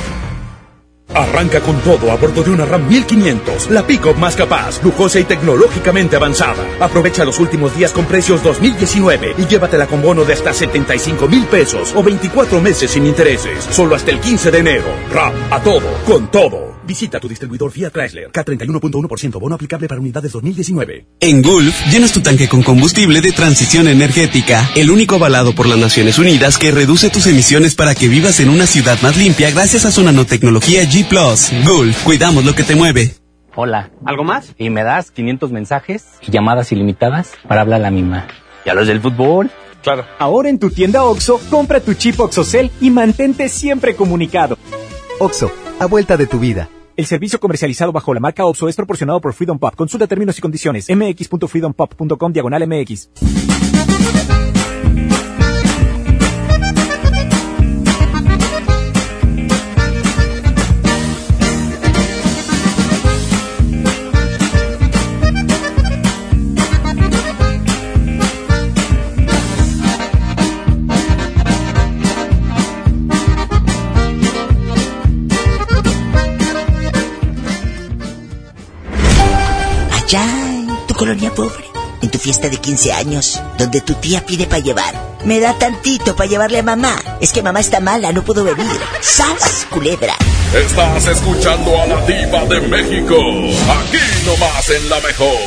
Arranca 1.14 1.60
con 1.62 1.80
todo 1.82 2.12
a 2.12 2.16
bordo 2.16 2.44
de 2.44 2.52
una 2.52 2.66
RAM 2.66 2.88
1500, 2.88 3.70
la 3.70 3.86
pick-up 3.86 4.18
más 4.18 4.36
capaz, 4.36 4.82
lujosa 4.84 5.20
y 5.20 5.24
tecnológicamente 5.24 6.16
avanzada. 6.16 6.66
Aprovecha 6.80 7.26
los 7.26 7.40
últimos 7.40 7.76
días 7.76 7.92
con 7.92 8.06
precios 8.06 8.42
2019 8.44 9.36
y 9.38 9.46
llévatela 9.46 9.88
con 9.88 10.02
bono 10.02 10.26
de 10.26 10.34
hasta 10.34 10.54
75 10.54 11.28
mil 11.28 11.46
pesos 11.46 11.94
o 11.96 12.04
24 12.04 12.60
meses 12.62 12.92
sin 12.92 13.06
intereses. 13.06 13.64
Solo 13.64 13.96
hasta 13.96 14.12
el 14.12 14.20
15 14.20 14.52
de 14.52 14.58
enero. 14.58 14.88
RAM, 15.12 15.34
a 15.52 15.62
todo, 15.62 15.88
con 16.06 16.28
todo. 16.28 16.73
Visita 16.86 17.20
tu 17.20 17.28
distribuidor 17.28 17.72
Fiat 17.72 17.92
Chrysler. 17.92 18.32
K31.1% 18.32 19.40
bono 19.40 19.56
aplicable 19.56 19.88
para 19.88 20.02
unidades 20.02 20.32
2019. 20.32 21.06
En 21.20 21.42
Gulf, 21.42 21.74
llenas 21.92 22.12
tu 22.12 22.22
tanque 22.22 22.48
con 22.48 22.62
combustible 22.64 23.22
de 23.22 23.32
transición 23.32 23.88
energética, 23.88 24.70
el 24.76 24.92
único 24.92 25.16
avalado 25.16 25.56
por 25.56 25.68
las 25.68 25.78
Naciones 25.78 26.20
Unidas 26.20 26.58
que 26.58 26.72
reduce 26.72 27.10
tus 27.10 27.28
emisiones 27.28 27.76
para 27.76 27.96
que 27.96 28.08
vivas 28.08 28.40
en 28.40 28.50
una 28.50 28.66
ciudad 28.66 29.02
más 29.02 29.18
limpia 29.18 29.52
gracias 29.52 29.86
a 29.86 29.92
su 29.92 30.04
nanotecnología 30.04 30.84
G 30.84 31.08
+. 31.08 31.66
Gulf, 31.66 32.04
cuidamos 32.04 32.44
lo 32.46 32.56
que 32.56 32.64
te 32.64 32.76
mueve. 32.76 33.16
Hola. 33.56 33.92
¿Algo 34.06 34.24
más? 34.24 34.54
Y 34.58 34.70
me 34.70 34.84
das 34.84 35.12
500 35.12 35.52
mensajes 35.52 36.06
y 36.22 36.32
llamadas 36.32 36.72
ilimitadas 36.72 37.32
para 37.48 37.62
hablar 37.62 37.80
a 37.82 37.84
la 37.84 37.92
misma. 37.92 38.28
¿Y 38.66 38.70
a 38.70 38.74
los 38.74 38.88
del 38.88 39.00
fútbol? 39.00 39.52
Claro. 39.84 40.06
Ahora 40.18 40.50
en 40.50 40.60
tu 40.60 40.70
tienda 40.70 41.04
OXO, 41.04 41.40
compra 41.50 41.80
tu 41.80 41.94
chip 41.94 42.20
OXOCEL 42.20 42.72
y 42.82 42.90
mantente 42.90 43.50
siempre 43.50 43.96
comunicado. 43.96 44.58
OXO, 45.20 45.52
a 45.80 45.86
vuelta 45.86 46.18
de 46.18 46.28
tu 46.28 46.40
vida. 46.40 46.70
El 46.96 47.06
servicio 47.06 47.40
comercializado 47.40 47.92
bajo 47.92 48.14
la 48.14 48.20
marca 48.20 48.46
OXO 48.46 48.70
es 48.70 48.76
proporcionado 48.76 49.20
por 49.20 49.34
Freedom 49.34 49.58
Pop. 49.58 49.76
Consulta 49.76 50.08
términos 50.08 50.38
y 50.38 50.42
condiciones. 50.42 50.88
mx.freedompop.com 50.90 52.32
diagonal 52.32 52.68
mx. 52.68 53.10
Pobre, 81.34 81.66
en 82.02 82.10
tu 82.10 82.18
fiesta 82.18 82.50
de 82.50 82.58
15 82.58 82.94
años, 82.94 83.42
donde 83.58 83.82
tu 83.82 83.94
tía 83.96 84.26
pide 84.26 84.46
para 84.46 84.62
llevar. 84.62 84.94
Me 85.26 85.40
da 85.40 85.54
tantito 85.58 86.16
para 86.16 86.30
llevarle 86.30 86.60
a 86.60 86.64
mamá. 86.64 87.02
Es 87.22 87.32
que 87.32 87.42
mamá 87.42 87.60
está 87.60 87.80
mala, 87.80 88.12
no 88.12 88.24
puedo 88.24 88.44
venir. 88.44 88.80
¡Sas, 89.02 89.66
culebra! 89.70 90.16
Estás 90.54 91.08
escuchando 91.08 91.82
a 91.82 91.88
la 91.88 92.06
diva 92.06 92.46
de 92.46 92.62
México. 92.62 93.16
Aquí 93.16 93.98
nomás 94.26 94.70
en 94.70 94.90
la 94.90 95.00
mejor. 95.00 95.38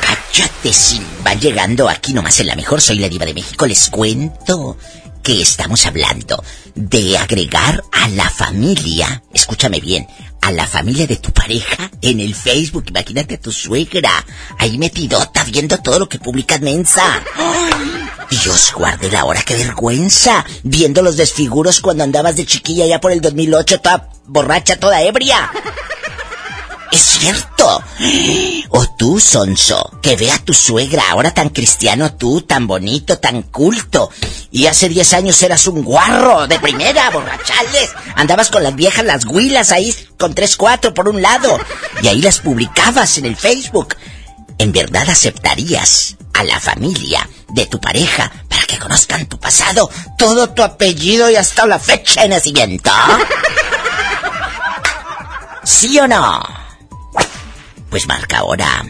Cállate, 0.00 0.72
si 0.72 1.00
van 1.22 1.40
llegando 1.40 1.88
aquí 1.88 2.12
nomás 2.12 2.38
en 2.40 2.48
la 2.48 2.56
mejor. 2.56 2.80
Soy 2.80 2.98
la 2.98 3.08
diva 3.08 3.24
de 3.24 3.34
México. 3.34 3.66
Les 3.66 3.88
cuento 3.90 4.76
que 5.24 5.40
estamos 5.40 5.86
hablando 5.86 6.44
de 6.74 7.16
agregar 7.16 7.82
a 7.90 8.08
la 8.08 8.28
familia. 8.28 9.22
Escúchame 9.32 9.80
bien, 9.80 10.06
a 10.42 10.52
la 10.52 10.66
familia 10.66 11.06
de 11.06 11.16
tu 11.16 11.32
pareja 11.32 11.90
en 12.02 12.20
el 12.20 12.34
Facebook. 12.34 12.84
Imagínate 12.88 13.36
a 13.36 13.40
tu 13.40 13.50
suegra 13.50 14.12
ahí 14.58 14.76
metidota 14.76 15.42
viendo 15.44 15.78
todo 15.78 15.98
lo 15.98 16.08
que 16.10 16.18
publica 16.18 16.58
Mensa. 16.58 17.24
Dios 18.30 18.72
guarde 18.76 19.10
la 19.10 19.24
hora, 19.24 19.42
qué 19.42 19.56
vergüenza. 19.56 20.44
Viendo 20.62 21.00
los 21.00 21.16
desfiguros 21.16 21.80
cuando 21.80 22.04
andabas 22.04 22.36
de 22.36 22.44
chiquilla 22.44 22.84
ya 22.84 23.00
por 23.00 23.10
el 23.10 23.22
2008, 23.22 23.80
toda 23.80 24.10
borracha, 24.26 24.76
toda 24.76 25.00
ebria. 25.00 25.50
Es 26.94 27.02
cierto. 27.02 27.82
O 28.76 28.86
tú, 28.96 29.20
Sonso, 29.20 30.00
que 30.02 30.16
ve 30.16 30.32
a 30.32 30.38
tu 30.38 30.52
suegra, 30.52 31.04
ahora 31.10 31.32
tan 31.32 31.50
cristiano 31.50 32.14
tú, 32.14 32.40
tan 32.40 32.66
bonito, 32.66 33.18
tan 33.18 33.42
culto. 33.42 34.10
Y 34.50 34.66
hace 34.66 34.88
10 34.88 35.14
años 35.14 35.40
eras 35.42 35.68
un 35.68 35.84
guarro 35.84 36.48
de 36.48 36.58
primera, 36.58 37.10
borrachales. 37.10 37.92
Andabas 38.16 38.50
con 38.50 38.64
las 38.64 38.74
viejas, 38.74 39.04
las 39.04 39.24
huilas 39.26 39.70
ahí, 39.70 39.94
con 40.18 40.34
3, 40.34 40.56
4 40.56 40.94
por 40.94 41.08
un 41.08 41.22
lado. 41.22 41.58
Y 42.02 42.08
ahí 42.08 42.20
las 42.20 42.38
publicabas 42.38 43.18
en 43.18 43.26
el 43.26 43.36
Facebook. 43.36 43.94
¿En 44.58 44.72
verdad 44.72 45.08
aceptarías 45.08 46.16
a 46.32 46.42
la 46.42 46.58
familia 46.58 47.28
de 47.48 47.66
tu 47.66 47.80
pareja 47.80 48.32
para 48.48 48.66
que 48.66 48.78
conozcan 48.78 49.26
tu 49.26 49.38
pasado, 49.38 49.88
todo 50.18 50.50
tu 50.50 50.62
apellido 50.62 51.30
y 51.30 51.36
hasta 51.36 51.66
la 51.66 51.78
fecha 51.78 52.22
de 52.22 52.28
nacimiento? 52.28 52.90
¿Sí 55.64 55.98
o 55.98 56.08
no? 56.08 56.63
Pues 57.94 58.08
marca 58.08 58.38
ahora. 58.38 58.84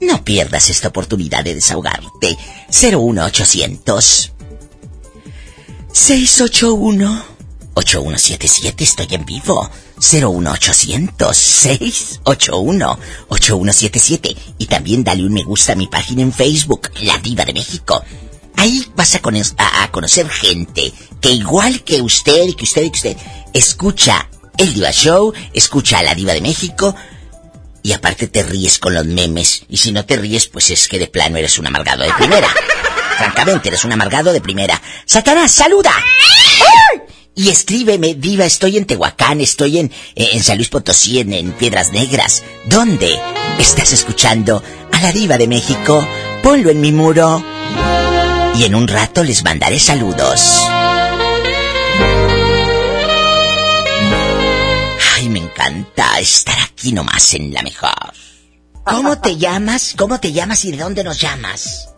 No 0.00 0.22
pierdas 0.22 0.70
esta 0.70 0.86
oportunidad 0.86 1.42
de 1.42 1.56
desahogarte. 1.56 2.38
01800 2.70 4.32
681 5.92 7.24
8177 7.74 8.84
estoy 8.84 9.08
en 9.10 9.24
vivo. 9.26 9.68
01800 9.98 11.36
681 11.36 12.98
8177 13.30 14.36
y 14.58 14.66
también 14.66 15.02
dale 15.02 15.24
un 15.26 15.32
me 15.32 15.42
gusta 15.42 15.72
a 15.72 15.74
mi 15.74 15.88
página 15.88 16.22
en 16.22 16.32
Facebook, 16.32 16.92
La 17.00 17.18
Diva 17.18 17.44
de 17.44 17.52
México. 17.52 18.00
Ahí 18.56 18.86
vas 18.94 19.16
a, 19.16 19.20
a- 19.82 19.90
conocer 19.90 20.28
gente 20.30 20.92
que 21.20 21.32
igual 21.32 21.82
que 21.82 22.00
usted 22.00 22.44
y 22.46 22.54
que 22.54 22.62
usted 22.62 22.82
que 22.92 22.96
usted 22.96 23.16
escucha 23.52 24.28
el 24.56 24.72
Diva 24.72 24.92
Show, 24.92 25.32
escucha 25.52 25.98
a 25.98 26.04
La 26.04 26.14
Diva 26.14 26.32
de 26.32 26.42
México 26.42 26.94
y 27.84 27.92
aparte 27.92 28.28
te 28.28 28.42
ríes 28.42 28.78
con 28.78 28.94
los 28.94 29.04
memes. 29.04 29.66
Y 29.68 29.76
si 29.76 29.92
no 29.92 30.06
te 30.06 30.16
ríes, 30.16 30.48
pues 30.48 30.70
es 30.70 30.88
que 30.88 30.98
de 30.98 31.06
plano 31.06 31.36
eres 31.36 31.58
un 31.58 31.66
amargado 31.66 32.02
de 32.02 32.14
primera. 32.14 32.48
Francamente, 33.18 33.68
eres 33.68 33.84
un 33.84 33.92
amargado 33.92 34.32
de 34.32 34.40
primera. 34.40 34.80
Satanás, 35.04 35.52
saluda. 35.52 35.92
¡Ay! 35.94 37.02
Y 37.36 37.50
escríbeme, 37.50 38.14
diva, 38.14 38.46
estoy 38.46 38.78
en 38.78 38.86
Tehuacán, 38.86 39.42
estoy 39.42 39.80
en, 39.80 39.92
eh, 40.14 40.30
en 40.32 40.42
San 40.42 40.56
Luis 40.56 40.70
Potosí, 40.70 41.18
en, 41.18 41.34
en 41.34 41.52
Piedras 41.52 41.92
Negras. 41.92 42.42
¿Dónde 42.64 43.20
estás 43.58 43.92
escuchando 43.92 44.62
a 44.90 45.02
la 45.02 45.12
diva 45.12 45.36
de 45.36 45.46
México? 45.46 46.08
Ponlo 46.42 46.70
en 46.70 46.80
mi 46.80 46.90
muro. 46.90 47.44
Y 48.56 48.64
en 48.64 48.74
un 48.74 48.88
rato 48.88 49.22
les 49.22 49.44
mandaré 49.44 49.78
saludos. 49.78 50.64
Encanta 55.54 56.18
estar 56.18 56.56
aquí 56.60 56.92
nomás 56.92 57.34
en 57.34 57.52
la 57.52 57.62
mejor. 57.62 58.12
¿Cómo 58.84 59.18
te 59.18 59.36
llamas? 59.38 59.94
¿Cómo 59.96 60.18
te 60.18 60.32
llamas 60.32 60.64
y 60.64 60.72
de 60.72 60.78
dónde 60.78 61.04
nos 61.04 61.20
llamas? 61.20 61.88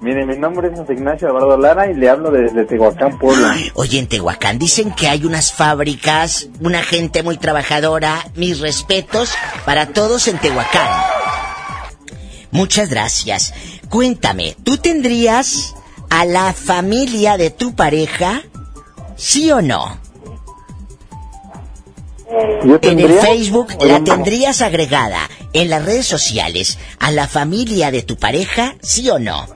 Mire, 0.00 0.26
mi 0.26 0.36
nombre 0.36 0.68
es 0.68 0.76
José 0.78 0.94
Ignacio 0.94 1.28
Alvarado 1.28 1.56
Lara 1.58 1.88
y 1.90 1.94
le 1.94 2.08
hablo 2.10 2.32
desde 2.32 2.64
Tehuacán, 2.64 3.18
Puebla. 3.18 3.56
Oye, 3.74 4.00
en 4.00 4.08
Tehuacán 4.08 4.58
dicen 4.58 4.92
que 4.92 5.06
hay 5.06 5.24
unas 5.24 5.52
fábricas, 5.52 6.48
una 6.60 6.82
gente 6.82 7.22
muy 7.22 7.36
trabajadora. 7.36 8.26
Mis 8.34 8.58
respetos 8.58 9.32
para 9.64 9.86
todos 9.90 10.26
en 10.26 10.38
Tehuacán. 10.38 10.88
Muchas 12.50 12.88
gracias. 12.90 13.54
Cuéntame, 13.90 14.56
¿tú 14.64 14.76
tendrías 14.76 15.74
a 16.10 16.24
la 16.24 16.52
familia 16.52 17.36
de 17.36 17.50
tu 17.50 17.76
pareja? 17.76 18.42
¿Sí 19.16 19.52
o 19.52 19.62
no? 19.62 20.01
Yo 22.64 22.78
En 22.82 22.98
el 22.98 23.12
Facebook 23.12 23.68
la 23.84 23.98
no. 23.98 24.04
tendrías 24.04 24.62
agregada. 24.62 25.28
En 25.52 25.68
las 25.68 25.84
redes 25.84 26.06
sociales, 26.06 26.78
a 26.98 27.10
la 27.10 27.28
familia 27.28 27.90
de 27.90 28.02
tu 28.02 28.16
pareja, 28.16 28.76
¿sí 28.80 29.10
o 29.10 29.18
no? 29.18 29.46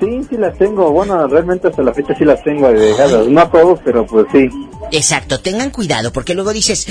Sí, 0.00 0.22
sí 0.30 0.36
las 0.36 0.56
tengo. 0.56 0.90
Bueno, 0.92 1.26
realmente 1.26 1.68
hasta 1.68 1.82
la 1.82 1.92
fecha 1.92 2.14
sí 2.16 2.24
las 2.24 2.42
tengo 2.42 2.66
agregadas. 2.68 3.26
No 3.26 3.40
a 3.40 3.50
todos, 3.50 3.80
pero 3.84 4.06
pues 4.06 4.26
sí. 4.32 4.48
Exacto, 4.92 5.40
tengan 5.40 5.70
cuidado 5.70 6.12
porque 6.12 6.34
luego 6.34 6.52
dices, 6.52 6.86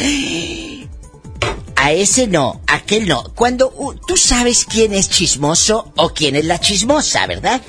a 1.76 1.92
ese 1.92 2.28
no, 2.28 2.62
a 2.68 2.76
aquel 2.76 3.08
no. 3.08 3.24
Cuando 3.36 3.72
uh, 3.76 3.94
tú 4.06 4.18
sabes 4.18 4.66
quién 4.66 4.94
es 4.94 5.10
chismoso 5.10 5.92
o 5.96 6.10
quién 6.10 6.36
es 6.36 6.46
la 6.46 6.60
chismosa, 6.60 7.26
¿verdad? 7.26 7.62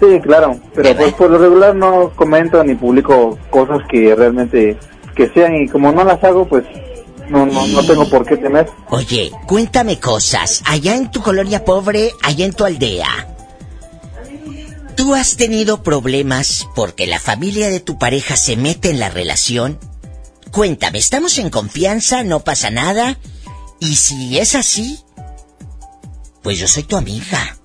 Sí, 0.00 0.20
claro. 0.20 0.58
Pero 0.74 0.96
pues 0.96 1.12
por 1.14 1.30
lo 1.30 1.38
regular 1.38 1.74
no 1.74 2.10
comento 2.16 2.62
ni 2.64 2.74
publico 2.74 3.38
cosas 3.50 3.80
que 3.90 4.14
realmente 4.14 4.78
que 5.18 5.28
sean 5.30 5.56
y 5.56 5.68
como 5.68 5.90
no 5.90 6.04
las 6.04 6.22
hago, 6.22 6.46
pues 6.46 6.64
no, 7.28 7.44
no, 7.44 7.66
no 7.66 7.84
tengo 7.84 8.08
por 8.08 8.24
qué 8.24 8.36
temer. 8.36 8.70
Oye, 8.88 9.32
cuéntame 9.46 9.98
cosas. 9.98 10.62
Allá 10.64 10.94
en 10.94 11.10
tu 11.10 11.20
colonia 11.20 11.64
pobre, 11.64 12.12
allá 12.22 12.46
en 12.46 12.52
tu 12.52 12.64
aldea. 12.64 13.26
¿Tú 14.94 15.16
has 15.16 15.36
tenido 15.36 15.82
problemas 15.82 16.68
porque 16.76 17.08
la 17.08 17.18
familia 17.18 17.68
de 17.68 17.80
tu 17.80 17.98
pareja 17.98 18.36
se 18.36 18.56
mete 18.56 18.90
en 18.90 19.00
la 19.00 19.10
relación? 19.10 19.78
Cuéntame, 20.52 20.98
¿estamos 20.98 21.36
en 21.38 21.50
confianza? 21.50 22.22
¿No 22.22 22.40
pasa 22.40 22.70
nada? 22.70 23.18
Y 23.80 23.96
si 23.96 24.38
es 24.38 24.54
así, 24.54 25.00
pues 26.42 26.58
yo 26.58 26.68
soy 26.68 26.84
tu 26.84 26.96
amiga. 26.96 27.56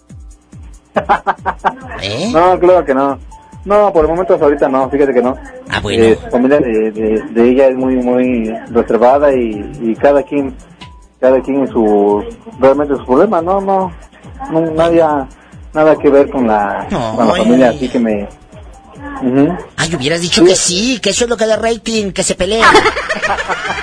¿Eh? 2.01 2.31
No, 2.33 2.59
claro 2.59 2.83
que 2.83 2.95
no. 2.95 3.19
No, 3.65 3.93
por 3.93 4.05
el 4.05 4.11
momento 4.11 4.33
hasta 4.33 4.45
ahorita 4.45 4.67
no, 4.67 4.89
fíjate 4.89 5.13
que 5.13 5.21
no. 5.21 5.37
Ah, 5.69 5.79
bueno. 5.81 6.03
Eh, 6.03 6.19
su 6.21 6.29
familia 6.29 6.59
de, 6.59 6.91
de, 6.91 7.23
de 7.31 7.49
ella 7.49 7.67
es 7.67 7.75
muy, 7.75 7.95
muy 7.95 8.53
reservada 8.69 9.33
y, 9.33 9.71
y 9.81 9.95
cada 9.95 10.21
quien, 10.23 10.53
cada 11.19 11.41
quien 11.41 11.61
en 11.61 11.67
su, 11.69 12.23
realmente 12.59 12.95
su 12.97 13.05
problema, 13.05 13.41
no, 13.41 13.61
no, 13.61 13.91
no 14.51 14.61
nadie, 14.71 15.03
nada 15.73 15.95
que 15.97 16.09
ver 16.09 16.29
con 16.29 16.47
la, 16.47 16.87
con 16.89 17.27
la 17.27 17.33
familia, 17.35 17.69
así 17.69 17.87
que 17.87 17.99
me. 17.99 18.27
Ay, 19.77 19.95
hubieras 19.95 20.21
dicho 20.21 20.43
que 20.43 20.55
sí, 20.55 20.99
que 21.01 21.11
eso 21.11 21.23
es 21.23 21.29
lo 21.29 21.37
que 21.37 21.45
da 21.45 21.55
rating, 21.55 22.11
que 22.11 22.23
se 22.23 22.35
pelean. 22.35 22.69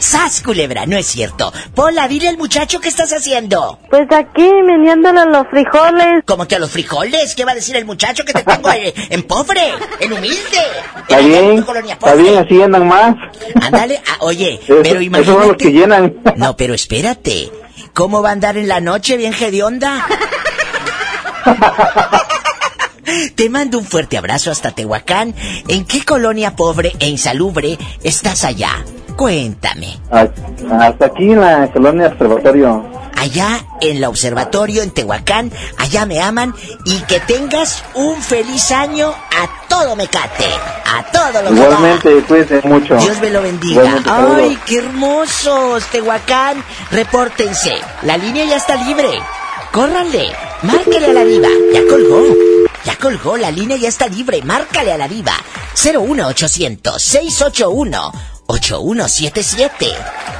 ¡Sas, 0.00 0.40
culebra! 0.42 0.86
No 0.86 0.96
es 0.96 1.06
cierto. 1.06 1.52
Pola, 1.74 2.08
dile 2.08 2.28
al 2.28 2.38
muchacho 2.38 2.80
qué 2.80 2.88
estás 2.88 3.12
haciendo. 3.12 3.78
Pues 3.90 4.06
aquí, 4.10 4.50
meneándole 4.64 5.26
los 5.26 5.46
frijoles. 5.48 6.22
¿Cómo 6.26 6.48
que 6.48 6.56
a 6.56 6.58
los 6.58 6.70
frijoles? 6.70 7.34
¿Qué 7.34 7.44
va 7.44 7.52
a 7.52 7.54
decir 7.54 7.76
el 7.76 7.84
muchacho 7.84 8.24
que 8.24 8.32
te 8.32 8.42
tengo 8.42 8.70
en, 8.72 8.92
en 9.10 9.22
pobre, 9.24 9.72
en 10.00 10.12
humilde? 10.12 10.38
Está 11.02 11.18
bien, 11.18 11.64
está 11.88 12.14
bien, 12.14 12.38
así 12.38 12.62
andan 12.62 12.88
más. 12.88 13.14
Ándale, 13.62 14.02
ah, 14.08 14.16
oye, 14.20 14.54
Eso- 14.64 14.80
pero 14.82 15.00
esos 15.00 15.26
son 15.26 15.48
los 15.48 15.56
que 15.56 15.68
imagínate. 15.68 15.72
llenan. 15.72 16.14
No, 16.36 16.56
pero 16.56 16.74
espérate. 16.74 17.50
¿Cómo 17.92 18.22
va 18.22 18.30
a 18.30 18.32
andar 18.32 18.56
en 18.56 18.68
la 18.68 18.80
noche 18.80 19.16
bien 19.18 19.34
hedionda? 19.34 20.06
Te 23.34 23.50
mando 23.50 23.78
un 23.78 23.84
fuerte 23.84 24.16
abrazo 24.16 24.50
hasta 24.50 24.70
Tehuacán. 24.70 25.34
¿En 25.68 25.84
qué 25.84 26.04
colonia 26.04 26.54
pobre 26.56 26.92
e 27.00 27.08
insalubre 27.08 27.76
estás 28.02 28.44
allá? 28.44 28.84
Cuéntame. 29.20 30.00
Hasta 30.10 31.04
aquí 31.04 31.30
en 31.30 31.42
la 31.42 31.70
colonia 31.70 32.06
observatorio. 32.06 32.82
Allá 33.18 33.66
en 33.82 34.00
la 34.00 34.08
observatorio 34.08 34.82
en 34.82 34.92
Tehuacán, 34.92 35.52
allá 35.76 36.06
me 36.06 36.22
aman 36.22 36.54
y 36.86 37.00
que 37.00 37.20
tengas 37.20 37.84
un 37.94 38.16
feliz 38.16 38.70
año 38.70 39.08
a 39.10 39.68
todo 39.68 39.94
Mecate, 39.94 40.48
a 40.86 41.02
todo 41.12 41.42
lo 41.42 41.50
que 41.50 41.54
da. 41.54 41.64
Igualmente, 41.66 42.22
cuídense 42.26 42.66
mucho. 42.66 42.96
Dios 42.96 43.20
me 43.20 43.28
lo 43.28 43.42
bendiga. 43.42 43.82
Igualmente. 43.82 44.10
Ay, 44.10 44.58
qué 44.64 44.78
hermosos, 44.78 45.84
Tehuacán. 45.92 46.64
Repórtense. 46.90 47.74
La 48.04 48.16
línea 48.16 48.46
ya 48.46 48.56
está 48.56 48.76
libre. 48.76 49.10
Córranle. 49.70 50.32
Márquele 50.62 51.10
a 51.10 51.12
la 51.12 51.24
diva. 51.24 51.48
Ya 51.74 51.82
colgó. 51.86 52.22
Ya 52.86 52.96
colgó. 52.96 53.36
La 53.36 53.50
línea 53.50 53.76
ya 53.76 53.90
está 53.90 54.08
libre. 54.08 54.40
Márcale 54.42 54.94
a 54.94 54.96
la 54.96 55.08
diva. 55.08 55.34
01800 55.74 57.02
681 57.02 58.12
8177. 58.50 59.86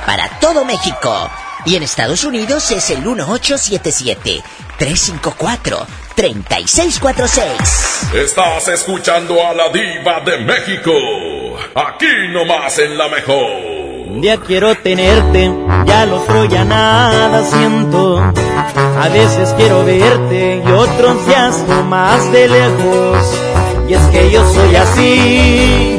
Para 0.07 0.29
todo 0.41 0.65
México. 0.65 1.31
Y 1.65 1.77
en 1.77 1.83
Estados 1.83 2.25
Unidos 2.25 2.71
es 2.71 2.91
el 2.91 3.03
1877 3.03 4.43
354 4.79 5.87
3646. 6.15 8.15
Estás 8.15 8.69
escuchando 8.69 9.47
a 9.47 9.55
la 9.55 9.69
diva 9.69 10.21
de 10.21 10.39
México. 10.39 10.93
Aquí 11.75 12.07
nomás 12.33 12.79
en 12.79 12.99
la 12.99 13.09
mejor. 13.09 13.47
Un 14.07 14.21
día 14.21 14.39
quiero 14.39 14.75
tenerte, 14.75 15.53
ya 15.87 16.03
al 16.03 16.13
otro 16.13 16.45
ya 16.47 16.65
nada 16.65 17.45
siento. 17.45 18.19
A 18.19 19.09
veces 19.09 19.55
quiero 19.57 19.85
verte 19.85 20.63
y 20.67 20.73
otros 20.73 21.27
días 21.27 21.57
más 21.89 22.33
de 22.33 22.49
lejos. 22.49 23.41
Y 23.89 23.95
es 23.95 24.03
que 24.09 24.31
yo 24.31 24.53
soy 24.53 24.77
así, 24.77 25.99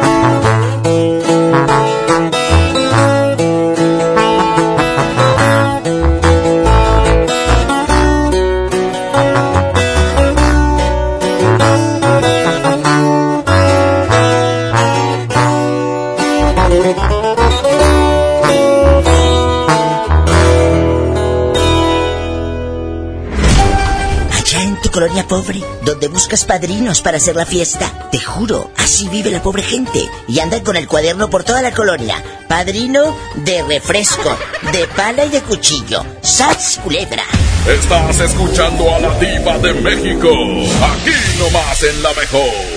Pobre, 25.31 25.63
donde 25.85 26.09
buscas 26.09 26.43
padrinos 26.43 27.01
para 27.01 27.15
hacer 27.15 27.37
la 27.37 27.45
fiesta, 27.45 28.09
te 28.11 28.19
juro, 28.19 28.69
así 28.75 29.07
vive 29.07 29.31
la 29.31 29.41
pobre 29.41 29.63
gente. 29.63 30.05
Y 30.27 30.41
andan 30.41 30.59
con 30.59 30.75
el 30.75 30.89
cuaderno 30.89 31.29
por 31.29 31.45
toda 31.45 31.61
la 31.61 31.71
colonia. 31.71 32.21
Padrino 32.49 33.15
de 33.35 33.63
refresco, 33.63 34.37
de 34.73 34.85
pala 34.87 35.23
y 35.23 35.29
de 35.29 35.41
cuchillo. 35.41 36.03
¡Sats, 36.21 36.81
culebra! 36.83 37.23
Estás 37.65 38.19
escuchando 38.19 38.93
a 38.93 38.99
la 38.99 39.19
diva 39.19 39.57
de 39.59 39.73
México. 39.75 40.27
Aquí 40.27 41.15
nomás 41.39 41.81
en 41.81 42.03
la 42.03 42.09
mejor. 42.09 42.70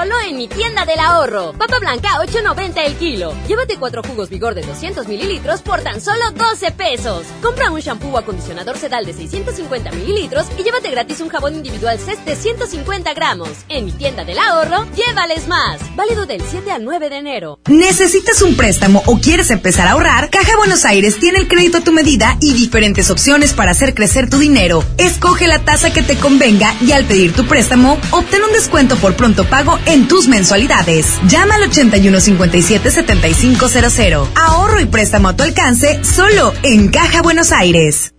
Solo 0.00 0.14
en 0.26 0.38
mi 0.38 0.48
tienda 0.48 0.86
del 0.86 0.98
ahorro. 0.98 1.52
Papa 1.52 1.78
blanca 1.78 2.08
8.90 2.20 2.86
el 2.86 2.94
kilo. 2.94 3.34
Llévate 3.46 3.76
cuatro 3.76 4.02
jugos 4.02 4.30
vigor 4.30 4.54
de 4.54 4.62
200 4.62 5.06
mililitros 5.06 5.60
por 5.60 5.82
tan 5.82 6.00
solo 6.00 6.30
12 6.30 6.70
pesos. 6.70 7.26
Compra 7.42 7.70
un 7.70 7.80
shampoo 7.80 8.14
o 8.14 8.16
acondicionador 8.16 8.78
sedal 8.78 9.04
de 9.04 9.12
650 9.12 9.90
mililitros 9.92 10.46
y 10.58 10.62
llévate 10.62 10.90
gratis 10.90 11.20
un 11.20 11.28
jabón 11.28 11.54
individual 11.54 11.98
CES 11.98 12.24
de 12.24 12.34
150 12.34 13.12
gramos. 13.12 13.50
En 13.68 13.84
mi 13.84 13.92
tienda 13.92 14.24
del 14.24 14.38
ahorro, 14.38 14.86
llévales 14.96 15.46
más. 15.48 15.78
Válido 15.94 16.24
del 16.24 16.40
7 16.50 16.72
al 16.72 16.82
9 16.82 17.10
de 17.10 17.16
enero. 17.18 17.60
¿Necesitas 17.68 18.40
un 18.40 18.56
préstamo 18.56 19.02
o 19.04 19.20
quieres 19.20 19.50
empezar 19.50 19.86
a 19.86 19.90
ahorrar? 19.90 20.30
Caja 20.30 20.56
Buenos 20.56 20.86
Aires 20.86 21.18
tiene 21.18 21.40
el 21.40 21.46
crédito 21.46 21.76
a 21.76 21.84
tu 21.84 21.92
medida 21.92 22.38
y 22.40 22.54
diferentes 22.54 23.10
opciones 23.10 23.52
para 23.52 23.72
hacer 23.72 23.94
crecer 23.94 24.30
tu 24.30 24.38
dinero. 24.38 24.82
Escoge 24.96 25.46
la 25.46 25.62
tasa 25.62 25.92
que 25.92 26.02
te 26.02 26.16
convenga 26.16 26.74
y 26.80 26.92
al 26.92 27.04
pedir 27.04 27.34
tu 27.34 27.44
préstamo, 27.44 27.98
obtén 28.12 28.42
un 28.44 28.52
descuento 28.54 28.96
por 28.96 29.14
pronto 29.14 29.44
pago 29.44 29.78
tus 30.08 30.28
mensualidades. 30.28 31.06
Llama 31.26 31.56
al 31.56 31.70
8157-7500. 31.70 34.28
Ahorro 34.36 34.80
y 34.80 34.86
préstamo 34.86 35.28
a 35.28 35.36
tu 35.36 35.42
alcance 35.42 36.02
solo 36.04 36.54
en 36.62 36.88
Caja 36.88 37.20
Buenos 37.22 37.52
Aires. 37.52 38.14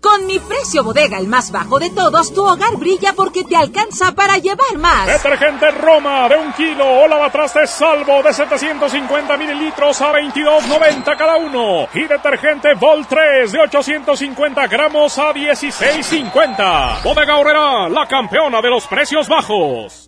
Con 0.00 0.26
mi 0.26 0.38
precio 0.38 0.84
bodega, 0.84 1.18
el 1.18 1.26
más 1.26 1.50
bajo 1.50 1.78
de 1.78 1.90
todos, 1.90 2.32
tu 2.32 2.44
hogar 2.46 2.76
brilla 2.76 3.14
porque 3.14 3.42
te 3.42 3.56
alcanza 3.56 4.12
para 4.12 4.38
llevar 4.38 4.76
más. 4.78 5.06
Detergente 5.06 5.70
Roma 5.72 6.28
de 6.28 6.36
un 6.36 6.52
kilo 6.52 7.02
o 7.02 7.08
lavatrastes 7.08 7.70
salvo 7.70 8.22
de 8.22 8.32
750 8.32 9.36
mililitros 9.36 10.00
a 10.00 10.12
22.90 10.12 11.16
cada 11.16 11.36
uno. 11.36 11.88
Y 11.94 12.04
detergente 12.04 12.74
Vol 12.74 13.06
3 13.06 13.50
de 13.50 13.60
850 13.60 14.66
gramos 14.68 15.18
a 15.18 15.32
16.50. 15.32 17.02
Bodega 17.02 17.36
Horrera, 17.36 17.88
la 17.88 18.06
campeona 18.06 18.62
de 18.62 18.70
los 18.70 18.86
precios 18.86 19.28
bajos. 19.28 20.07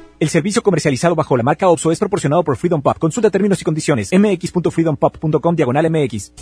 El 0.21 0.29
servicio 0.29 0.61
comercializado 0.61 1.15
bajo 1.15 1.35
la 1.35 1.41
marca 1.41 1.67
OPSO 1.67 1.91
es 1.91 1.97
proporcionado 1.97 2.43
por 2.43 2.55
Freedom 2.55 2.79
Pop. 2.79 2.95
Consulta 2.99 3.31
términos 3.31 3.59
y 3.59 3.63
condiciones. 3.63 4.11
mx.freedompop.com 4.13 5.55
diagonal 5.55 5.89
mx. 5.89 6.33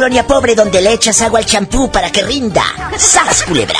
Colonia 0.00 0.26
pobre 0.26 0.54
donde 0.54 0.80
le 0.80 0.94
echas 0.94 1.20
agua 1.20 1.40
al 1.40 1.44
champú 1.44 1.92
para 1.92 2.10
que 2.10 2.22
rinda. 2.22 2.64
¡Sas, 2.96 3.42
culebra! 3.42 3.78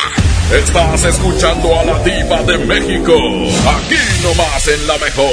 Estás 0.53 1.05
escuchando 1.05 1.81
a 1.81 1.85
la 1.85 1.99
diva 2.01 2.43
de 2.43 2.59
México. 2.59 3.15
Aquí 3.15 3.97
nomás 4.23 4.69
en 4.69 4.87
la 4.87 4.99
mejor. 4.99 5.33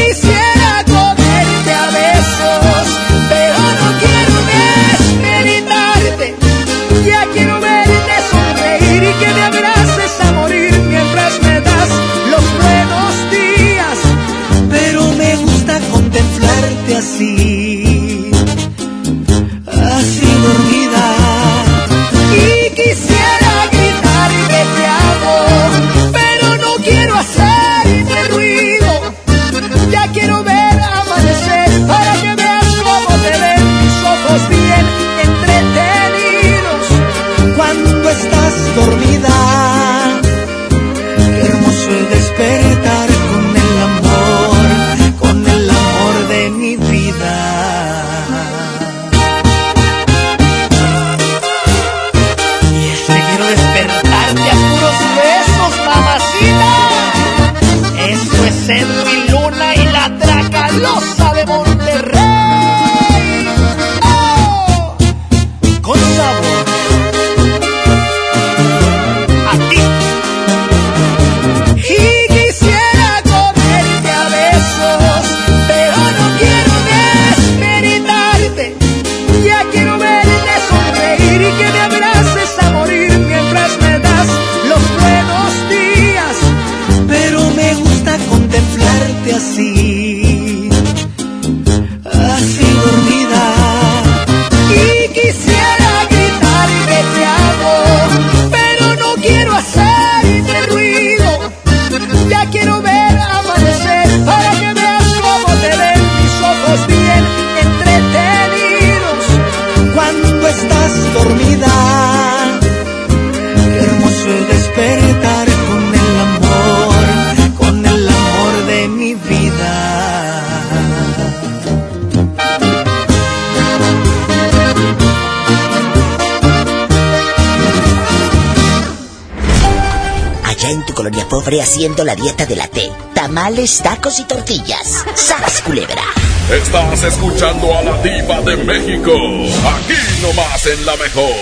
Haciendo 131.61 132.03
la 132.03 132.15
dieta 132.15 132.45
de 132.45 132.55
la 132.55 132.67
T. 132.67 132.91
Tamales, 133.13 133.79
tacos 133.81 134.19
y 134.19 134.25
tortillas. 134.25 135.05
¡Sas, 135.15 135.61
culebra! 135.61 136.03
Estás 136.49 137.03
escuchando 137.03 137.77
a 137.77 137.81
la 137.81 138.01
diva 138.01 138.41
de 138.41 138.57
México. 138.57 139.13
Aquí 139.13 140.21
nomás 140.21 140.65
en 140.65 140.85
la 140.85 140.95
mejor. 140.97 141.35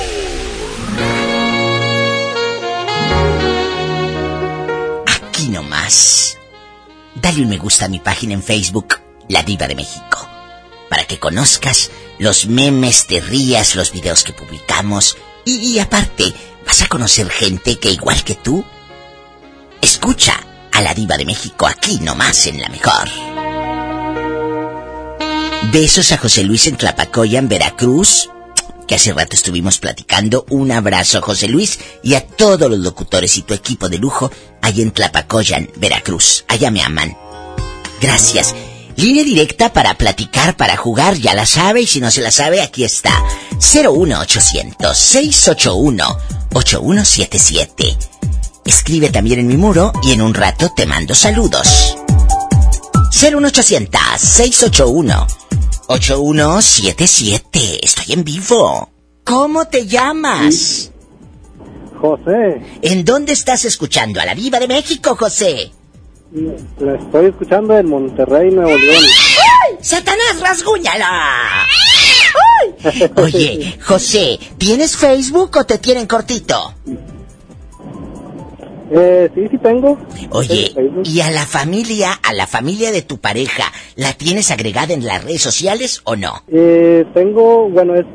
Aquí 5.07 5.47
nomás. 5.49 6.37
Dale 7.15 7.41
un 7.41 7.49
me 7.49 7.57
gusta 7.57 7.85
a 7.85 7.89
mi 7.89 7.99
página 7.99 8.33
en 8.33 8.43
Facebook, 8.43 8.99
La 9.27 9.43
Diva 9.43 9.67
de 9.67 9.75
México. 9.75 10.29
Para 10.89 11.05
que 11.05 11.19
conozcas 11.19 11.91
los 12.19 12.45
memes, 12.47 13.07
te 13.07 13.19
rías, 13.19 13.75
los 13.75 13.91
videos 13.91 14.23
que 14.23 14.33
publicamos. 14.33 15.17
Y, 15.45 15.55
y 15.55 15.79
aparte, 15.79 16.33
vas 16.65 16.81
a 16.81 16.87
conocer 16.87 17.29
gente 17.29 17.79
que 17.79 17.91
igual 17.91 18.23
que 18.23 18.35
tú, 18.35 18.63
escucha 19.99 20.39
a 20.71 20.81
la 20.81 20.93
Diva 20.93 21.17
de 21.17 21.26
México 21.26 21.67
aquí 21.67 21.99
nomás 21.99 22.47
en 22.47 22.61
la 22.61 22.69
mejor. 22.69 23.09
Besos 25.73 26.13
a 26.13 26.17
José 26.17 26.45
Luis 26.45 26.67
en 26.67 26.77
Tlapacoya, 26.77 27.38
en 27.38 27.49
Veracruz, 27.49 28.30
que 28.88 28.95
hace 28.95 29.11
rato 29.11 29.35
estuvimos 29.35 29.77
platicando. 29.77 30.45
Un 30.51 30.71
abrazo 30.71 31.21
José 31.21 31.49
Luis 31.49 31.80
y 32.01 32.13
a 32.13 32.26
todos 32.26 32.69
los 32.69 32.80
locutores 32.80 33.35
y 33.35 33.41
tu 33.41 33.53
equipo 33.53 33.89
de 33.89 33.97
lujo 33.97 34.31
allá 34.61 34.84
en 34.84 34.91
Tlapacoyan, 34.91 35.69
Veracruz. 35.76 36.45
Allá 36.47 36.71
me 36.71 36.81
aman. 36.81 37.17
Gracias. 37.99 38.55
Línea 38.95 39.26
directa 39.26 39.73
para 39.73 39.95
platicar, 39.95 40.55
para 40.55 40.77
jugar, 40.77 41.15
ya 41.15 41.34
la 41.34 41.45
sabe, 41.45 41.81
y 41.81 41.88
si 41.88 41.99
no 41.99 42.09
se 42.09 42.21
la 42.21 42.31
sabe, 42.31 42.61
aquí 42.61 42.85
está. 42.85 43.11
01800 43.59 44.97
681 44.97 46.17
8177. 46.53 48.18
Escribe 48.65 49.10
también 49.10 49.40
en 49.40 49.48
mi 49.48 49.57
muro 49.57 49.91
y 50.03 50.11
en 50.11 50.22
un 50.22 50.34
rato 50.34 50.72
te 50.76 50.86
mando 50.86 51.15
saludos. 51.15 51.98
01800 53.22 54.02
681 54.18 55.27
8177. 55.88 57.80
Estoy 57.84 58.14
en 58.14 58.23
vivo. 58.23 58.90
¿Cómo 59.23 59.65
te 59.65 59.86
llamas? 59.88 60.91
José, 61.99 62.61
¿En 62.81 63.03
dónde 63.03 63.34
estás 63.34 63.65
escuchando? 63.65 64.22
A 64.22 64.26
la 64.26 64.34
Viva 64.34 64.57
de 64.60 64.68
México, 64.69 65.15
José. 65.18 65.72
la 66.80 66.95
estoy 66.95 67.26
escuchando 67.26 67.77
en 67.77 67.90
Monterrey, 67.90 68.52
Nuevo 68.52 68.77
León. 68.77 69.03
¡Satanás, 69.81 70.40
rasguñala! 70.40 71.65
Oye, 73.15 73.77
José, 73.86 74.40
¿tienes 74.57 74.95
Facebook 74.95 75.57
o 75.57 75.65
te 75.65 75.77
tienen 75.77 76.07
cortito? 76.07 76.73
Eh, 78.91 79.29
sí, 79.35 79.47
sí 79.51 79.57
tengo. 79.59 79.97
Oye, 80.31 80.73
¿y 81.03 81.21
a 81.21 81.31
la 81.31 81.45
familia, 81.45 82.19
a 82.23 82.33
la 82.33 82.47
familia 82.47 82.91
de 82.91 83.01
tu 83.01 83.19
pareja, 83.19 83.71
la 83.95 84.13
tienes 84.13 84.51
agregada 84.51 84.93
en 84.93 85.05
las 85.05 85.23
redes 85.23 85.41
sociales 85.41 86.01
o 86.05 86.15
no? 86.15 86.43
Eh, 86.47 87.05
tengo, 87.13 87.69
bueno, 87.69 87.95
es, 87.95 88.05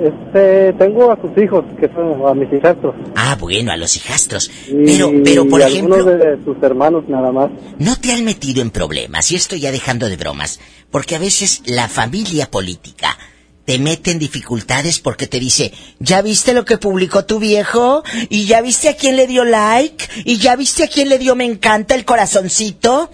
es, 0.00 0.12
eh, 0.34 0.72
tengo 0.78 1.10
a 1.10 1.20
sus 1.20 1.36
hijos, 1.42 1.64
que 1.78 1.88
son 1.88 2.26
a 2.26 2.34
mis 2.34 2.52
hijastros. 2.52 2.94
Ah, 3.16 3.36
bueno, 3.38 3.72
a 3.72 3.76
los 3.76 3.96
hijastros. 3.96 4.50
Pero, 4.68 5.12
pero 5.24 5.48
por 5.48 5.60
y 5.60 5.64
ejemplo, 5.64 6.04
de 6.04 6.38
sus 6.44 6.62
hermanos 6.62 7.04
nada 7.08 7.32
más. 7.32 7.50
no 7.78 7.96
te 7.96 8.12
han 8.12 8.24
metido 8.24 8.62
en 8.62 8.70
problemas, 8.70 9.30
y 9.32 9.36
esto 9.36 9.56
ya 9.56 9.72
dejando 9.72 10.08
de 10.08 10.16
bromas, 10.16 10.60
porque 10.90 11.16
a 11.16 11.18
veces 11.18 11.62
la 11.66 11.88
familia 11.88 12.50
política 12.50 13.16
te 13.64 13.78
mete 13.78 14.10
en 14.10 14.18
dificultades 14.18 14.98
porque 14.98 15.26
te 15.26 15.38
dice, 15.38 15.72
¿ya 15.98 16.22
viste 16.22 16.52
lo 16.52 16.64
que 16.64 16.78
publicó 16.78 17.24
tu 17.24 17.38
viejo? 17.38 18.02
¿Y 18.28 18.46
ya 18.46 18.60
viste 18.60 18.88
a 18.88 18.96
quién 18.96 19.16
le 19.16 19.26
dio 19.26 19.44
like? 19.44 20.04
¿Y 20.24 20.38
ya 20.38 20.56
viste 20.56 20.84
a 20.84 20.88
quién 20.88 21.08
le 21.08 21.18
dio 21.18 21.36
me 21.36 21.44
encanta 21.44 21.94
el 21.94 22.04
corazoncito? 22.04 23.10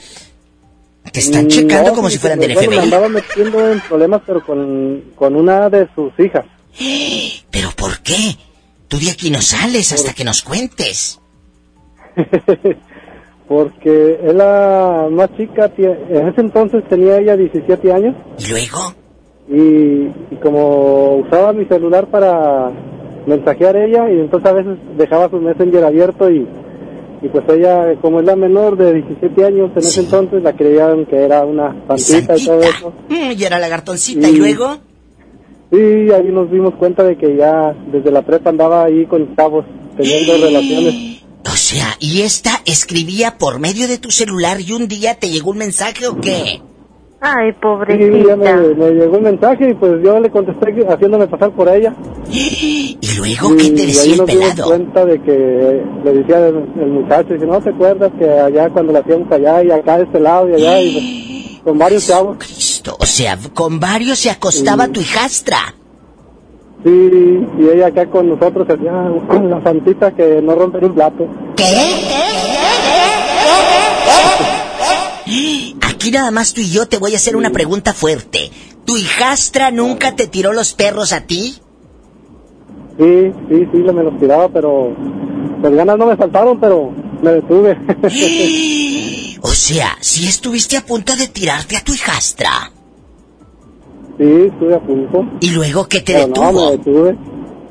Te 1.12 1.20
están 1.20 1.48
checando 1.48 1.90
no, 1.90 1.96
como 1.96 2.08
sí, 2.08 2.14
si 2.14 2.20
fueran 2.20 2.40
del 2.40 2.54
Me 2.54 2.66
FBI. 2.66 2.78
andaba 2.78 3.08
metiendo 3.08 3.72
en 3.72 3.80
problemas, 3.80 4.22
pero 4.26 4.44
con, 4.44 5.04
con 5.14 5.36
una 5.36 5.70
de 5.70 5.88
sus 5.94 6.12
hijas. 6.18 6.44
¿Pero 7.50 7.70
por 7.72 8.00
qué? 8.00 8.36
Tú 8.88 8.98
de 8.98 9.10
aquí 9.10 9.30
no 9.30 9.42
sales 9.42 9.92
hasta 9.92 10.14
que 10.14 10.24
nos 10.24 10.42
cuentes. 10.42 11.20
Porque 13.48 14.18
es 14.22 14.34
la 14.34 15.08
más 15.10 15.30
chica, 15.36 15.72
en 15.78 16.28
ese 16.28 16.40
entonces 16.40 16.86
tenía 16.88 17.18
ella 17.18 17.36
17 17.36 17.92
años. 17.92 18.14
¿Y 18.38 18.46
luego? 18.46 18.94
Y, 19.50 19.54
y 20.30 20.36
como 20.42 21.16
usaba 21.16 21.52
mi 21.52 21.64
celular 21.66 22.06
para 22.08 22.70
mensajear 23.26 23.76
ella, 23.76 24.10
y 24.10 24.20
entonces 24.20 24.50
a 24.50 24.52
veces 24.54 24.76
dejaba 24.96 25.28
su 25.30 25.36
messenger 25.38 25.84
abierto 25.84 26.30
y, 26.30 26.46
y 27.22 27.28
pues 27.28 27.44
ella, 27.48 27.94
como 28.00 28.20
es 28.20 28.26
la 28.26 28.36
menor 28.36 28.76
de 28.76 28.94
17 28.94 29.44
años 29.44 29.70
en 29.72 29.78
ese 29.78 30.00
entonces, 30.00 30.42
la 30.42 30.52
creían 30.54 31.06
que 31.06 31.16
era 31.16 31.44
una 31.44 31.74
santita 31.88 32.36
y 32.36 32.44
todo 32.44 32.60
eso. 32.62 32.92
Mm, 33.08 33.32
y 33.38 33.44
era 33.44 33.58
lagartoncita, 33.58 34.28
Y- 34.28 34.32
¿y 34.32 34.36
luego? 34.36 34.76
Sí, 35.70 35.76
ahí 36.12 36.28
nos 36.32 36.50
dimos 36.50 36.74
cuenta 36.76 37.02
de 37.04 37.16
que 37.18 37.36
ya 37.36 37.74
desde 37.92 38.10
la 38.10 38.22
prepa 38.22 38.48
andaba 38.50 38.84
ahí 38.84 39.04
con 39.06 39.34
chavos, 39.36 39.66
teniendo 39.96 40.32
relaciones. 40.46 41.22
O 41.44 41.56
sea, 41.56 41.88
¿y 42.00 42.22
esta 42.22 42.50
escribía 42.64 43.36
por 43.38 43.58
medio 43.60 43.86
de 43.88 43.98
tu 43.98 44.10
celular 44.10 44.60
y 44.60 44.72
un 44.72 44.88
día 44.88 45.14
te 45.18 45.28
llegó 45.28 45.50
un 45.50 45.58
mensaje 45.58 46.06
o 46.06 46.20
qué? 46.20 46.60
Ay, 47.20 47.50
Sí, 47.88 48.22
ya 48.28 48.36
me, 48.36 48.52
me 48.74 48.90
llegó 48.92 49.16
un 49.16 49.24
mensaje 49.24 49.70
y 49.70 49.74
pues 49.74 49.92
yo 50.04 50.20
le 50.20 50.30
contesté 50.30 50.72
que- 50.72 50.86
haciéndome 50.86 51.26
pasar 51.26 51.50
por 51.50 51.68
ella. 51.68 51.92
¿Y 52.30 52.96
luego 53.16 53.56
qué 53.56 53.70
te 53.70 53.82
Y 53.82 53.86
decía 53.86 54.02
ahí 54.02 54.12
el 54.12 54.18
nos 54.18 54.26
dimos 54.28 54.44
pelado? 54.50 54.68
cuenta 54.68 55.04
de 55.04 55.20
que 55.22 55.82
le 56.04 56.12
decía 56.12 56.46
el, 56.46 56.56
el 56.80 56.86
muchacho, 56.90 57.34
dice, 57.34 57.46
no 57.46 57.60
te 57.60 57.70
acuerdas 57.70 58.12
que 58.18 58.30
allá 58.30 58.68
cuando 58.70 58.92
la 58.92 59.00
hacíamos 59.00 59.32
allá 59.32 59.64
y 59.64 59.70
acá 59.72 59.96
de 59.98 60.04
este 60.04 60.20
lado 60.20 60.48
y 60.48 60.54
allá 60.54 60.80
y 60.80 60.92
pues, 60.92 61.62
con 61.64 61.78
varios 61.78 62.06
chavos. 62.06 62.36
Cristo, 62.38 62.96
o 63.00 63.04
sea, 63.06 63.36
con 63.52 63.80
varios 63.80 64.20
se 64.20 64.30
acostaba 64.30 64.86
tu 64.86 65.00
hijastra. 65.00 65.74
Sí, 66.84 66.90
y 67.58 67.68
ella 67.74 67.88
acá 67.88 68.06
con 68.06 68.28
nosotros 68.28 68.64
hacía 68.70 68.92
la 69.42 69.60
santita 69.64 70.12
que 70.12 70.40
no 70.40 70.54
rompe 70.54 70.78
un 70.86 70.94
plato. 70.94 71.26
Aquí 75.98 76.12
nada 76.12 76.30
más 76.30 76.54
tú 76.54 76.60
y 76.60 76.70
yo 76.70 76.86
te 76.86 76.96
voy 76.96 77.14
a 77.14 77.16
hacer 77.16 77.34
una 77.34 77.50
pregunta 77.50 77.92
fuerte. 77.92 78.52
¿Tu 78.84 78.96
hijastra 78.96 79.72
nunca 79.72 80.14
te 80.14 80.28
tiró 80.28 80.52
los 80.52 80.72
perros 80.72 81.12
a 81.12 81.22
ti? 81.22 81.56
Sí, 82.96 83.32
sí, 83.48 83.68
sí, 83.72 83.78
me 83.78 84.04
los 84.04 84.16
tiraba, 84.20 84.48
pero 84.48 84.94
las 85.60 85.72
ganas 85.72 85.98
no 85.98 86.06
me 86.06 86.16
faltaron, 86.16 86.60
pero 86.60 86.92
me 87.20 87.32
detuve. 87.32 87.76
O 89.40 89.50
sea, 89.50 89.96
si 90.00 90.26
estuviste 90.26 90.76
a 90.76 90.84
punto 90.84 91.16
de 91.16 91.26
tirarte 91.26 91.76
a 91.76 91.82
tu 91.82 91.92
hijastra. 91.92 92.70
sí, 94.18 94.24
estuve 94.52 94.74
a 94.74 94.80
punto. 94.80 95.26
¿Y 95.40 95.50
luego 95.50 95.88
qué 95.88 96.00
te 96.00 96.12
Pero 96.12 96.26
detuvo? 96.28 96.52
No, 96.52 96.70
me 96.70 96.76
detuve. 96.76 97.18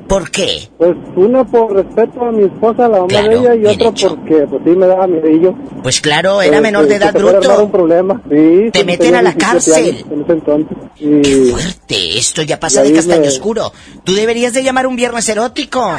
¿Por 0.08 0.30
qué? 0.30 0.68
Pues 0.78 0.96
una 1.16 1.44
por 1.44 1.72
respeto 1.74 2.24
a 2.24 2.32
mi 2.32 2.44
esposa, 2.44 2.82
la 2.88 2.96
mamá 2.96 3.06
Claro, 3.08 3.28
de 3.28 3.36
ella, 3.36 3.54
y 3.54 3.66
otra 3.66 4.08
porque 4.08 4.46
pues 4.48 4.62
sí 4.64 4.70
me 4.70 4.86
daba 4.86 5.06
miedillo. 5.06 5.54
Pues 5.82 6.00
claro, 6.00 6.40
era 6.40 6.56
Eh, 6.56 6.60
menor 6.62 6.86
de 6.86 6.94
edad 6.96 7.12
bruto. 7.12 7.62
un 7.64 7.70
problema. 7.70 8.20
Sí, 8.30 8.70
Te 8.72 8.84
meten 8.84 9.14
a 9.16 9.22
la 9.22 9.32
17 9.32 9.38
cárcel. 9.38 9.84
años 9.84 10.04
En 10.10 10.22
ese 10.22 10.32
entonces. 10.32 10.76
Y, 10.98 11.50
Fuerte, 11.50 12.18
esto 12.18 12.42
ya 12.42 12.58
pasa 12.58 12.82
de 12.82 12.92
castaño 12.94 13.20
me- 13.20 13.28
oscuro. 13.28 13.70
Tú 14.04 14.14
deberías 14.14 14.54
de 14.54 14.62
llamar 14.62 14.86
un 14.86 14.96
viernes 14.96 15.28
erótico. 15.28 15.92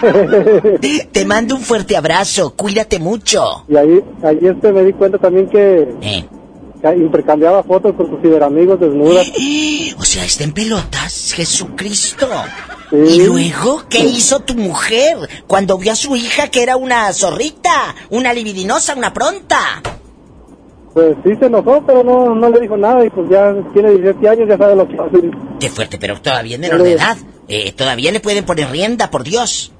Te 1.12 1.24
mando 1.26 1.56
un 1.56 1.60
fuerte 1.62 1.96
abrazo, 1.96 2.54
cuídate 2.56 2.98
mucho. 2.98 3.64
y 3.68 3.76
ahí, 3.76 4.00
ahí 4.22 4.38
este 4.42 4.72
me 4.72 4.82
di 4.84 4.92
cuenta 4.92 5.18
también 5.18 5.48
que, 5.48 5.88
Eh. 6.02 6.24
Intercambiaba 6.96 7.62
fotos 7.62 7.94
con 7.94 8.08
sus 8.10 8.20
ciberamigos 8.22 8.80
desnudas. 8.80 9.26
O 9.98 10.04
sea, 10.04 10.24
está 10.24 10.44
en 10.44 10.52
pelotas, 10.52 11.32
Jesucristo. 11.34 12.26
Sí. 12.90 12.96
¿Y 12.96 13.26
luego 13.26 13.84
qué 13.88 14.00
hizo 14.00 14.40
tu 14.40 14.54
mujer 14.54 15.16
cuando 15.46 15.78
vio 15.78 15.92
a 15.92 15.96
su 15.96 16.16
hija 16.16 16.48
que 16.48 16.62
era 16.62 16.76
una 16.76 17.12
zorrita, 17.12 17.94
una 18.10 18.32
libidinosa, 18.32 18.94
una 18.94 19.12
pronta? 19.12 19.58
Pues 20.92 21.16
sí 21.24 21.30
se 21.38 21.46
enojó, 21.46 21.84
pero 21.86 22.02
no, 22.02 22.34
no 22.34 22.48
le 22.50 22.60
dijo 22.60 22.76
nada 22.76 23.04
y 23.04 23.10
pues 23.10 23.30
ya 23.30 23.54
tiene 23.72 23.90
17 23.92 24.28
años, 24.28 24.48
ya 24.48 24.58
sabe 24.58 24.74
lo 24.74 24.88
que 24.88 24.94
hace. 24.96 25.30
Qué 25.60 25.68
fuerte, 25.68 25.98
pero 25.98 26.20
todavía 26.20 26.56
es 26.56 26.60
menor 26.60 26.82
de 26.82 26.92
edad. 26.92 27.16
Eh, 27.46 27.72
todavía 27.72 28.10
le 28.10 28.18
pueden 28.20 28.44
poner 28.44 28.68
rienda, 28.70 29.08
por 29.10 29.22
Dios. 29.22 29.72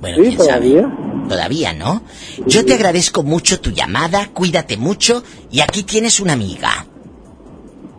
Bueno, 0.00 0.16
Sí, 0.16 0.22
quién 0.24 0.36
todavía. 0.38 0.82
sabe. 0.82 1.09
Todavía, 1.28 1.72
¿no? 1.72 2.02
Yo 2.46 2.64
te 2.64 2.74
agradezco 2.74 3.22
mucho 3.22 3.60
tu 3.60 3.70
llamada, 3.70 4.30
cuídate 4.32 4.76
mucho 4.76 5.22
y 5.50 5.60
aquí 5.60 5.82
tienes 5.84 6.20
una 6.20 6.32
amiga. 6.32 6.86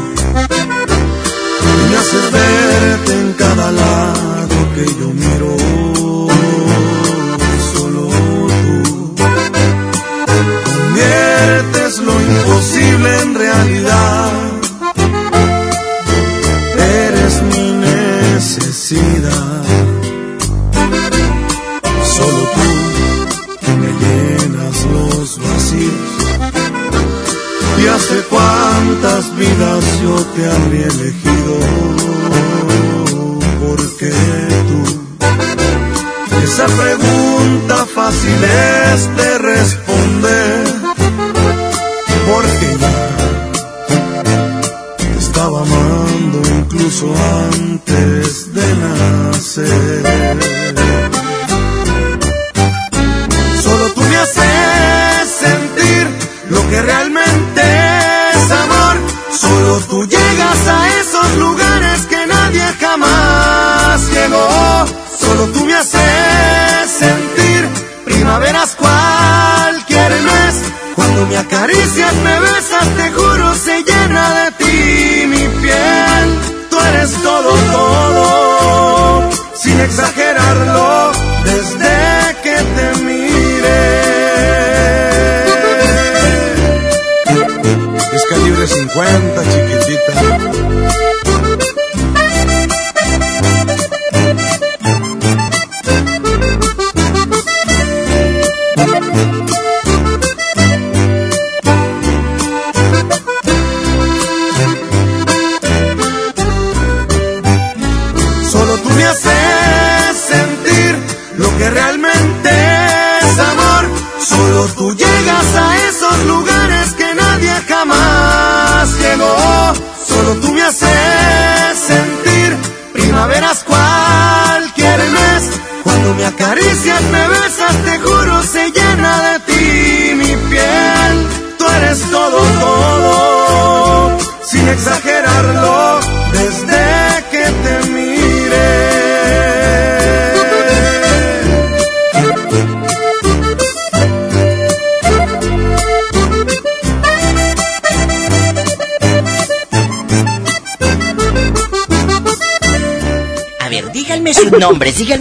y 1.63 1.91
me 1.91 1.97
haces 1.97 2.31
verte 2.31 3.13
en 3.13 3.33
cada 3.33 3.71
lado 3.71 4.73
que 4.73 4.85
yo 4.99 5.09
miro. 5.13 5.60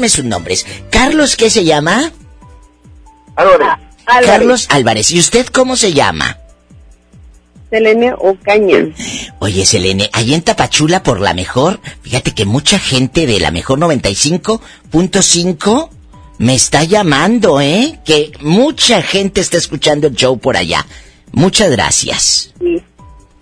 Sus 0.09 0.24
nombres. 0.24 0.66
Carlos, 0.90 1.36
¿qué 1.36 1.51
se 1.51 1.64
llama? 1.64 2.12
Álvarez. 3.36 3.68
Carlos 4.05 4.66
Álvarez. 4.70 5.10
¿Y 5.10 5.18
usted 5.18 5.47
cómo 5.47 5.77
se 5.77 5.93
llama? 5.93 6.39
Selene 7.70 8.12
Ocaña. 8.18 8.89
Oye, 9.39 9.64
Selene, 9.64 10.10
ahí 10.12 10.35
en 10.35 10.43
Tapachula 10.43 11.05
por 11.05 11.20
la 11.20 11.35
mejor, 11.35 11.81
fíjate 12.02 12.35
que 12.35 12.44
mucha 12.44 12.81
gente 12.81 13.27
de 13.27 13.39
la 13.39 13.52
mejor 13.52 13.78
95.5 13.78 15.90
me 16.39 16.55
está 16.55 16.85
llamando, 16.85 17.60
¿eh? 17.60 18.01
Que 18.05 18.32
mucha 18.40 19.02
gente 19.02 19.40
está 19.40 19.59
escuchando 19.59 20.09
el 20.09 20.16
show 20.16 20.39
por 20.39 20.56
allá. 20.56 20.85
Muchas 21.32 21.70
gracias. 21.70 22.40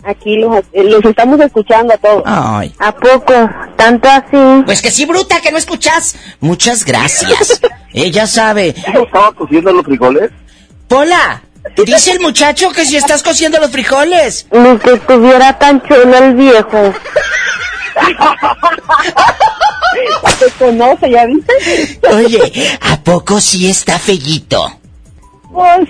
Aquí 0.08 0.36
los, 0.36 0.56
eh, 0.72 0.84
los 0.84 1.04
estamos 1.04 1.38
escuchando 1.38 1.92
a 1.92 1.98
todos. 1.98 2.22
Ay. 2.24 2.72
¿A 2.78 2.92
poco? 2.92 3.34
¿Tanto 3.76 4.08
así? 4.08 4.62
Pues 4.64 4.80
que 4.80 4.90
sí, 4.90 5.04
bruta, 5.04 5.42
que 5.42 5.52
no 5.52 5.58
escuchas. 5.58 6.16
Muchas 6.40 6.86
gracias. 6.86 7.60
Ella 7.92 8.26
sabe. 8.26 8.68
¿Estaba 8.68 9.32
cociendo 9.32 9.70
los 9.70 9.84
frijoles? 9.84 10.30
Pola, 10.88 11.42
dice 11.84 12.12
el 12.12 12.20
muchacho 12.20 12.70
que 12.70 12.86
si 12.86 12.96
estás 12.96 13.22
cociendo 13.22 13.60
los 13.60 13.70
frijoles. 13.70 14.46
Ni 14.50 14.78
que 14.78 14.94
estuviera 14.94 15.58
tan 15.58 15.82
chulo 15.82 16.16
el 16.16 16.34
viejo. 16.34 16.78
¿Te 20.38 20.50
conoce, 20.58 21.10
ya 21.10 21.26
viste? 21.26 21.98
Oye, 22.12 22.78
¿a 22.80 23.02
poco 23.02 23.40
sí 23.40 23.68
está 23.68 23.98
fellito? 23.98 24.77
Pues 25.58 25.88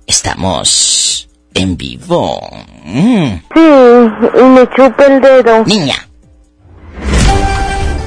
Estamos 0.05 1.29
en 1.53 1.77
vivo. 1.77 2.41
Mm. 2.83 3.33
Sí, 3.53 4.39
y 4.39 4.43
me 4.43 4.69
chupa 4.75 5.05
el 5.05 5.21
dedo. 5.21 5.63
Niña. 5.65 6.07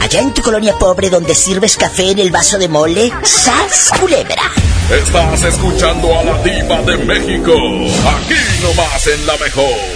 Allá 0.00 0.20
en 0.20 0.32
tu 0.32 0.42
colonia 0.42 0.74
pobre 0.78 1.10
donde 1.10 1.34
sirves 1.34 1.76
café 1.76 2.12
en 2.12 2.20
el 2.20 2.30
vaso 2.30 2.58
de 2.58 2.68
mole, 2.68 3.10
¡sas, 3.24 3.90
culebra! 3.98 4.52
Estás 4.88 5.42
escuchando 5.42 6.16
a 6.16 6.22
la 6.22 6.42
diva 6.44 6.80
de 6.82 6.96
México. 6.98 7.52
Aquí 7.52 8.34
nomás 8.62 9.06
en 9.08 9.26
la 9.26 9.36
mejor. 9.38 9.95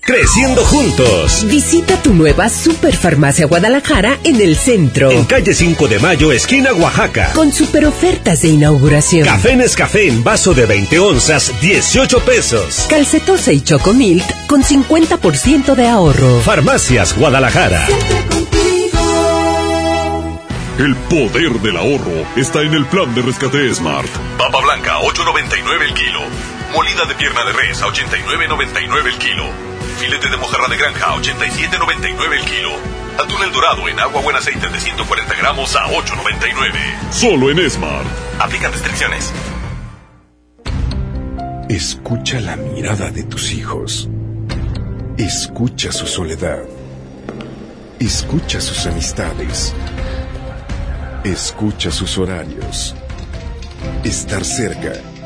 Creciendo 0.00 0.62
juntos. 0.64 1.46
Visita 1.48 1.96
tu 2.02 2.12
nueva 2.14 2.48
Superfarmacia 2.48 3.46
Guadalajara 3.46 4.18
en 4.24 4.40
el 4.40 4.56
centro. 4.56 5.10
En 5.10 5.24
calle 5.24 5.54
5 5.54 5.88
de 5.88 5.98
Mayo, 5.98 6.32
esquina 6.32 6.72
Oaxaca. 6.72 7.32
Con 7.34 7.52
super 7.52 7.86
ofertas 7.86 8.42
de 8.42 8.48
inauguración. 8.48 9.26
Café 9.26 9.56
Nescafé 9.56 10.08
en 10.08 10.22
vaso 10.22 10.52
de 10.52 10.66
20 10.66 10.98
onzas, 10.98 11.52
18 11.60 12.20
pesos. 12.20 12.86
Calcetosa 12.88 13.52
y 13.52 13.62
Chocomilk 13.62 14.46
con 14.46 14.62
50% 14.62 15.74
de 15.74 15.88
ahorro. 15.88 16.40
Farmacias 16.40 17.16
Guadalajara. 17.16 17.86
El 20.78 20.96
poder 20.96 21.52
del 21.60 21.76
ahorro 21.76 22.26
está 22.36 22.62
en 22.62 22.74
el 22.74 22.84
plan 22.86 23.14
de 23.14 23.22
rescate 23.22 23.72
Smart. 23.74 24.08
Papa 24.38 24.60
blanca, 24.60 24.98
8.99 25.00 25.82
el 25.88 25.94
kilo. 25.94 26.20
Molida 26.74 27.04
de 27.04 27.14
pierna 27.14 27.44
de 27.44 27.52
res, 27.52 27.80
a 27.82 27.86
89.99 27.86 29.06
el 29.06 29.18
kilo. 29.18 29.44
Filete 29.98 30.28
de 30.28 30.36
mojarra 30.36 30.66
de 30.66 30.76
granja, 30.76 31.06
a 31.06 31.16
87.99 31.16 32.32
el 32.32 32.44
kilo. 32.44 32.70
Atún 33.16 33.44
el 33.44 33.52
dorado 33.52 33.88
en 33.88 34.00
agua 34.00 34.20
buen 34.22 34.34
aceite 34.34 34.68
de 34.68 34.80
140 34.80 35.34
gramos 35.36 35.76
a 35.76 35.86
8.99. 35.86 37.12
Solo 37.12 37.50
en 37.50 37.70
Smart. 37.70 38.06
Aplican 38.40 38.72
restricciones. 38.72 39.32
Escucha 41.68 42.40
la 42.40 42.56
mirada 42.56 43.08
de 43.12 43.22
tus 43.22 43.52
hijos. 43.52 44.08
Escucha 45.16 45.92
su 45.92 46.08
soledad. 46.08 46.64
Escucha 48.00 48.60
sus 48.60 48.84
amistades. 48.86 49.72
Escucha 51.22 51.92
sus 51.92 52.18
horarios. 52.18 52.96
Estar 54.02 54.44
cerca 54.44 55.13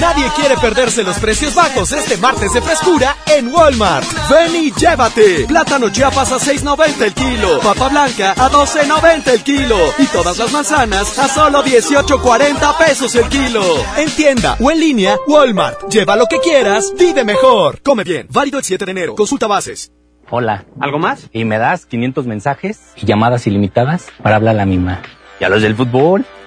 Nadie 0.00 0.28
quiere 0.36 0.56
perderse 0.58 1.02
los 1.02 1.18
precios 1.18 1.54
bajos 1.54 1.90
este 1.92 2.16
martes 2.18 2.52
de 2.52 2.60
frescura 2.60 3.16
en 3.26 3.48
Walmart. 3.48 4.06
Ven 4.30 4.54
y 4.54 4.70
llévate. 4.72 5.46
Plátano 5.46 5.88
chiapas 5.88 6.32
a 6.32 6.36
6.90 6.36 7.02
el 7.02 7.14
kilo. 7.14 7.60
Papa 7.60 7.88
blanca 7.88 8.32
a 8.32 8.50
12.90 8.50 9.28
el 9.28 9.42
kilo. 9.42 9.76
Y 9.98 10.06
todas 10.06 10.36
las 10.38 10.52
manzanas 10.52 11.18
a 11.18 11.28
solo 11.28 11.64
18.40 11.64 12.76
pesos 12.76 13.14
el 13.14 13.28
kilo. 13.28 13.62
En 13.96 14.10
tienda 14.10 14.56
o 14.60 14.70
en 14.70 14.80
línea, 14.80 15.16
Walmart. 15.26 15.88
Lleva 15.90 16.16
lo 16.16 16.26
que 16.26 16.40
quieras, 16.40 16.92
vive 16.98 17.24
mejor. 17.24 17.80
Come 17.82 18.04
bien. 18.04 18.26
Válido 18.30 18.58
el 18.58 18.64
7 18.64 18.84
de 18.84 18.90
enero. 18.90 19.14
Consulta 19.14 19.46
bases. 19.46 19.92
Hola. 20.28 20.64
¿Algo 20.80 20.98
más? 20.98 21.28
Y 21.32 21.44
me 21.44 21.56
das 21.56 21.86
500 21.86 22.26
mensajes 22.26 22.80
y 22.96 23.06
llamadas 23.06 23.46
ilimitadas 23.46 24.08
para 24.22 24.36
hablar 24.36 24.56
a 24.56 24.58
la 24.58 24.66
misma. 24.66 25.02
¿Y 25.40 25.44
a 25.44 25.48
los 25.48 25.62
del 25.62 25.76
fútbol? 25.76 26.26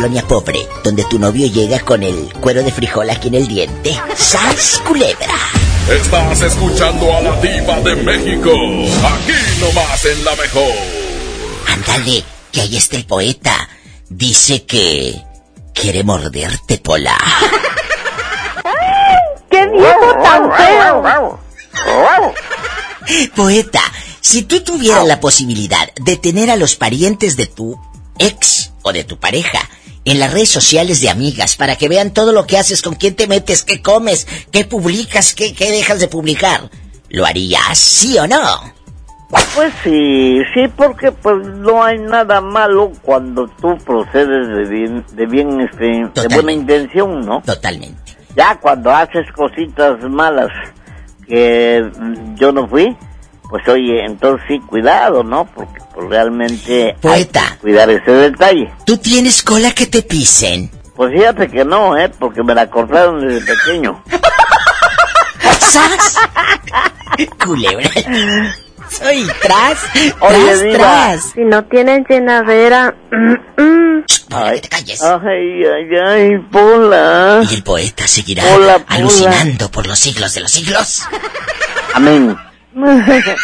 Colonia 0.00 0.26
pobre, 0.26 0.66
donde 0.82 1.04
tu 1.04 1.18
novio 1.18 1.46
llega 1.46 1.78
con 1.80 2.02
el 2.02 2.32
cuero 2.40 2.62
de 2.62 2.72
frijol 2.72 3.10
aquí 3.10 3.28
en 3.28 3.34
el 3.34 3.46
diente. 3.46 4.00
¡Sas, 4.16 4.80
culebra! 4.86 5.34
Estás 5.90 6.40
escuchando 6.40 7.14
a 7.14 7.20
la 7.20 7.38
diva 7.42 7.78
de 7.80 7.96
México. 7.96 8.50
Aquí 8.50 9.34
nomás 9.60 10.02
en 10.06 10.24
la 10.24 10.34
mejor. 10.36 10.72
Ándale, 11.66 12.24
que 12.50 12.62
ahí 12.62 12.78
está 12.78 12.96
el 12.96 13.04
poeta. 13.04 13.68
Dice 14.08 14.64
que 14.64 15.20
quiere 15.74 16.02
morderte, 16.02 16.78
Pola. 16.78 17.18
¡Qué 19.50 19.66
viejo 19.66 20.16
tan 20.22 20.50
feo! 20.56 21.38
Poeta, 23.36 23.82
Si 24.22 24.44
tú 24.44 24.62
tuvieras 24.62 25.06
la 25.06 25.20
posibilidad 25.20 25.92
de 25.96 26.16
tener 26.16 26.50
a 26.50 26.56
los 26.56 26.76
parientes 26.76 27.36
de 27.36 27.44
tu 27.44 27.78
ex 28.18 28.70
o 28.80 28.94
de 28.94 29.04
tu 29.04 29.18
pareja 29.18 29.68
en 30.04 30.18
las 30.18 30.32
redes 30.32 30.48
sociales 30.48 31.00
de 31.00 31.10
amigas 31.10 31.56
para 31.56 31.76
que 31.76 31.88
vean 31.88 32.12
todo 32.12 32.32
lo 32.32 32.46
que 32.46 32.58
haces, 32.58 32.82
con 32.82 32.94
quién 32.94 33.14
te 33.14 33.26
metes, 33.26 33.64
qué 33.64 33.82
comes, 33.82 34.26
qué 34.50 34.64
publicas, 34.64 35.34
qué, 35.34 35.54
qué 35.54 35.70
dejas 35.70 36.00
de 36.00 36.08
publicar, 36.08 36.70
¿lo 37.08 37.26
harías 37.26 37.78
sí 37.78 38.18
o 38.18 38.26
no? 38.26 38.38
Pues 39.54 39.72
sí, 39.84 40.40
sí, 40.54 40.62
porque 40.76 41.12
pues 41.12 41.46
no 41.46 41.84
hay 41.84 41.98
nada 41.98 42.40
malo 42.40 42.90
cuando 43.02 43.46
tú 43.60 43.78
procedes 43.84 44.48
de 44.48 44.64
bien, 44.64 45.04
de 45.12 45.26
bien, 45.26 45.60
este, 45.60 46.28
de 46.28 46.34
buena 46.34 46.52
intención, 46.52 47.20
¿no? 47.20 47.40
Totalmente. 47.42 48.16
Ya 48.36 48.58
cuando 48.58 48.90
haces 48.90 49.30
cositas 49.32 50.02
malas 50.02 50.50
que 51.28 51.88
yo 52.34 52.50
no 52.50 52.66
fui, 52.66 52.96
pues 53.50 53.66
oye, 53.68 54.04
entonces 54.04 54.46
sí, 54.48 54.60
cuidado, 54.60 55.24
¿no? 55.24 55.44
Porque 55.44 55.80
pues 55.92 56.08
realmente 56.08 56.96
Poeta. 57.00 57.42
hay 57.42 57.50
que 57.54 57.58
cuidar 57.58 57.90
ese 57.90 58.10
detalle. 58.12 58.72
¿Tú 58.86 58.96
tienes 58.96 59.42
cola 59.42 59.72
que 59.72 59.86
te 59.86 60.02
pisen? 60.02 60.70
Pues 60.94 61.12
fíjate 61.12 61.48
que 61.48 61.64
no, 61.64 61.96
¿eh? 61.98 62.08
Porque 62.18 62.42
me 62.42 62.54
la 62.54 62.70
cortaron 62.70 63.26
desde 63.26 63.54
pequeño. 63.54 64.02
¡Sas! 65.58 66.16
Culebra. 67.44 67.90
Soy 68.88 69.26
tras, 69.42 69.78
Oye, 70.20 70.42
tras, 70.42 70.74
tras. 70.74 71.32
Si 71.32 71.40
no 71.40 71.64
tienen 71.64 72.04
llenadera, 72.08 72.94
mm, 73.10 73.62
mm. 73.62 74.04
Ay, 74.32 74.60
ay, 74.70 75.64
ay, 75.64 75.96
ay, 75.96 76.38
Pola. 76.50 77.42
Y 77.48 77.54
el 77.54 77.62
poeta 77.62 78.06
seguirá 78.06 78.44
Hola, 78.54 78.84
alucinando 78.86 79.70
por 79.70 79.86
los 79.86 79.98
siglos 79.98 80.34
de 80.34 80.40
los 80.40 80.50
siglos. 80.50 81.02
Amén. 81.94 82.36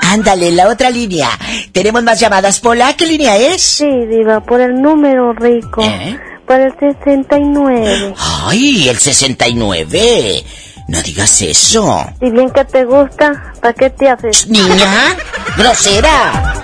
Ándale, 0.00 0.52
la 0.52 0.68
otra 0.68 0.90
línea. 0.90 1.28
Tenemos 1.72 2.02
más 2.02 2.20
llamadas. 2.20 2.60
Pola, 2.60 2.94
¿qué 2.96 3.06
línea 3.06 3.36
es? 3.36 3.62
Sí, 3.62 3.90
diva, 4.08 4.40
por 4.40 4.60
el 4.60 4.80
número 4.80 5.32
rico. 5.32 5.82
¿Eh? 5.82 6.18
Por 6.46 6.60
el 6.60 6.72
69. 6.78 8.14
Ay, 8.18 8.88
el 8.88 8.98
69. 8.98 10.44
No 10.88 11.02
digas 11.02 11.40
eso. 11.42 12.06
Si 12.20 12.30
bien 12.30 12.50
que 12.50 12.64
te 12.64 12.84
gusta, 12.84 13.54
¿para 13.60 13.74
qué 13.74 13.90
te 13.90 14.08
haces? 14.08 14.46
Niña, 14.48 15.16
grosera. 15.56 16.54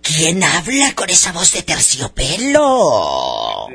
¿Quién 0.00 0.42
habla 0.44 0.92
con 0.94 1.10
esa 1.10 1.32
voz 1.32 1.52
de 1.52 1.62
terciopelo? 1.62 3.66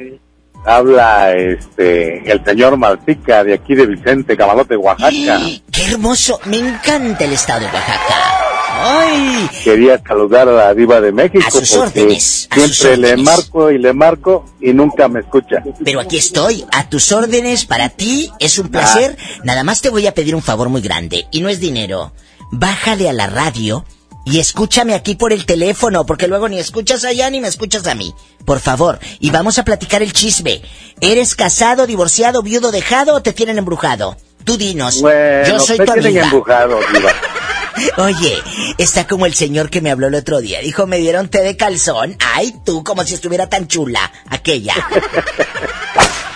Habla 0.66 1.34
este 1.36 2.32
el 2.32 2.44
señor 2.46 2.78
Malpica 2.78 3.44
de 3.44 3.54
aquí 3.54 3.74
de 3.74 3.88
Vicente, 3.88 4.38
Camalote, 4.38 4.76
Oaxaca. 4.76 5.40
¡Qué 5.72 5.86
hermoso! 5.92 6.40
Me 6.46 6.58
encanta 6.58 7.26
el 7.26 7.34
estado 7.34 7.62
de 7.62 7.66
Oaxaca. 7.66 8.42
¡Ay! 8.84 9.50
Quería 9.64 10.02
saludar 10.08 10.48
a 10.50 10.52
la 10.54 10.74
diva 10.74 11.02
de 11.02 11.12
México 11.12 11.44
A 11.46 11.52
sus 11.52 11.74
órdenes, 11.74 12.48
a 12.50 12.56
sus 12.56 12.78
siempre 12.78 13.16
le 13.16 13.18
marco 13.18 13.70
y 13.70 13.78
le 13.78 13.94
marco 13.94 14.46
y 14.60 14.74
nunca 14.74 15.08
me 15.08 15.20
escucha. 15.20 15.64
Pero 15.84 16.00
aquí 16.00 16.18
estoy, 16.18 16.66
a 16.72 16.90
tus 16.90 17.12
órdenes, 17.12 17.66
para 17.66 17.90
ti, 17.90 18.32
es 18.40 18.58
un 18.58 18.70
placer. 18.70 19.18
Nada 19.44 19.64
más 19.64 19.82
te 19.82 19.90
voy 19.90 20.08
a 20.08 20.14
pedir 20.14 20.36
un 20.36 20.42
favor 20.42 20.70
muy 20.70 20.82
grande, 20.82 21.28
y 21.32 21.42
no 21.42 21.50
es 21.50 21.60
dinero. 21.60 22.14
Bájale 22.52 23.08
a 23.08 23.14
la 23.14 23.28
radio 23.28 23.86
y 24.26 24.40
escúchame 24.40 24.94
aquí 24.94 25.16
por 25.16 25.34
el 25.34 25.46
teléfono, 25.46 26.06
porque 26.06 26.28
luego 26.28 26.48
ni 26.50 26.60
escuchas 26.60 27.04
allá 27.06 27.30
ni 27.30 27.40
me 27.42 27.48
escuchas 27.48 27.86
a 27.88 27.96
mí. 27.96 28.14
Por 28.46 28.60
favor, 28.60 29.00
y 29.20 29.30
vamos 29.32 29.58
a 29.60 29.64
platicar 29.66 30.02
el 30.04 30.14
chisme. 30.14 30.62
¿Eres 31.00 31.36
casado, 31.36 31.88
divorciado, 31.88 32.42
viudo, 32.44 32.72
dejado 32.72 33.16
o 33.16 33.22
te 33.22 33.34
tienen 33.34 33.58
embrujado? 33.58 34.18
Tú 34.44 34.58
dinos. 34.58 35.02
Bueno, 35.02 35.48
Yo 35.48 35.60
soy 35.60 35.78
tu 35.78 35.92
amiga. 35.92 36.24
embrujado, 36.24 36.80
diva. 36.94 37.12
Oye, 37.98 38.38
está 38.78 39.08
como 39.08 39.26
el 39.26 39.34
señor 39.34 39.70
que 39.70 39.82
me 39.82 39.90
habló 39.92 40.08
el 40.08 40.16
otro 40.16 40.42
día. 40.42 40.60
Dijo, 40.62 40.86
me 40.88 40.98
dieron 40.98 41.30
té 41.30 41.42
de 41.42 41.56
calzón. 41.58 42.18
Ay, 42.34 42.54
tú, 42.66 42.84
como 42.84 43.04
si 43.06 43.14
estuviera 43.14 43.50
tan 43.50 43.68
chula, 43.68 44.12
aquella. 44.30 44.76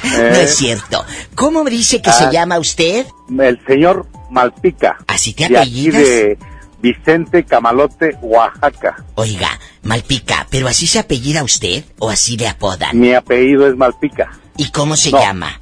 No 0.04 0.18
Eh, 0.20 0.44
es 0.44 0.56
cierto. 0.56 1.04
¿Cómo 1.34 1.64
dice 1.66 2.00
que 2.02 2.12
Ah. 2.12 2.14
se 2.14 2.32
llama 2.32 2.60
usted? 2.60 3.08
El 3.40 3.60
señor 3.66 4.06
Malpica. 4.30 4.98
¿Así 5.08 5.34
te 5.34 5.48
De 5.50 5.58
aquí 5.58 5.90
apellidas? 5.90 6.02
de 6.04 6.38
Vicente, 6.86 7.44
Camalote, 7.44 8.16
Oaxaca. 8.22 9.04
Oiga, 9.16 9.60
Malpica, 9.82 10.46
¿pero 10.52 10.68
así 10.68 10.86
se 10.86 11.00
apellida 11.00 11.44
usted 11.44 11.84
o 11.98 12.12
así 12.12 12.38
le 12.38 12.48
apodan? 12.48 13.00
Mi 13.00 13.12
apellido 13.16 13.68
es 13.68 13.76
Malpica. 13.76 14.38
¿Y 14.56 14.70
cómo 14.70 14.96
se 14.96 15.10
No. 15.10 15.20
llama? 15.20 15.60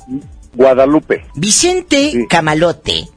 Guadalupe. 0.54 1.26
Vicente 1.36 2.26
Camalote 2.30 3.08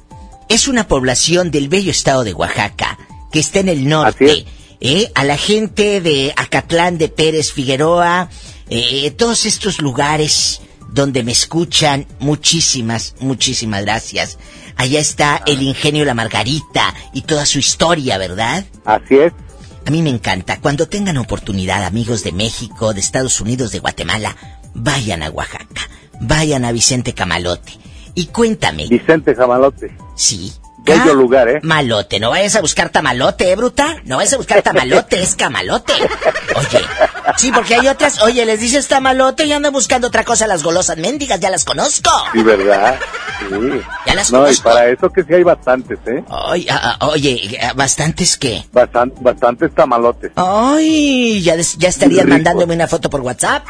es 0.49 0.69
una 0.69 0.87
población 0.87 1.51
del 1.51 1.69
bello 1.69 1.91
estado 1.91 2.23
de 2.23 2.33
Oaxaca 2.33 2.97
que 3.33 3.41
está 3.41 3.59
en 3.59 3.71
el 3.71 3.89
norte. 3.89 4.47
¿eh? 4.81 5.11
A 5.17 5.25
la 5.25 5.37
gente 5.37 6.01
de 6.01 6.33
Acatlán 6.37 6.99
de 6.99 7.09
Pérez 7.09 7.53
Figueroa, 7.53 8.29
eh, 8.71 9.11
todos 9.11 9.47
estos 9.47 9.81
lugares 9.81 10.61
donde 10.93 11.25
me 11.25 11.33
escuchan, 11.33 12.07
muchísimas, 12.21 13.17
muchísimas 13.19 13.83
gracias. 13.83 14.39
Allá 14.77 15.01
está 15.01 15.43
el 15.47 15.63
ingenio 15.63 16.05
La 16.05 16.15
Margarita 16.15 16.95
y 17.13 17.23
toda 17.23 17.47
su 17.47 17.59
historia, 17.59 18.19
¿verdad? 18.19 18.65
Así 18.85 19.17
es. 19.17 19.33
A 19.87 19.91
mí 19.91 20.03
me 20.03 20.11
encanta. 20.11 20.61
Cuando 20.61 20.87
tengan 20.87 21.17
oportunidad, 21.17 21.85
amigos 21.85 22.25
de 22.25 22.33
México, 22.33 22.93
de 22.93 23.01
Estados 23.01 23.41
Unidos, 23.41 23.73
de 23.73 23.79
Guatemala, 23.79 24.37
vayan 24.75 25.23
a 25.23 25.31
Oaxaca. 25.31 25.83
Vayan 26.21 26.65
a 26.65 26.73
Vicente 26.73 27.15
Camalote. 27.15 27.73
Y 28.15 28.27
cuéntame. 28.27 28.87
Vicente 28.89 29.35
Camalote. 29.35 29.97
Sí. 30.15 30.53
Bello 30.95 31.15
lugar, 31.15 31.49
¿eh? 31.49 31.61
Malote, 31.63 32.21
no 32.21 32.31
vayas 32.31 32.55
a 32.57 32.61
buscar 32.61 32.91
tamalote, 32.91 33.51
¿eh, 33.51 33.57
bruta? 33.57 33.97
No 34.05 34.17
vayas 34.17 34.35
a 34.35 34.37
buscar 34.37 34.63
tamalote, 34.63 35.23
es 35.23 35.35
camalote. 35.35 35.93
Oye, 36.55 36.85
sí, 37.37 37.51
porque 37.53 37.75
hay 37.75 37.89
otras, 37.89 38.23
oye, 38.23 38.45
les 38.47 38.61
dices 38.61 38.87
tamalote 38.89 39.45
y 39.45 39.53
andan 39.53 39.73
buscando 39.73 40.09
otra 40.09 40.25
cosa 40.25 40.47
las 40.47 40.63
golosas 40.63 40.97
mendigas, 40.99 41.41
ya 41.41 41.51
las 41.51 41.65
conozco. 41.65 42.11
Sí, 42.33 42.43
¿verdad? 42.43 42.97
Sí. 43.41 43.81
Ya 44.07 44.15
las 44.15 44.33
no, 44.33 44.39
y 44.39 44.43
conozco. 44.43 44.63
para 44.71 44.89
eso 44.89 45.11
que 45.11 45.23
sí 45.25 45.35
hay 45.35 45.43
bastantes, 45.43 45.99
¿eh? 46.07 46.25
Ah, 46.31 46.55
ah, 46.71 47.07
oye, 47.09 47.59
ah, 47.63 47.73
bastantes 47.75 48.37
qué. 48.37 48.65
Bastan- 48.73 49.13
bastantes 49.21 49.75
tamalotes. 49.75 50.33
Ay, 50.37 51.43
ya, 51.43 51.57
ya 51.57 51.89
estarían 51.89 52.29
mandándome 52.29 52.75
una 52.75 52.87
foto 52.87 53.11
por 53.11 53.21
WhatsApp. 53.21 53.65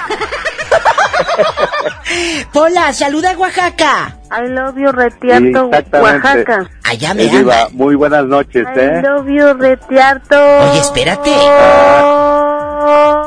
Pola, 2.52 2.92
saluda 2.92 3.32
a 3.32 3.38
Oaxaca. 3.38 4.18
I 4.30 4.48
love 4.48 4.76
you, 4.76 4.90
Retiarto. 4.92 5.66
Oaxaca. 5.68 6.70
Allá 6.84 7.14
me 7.14 7.24
Eh, 7.24 7.28
Diva, 7.30 7.62
aman. 7.62 7.76
muy 7.76 7.94
buenas 7.94 8.24
noches, 8.26 8.66
I 8.74 8.78
¿eh? 8.78 9.02
love 9.02 9.26
you, 9.28 9.54
Retiarto. 9.54 10.36
Oye, 10.36 10.80
espérate. 10.80 11.30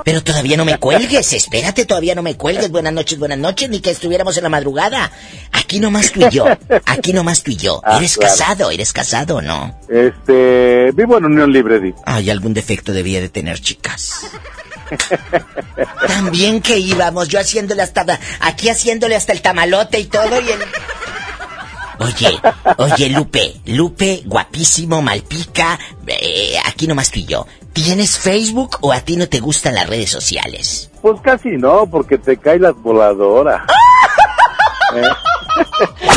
Pero 0.06 0.23
todavía 0.23 0.56
no 0.57 0.65
me 0.65 0.77
cuelgues, 0.77 1.34
espérate, 1.34 1.86
todavía 1.86 2.15
no 2.15 2.22
me 2.22 2.36
cuelgues. 2.36 2.72
Buenas 2.72 2.94
noches, 2.94 3.19
buenas 3.19 3.38
noches, 3.38 3.69
ni 3.69 3.80
que 3.81 3.91
estuviéramos 3.91 4.38
en 4.38 4.44
la 4.44 4.49
madrugada. 4.49 5.11
Aquí 5.52 5.80
nomás 5.80 6.11
tú 6.11 6.22
y 6.26 6.30
yo, 6.30 6.45
aquí 6.86 7.14
nomás 7.14 7.44
tú 7.44 7.52
y 7.52 7.57
yo. 7.57 7.81
Ah, 7.84 7.98
¿Eres 7.98 8.15
claro. 8.18 8.31
casado? 8.34 8.72
¿Eres 8.72 8.94
casado 8.94 9.38
o 9.38 9.41
no? 9.41 9.77
Este, 9.90 10.91
vivo 10.94 11.18
en 11.18 11.26
Unión 11.26 11.52
Libre, 11.52 11.80
Diva. 11.80 11.98
Ay, 12.06 12.30
algún 12.30 12.53
defecto 12.53 12.94
debía 12.94 13.19
de 13.22 13.30
tener, 13.30 13.60
chicas. 13.60 14.22
También 16.07 16.61
que 16.61 16.78
íbamos, 16.78 17.28
yo 17.28 17.40
haciéndole 17.40 17.82
hasta, 17.82 18.20
aquí 18.40 18.70
haciéndole 18.70 19.16
hasta 19.16 19.34
el 19.34 19.41
tamalote 19.41 19.99
y 19.99 20.06
todo 20.06 20.40
y 20.41 20.49
el... 20.49 20.60
Oye, 21.99 22.40
oye, 22.78 23.10
Lupe, 23.10 23.56
Lupe, 23.66 24.24
guapísimo, 24.26 25.02
malpica, 25.02 25.78
eh, 26.07 26.56
aquí 26.66 26.88
nomás 26.88 27.11
tú 27.11 27.20
y 27.20 27.26
yo. 27.26 27.45
¿Tienes 27.74 28.18
Facebook 28.18 28.78
o 28.82 28.94
a 28.94 29.02
ti 29.02 29.18
no 29.18 29.28
te 29.28 29.41
gustan 29.41 29.76
las 29.76 29.88
redes 29.88 30.10
sociales? 30.10 30.90
Pues 31.02 31.20
casi 31.22 31.49
no, 31.49 31.86
porque 31.88 32.18
te 32.18 32.38
cae 32.38 32.57
las 32.57 32.74
voladoras. 32.76 33.61
¿Eh? 34.95 35.03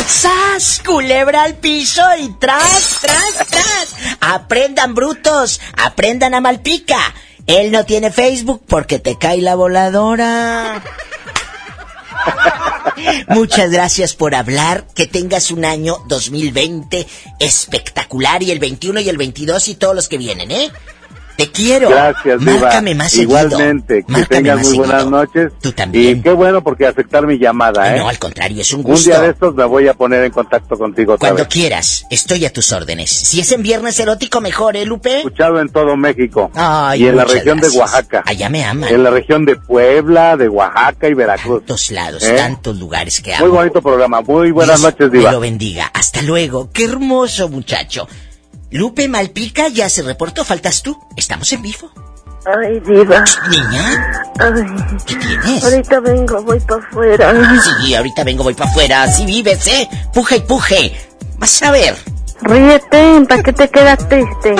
¡Sas! 0.07 0.81
Culebra 0.85 1.43
al 1.43 1.55
piso 1.55 2.01
y 2.19 2.29
tras, 2.39 2.99
tras, 3.01 3.47
tras. 3.49 3.95
Aprendan, 4.21 4.95
brutos, 4.95 5.59
aprendan 5.77 6.33
a 6.33 6.41
Malpica. 6.41 7.13
Él 7.47 7.71
no 7.71 7.85
tiene 7.85 8.11
Facebook 8.11 8.63
porque 8.67 8.99
te 8.99 9.17
cae 9.17 9.41
la 9.41 9.55
voladora. 9.55 10.81
Muchas 13.27 13.71
gracias 13.71 14.13
por 14.13 14.35
hablar. 14.35 14.85
Que 14.93 15.07
tengas 15.07 15.51
un 15.51 15.65
año 15.65 15.97
2020 16.07 17.05
espectacular 17.39 18.43
y 18.43 18.51
el 18.51 18.59
21 18.59 19.01
y 19.01 19.09
el 19.09 19.17
22 19.17 19.67
y 19.67 19.75
todos 19.75 19.95
los 19.95 20.07
que 20.07 20.17
vienen, 20.17 20.51
¿eh? 20.51 20.71
Te 21.37 21.49
quiero. 21.51 21.89
Gracias, 21.89 22.39
Diva. 22.39 22.59
Márcame 22.59 22.95
más 22.95 23.11
seguido. 23.11 23.39
Igualmente, 23.47 24.03
que 24.05 24.11
Márcame 24.11 24.27
tengas 24.41 24.67
muy 24.67 24.77
buenas 24.77 25.01
seguido. 25.01 25.17
noches. 25.17 25.51
Tú 25.61 25.71
también. 25.71 26.17
Y 26.17 26.21
qué 26.21 26.31
bueno 26.31 26.63
porque 26.63 26.85
aceptar 26.85 27.25
mi 27.25 27.37
llamada, 27.39 27.95
¿eh? 27.95 27.99
No, 27.99 28.07
al 28.07 28.19
contrario, 28.19 28.61
es 28.61 28.71
un 28.73 28.79
Un 28.81 28.83
gusto. 28.91 29.09
día 29.09 29.19
de 29.21 29.29
estos 29.31 29.55
me 29.55 29.65
voy 29.65 29.87
a 29.87 29.93
poner 29.95 30.23
en 30.23 30.31
contacto 30.31 30.77
contigo 30.77 31.13
otra 31.13 31.29
Cuando 31.29 31.43
vez. 31.45 31.53
quieras, 31.53 32.05
estoy 32.11 32.45
a 32.45 32.53
tus 32.53 32.71
órdenes. 32.71 33.09
Si 33.09 33.39
es 33.39 33.51
en 33.51 33.63
viernes 33.63 33.99
erótico, 33.99 34.41
mejor, 34.41 34.75
¿eh, 34.77 34.85
Lupe? 34.85 35.17
Escuchado 35.17 35.59
en 35.59 35.69
todo 35.69 35.97
México. 35.97 36.51
Ay, 36.53 37.03
y 37.03 37.07
en 37.07 37.15
la 37.17 37.25
región 37.25 37.57
gracias. 37.57 37.73
de 37.73 37.79
Oaxaca. 37.79 38.23
Allá 38.25 38.49
me 38.49 38.63
aman. 38.63 38.89
En 38.93 39.03
la 39.03 39.09
región 39.09 39.45
de 39.45 39.55
Puebla, 39.55 40.37
de 40.37 40.49
Oaxaca 40.49 41.07
y 41.09 41.13
Veracruz. 41.13 41.59
Tantos 41.61 41.91
lados, 41.91 42.23
¿Eh? 42.23 42.35
tantos 42.35 42.77
lugares 42.77 43.19
que 43.21 43.33
amo. 43.33 43.47
Muy 43.47 43.55
bonito 43.57 43.81
programa. 43.81 44.21
Muy 44.21 44.51
buenas 44.51 44.79
Dios 44.81 44.91
noches, 44.93 45.11
Diva. 45.11 45.31
lo 45.31 45.39
bendiga. 45.39 45.89
Hasta 45.93 46.21
luego. 46.21 46.69
Qué 46.71 46.85
hermoso 46.85 47.49
muchacho. 47.49 48.07
Lupe 48.73 49.07
Malpica 49.07 49.67
ya 49.67 49.87
se 49.87 50.01
reportó, 50.01 50.43
faltas 50.43 50.81
tú. 50.81 50.99
Estamos 51.15 51.53
en 51.53 51.61
vivo. 51.61 51.91
Ay, 52.43 52.79
diva. 52.79 53.23
Niña. 53.47 54.23
Ay. 54.39 54.97
¿Qué 55.05 55.15
tienes? 55.15 55.63
Ahorita 55.63 55.99
vengo, 55.99 56.41
voy 56.41 56.59
para 56.59 56.81
afuera. 56.83 57.61
Sí, 57.83 57.93
ahorita 57.93 58.23
vengo, 58.23 58.43
voy 58.43 58.55
para 58.55 58.71
afuera. 58.71 59.03
Así 59.03 59.27
vives, 59.27 59.67
¿eh? 59.67 59.87
Puje 60.11 60.37
y 60.37 60.41
puje. 60.41 60.97
Vas 61.37 61.61
a 61.61 61.69
ver. 61.69 61.95
Ríete, 62.41 63.23
¿para 63.29 63.43
qué 63.43 63.53
te 63.53 63.69
quedas 63.69 64.09
triste? 64.09 64.55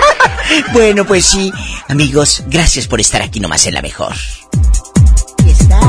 bueno, 0.74 1.06
pues 1.06 1.24
sí. 1.24 1.50
Amigos, 1.88 2.44
gracias 2.48 2.86
por 2.86 3.00
estar 3.00 3.22
aquí 3.22 3.40
nomás 3.40 3.66
en 3.66 3.72
la 3.72 3.80
mejor. 3.80 4.12
Aquí 5.38 5.50
está. 5.50 5.80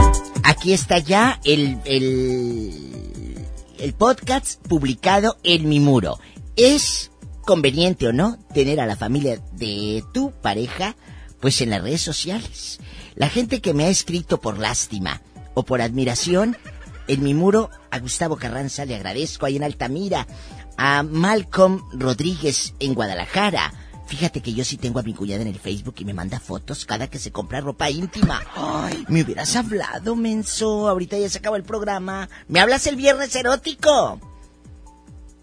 Aquí 0.44 0.72
está 0.72 0.98
ya 0.99 1.41
el, 1.44 1.77
el, 1.84 3.45
el 3.80 3.94
podcast 3.95 4.65
publicado 4.65 5.38
en 5.44 5.68
mi 5.68 5.81
muro. 5.81 6.19
¿Es 6.56 7.09
conveniente 7.49 8.07
o 8.07 8.13
no 8.13 8.38
tener 8.53 8.80
a 8.80 8.85
la 8.85 8.95
familia 8.95 9.41
de 9.53 10.03
tu 10.13 10.30
pareja 10.30 10.95
pues 11.39 11.61
en 11.61 11.71
las 11.71 11.81
redes 11.81 12.01
sociales? 12.01 12.80
La 13.15 13.27
gente 13.27 13.59
que 13.59 13.73
me 13.73 13.85
ha 13.85 13.89
escrito 13.89 14.39
por 14.39 14.59
lástima 14.59 15.23
o 15.55 15.63
por 15.63 15.81
admiración, 15.81 16.55
en 17.07 17.23
mi 17.23 17.34
muro 17.34 17.71
a 17.89 17.97
Gustavo 17.97 18.35
Carranza 18.35 18.85
le 18.85 18.93
agradezco 18.93 19.47
ahí 19.47 19.55
en 19.55 19.63
Altamira, 19.63 20.27
a 20.77 21.01
Malcolm 21.01 21.81
Rodríguez 21.91 22.76
en 22.80 22.93
Guadalajara. 22.93 23.73
Fíjate 24.05 24.41
que 24.41 24.53
yo 24.53 24.63
sí 24.63 24.77
tengo 24.77 24.99
a 24.99 25.03
mi 25.03 25.15
cuñada 25.15 25.41
en 25.41 25.47
el 25.47 25.57
Facebook 25.57 25.95
y 25.97 26.05
me 26.05 26.13
manda 26.13 26.39
fotos 26.39 26.85
cada 26.85 27.07
que 27.07 27.17
se 27.17 27.31
compra 27.31 27.61
ropa 27.61 27.89
íntima. 27.89 28.43
Ay, 28.55 29.05
me 29.07 29.23
hubieras 29.23 29.55
hablado, 29.55 30.15
menso. 30.15 30.88
Ahorita 30.88 31.17
ya 31.17 31.27
se 31.27 31.39
acaba 31.39 31.57
el 31.57 31.63
programa. 31.63 32.30
¿Me 32.47 32.59
hablas 32.59 32.85
el 32.85 32.95
viernes 32.95 33.35
erótico? 33.35 34.19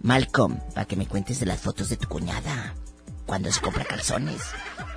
Malcolm, 0.06 0.60
para 0.72 0.86
que 0.86 0.94
me 0.94 1.08
cuentes 1.08 1.40
de 1.40 1.46
las 1.46 1.60
fotos 1.60 1.88
de 1.88 1.96
tu 1.96 2.06
cuñada. 2.06 2.74
Cuando 3.26 3.50
se 3.50 3.60
compra 3.60 3.84
calzones. 3.84 4.40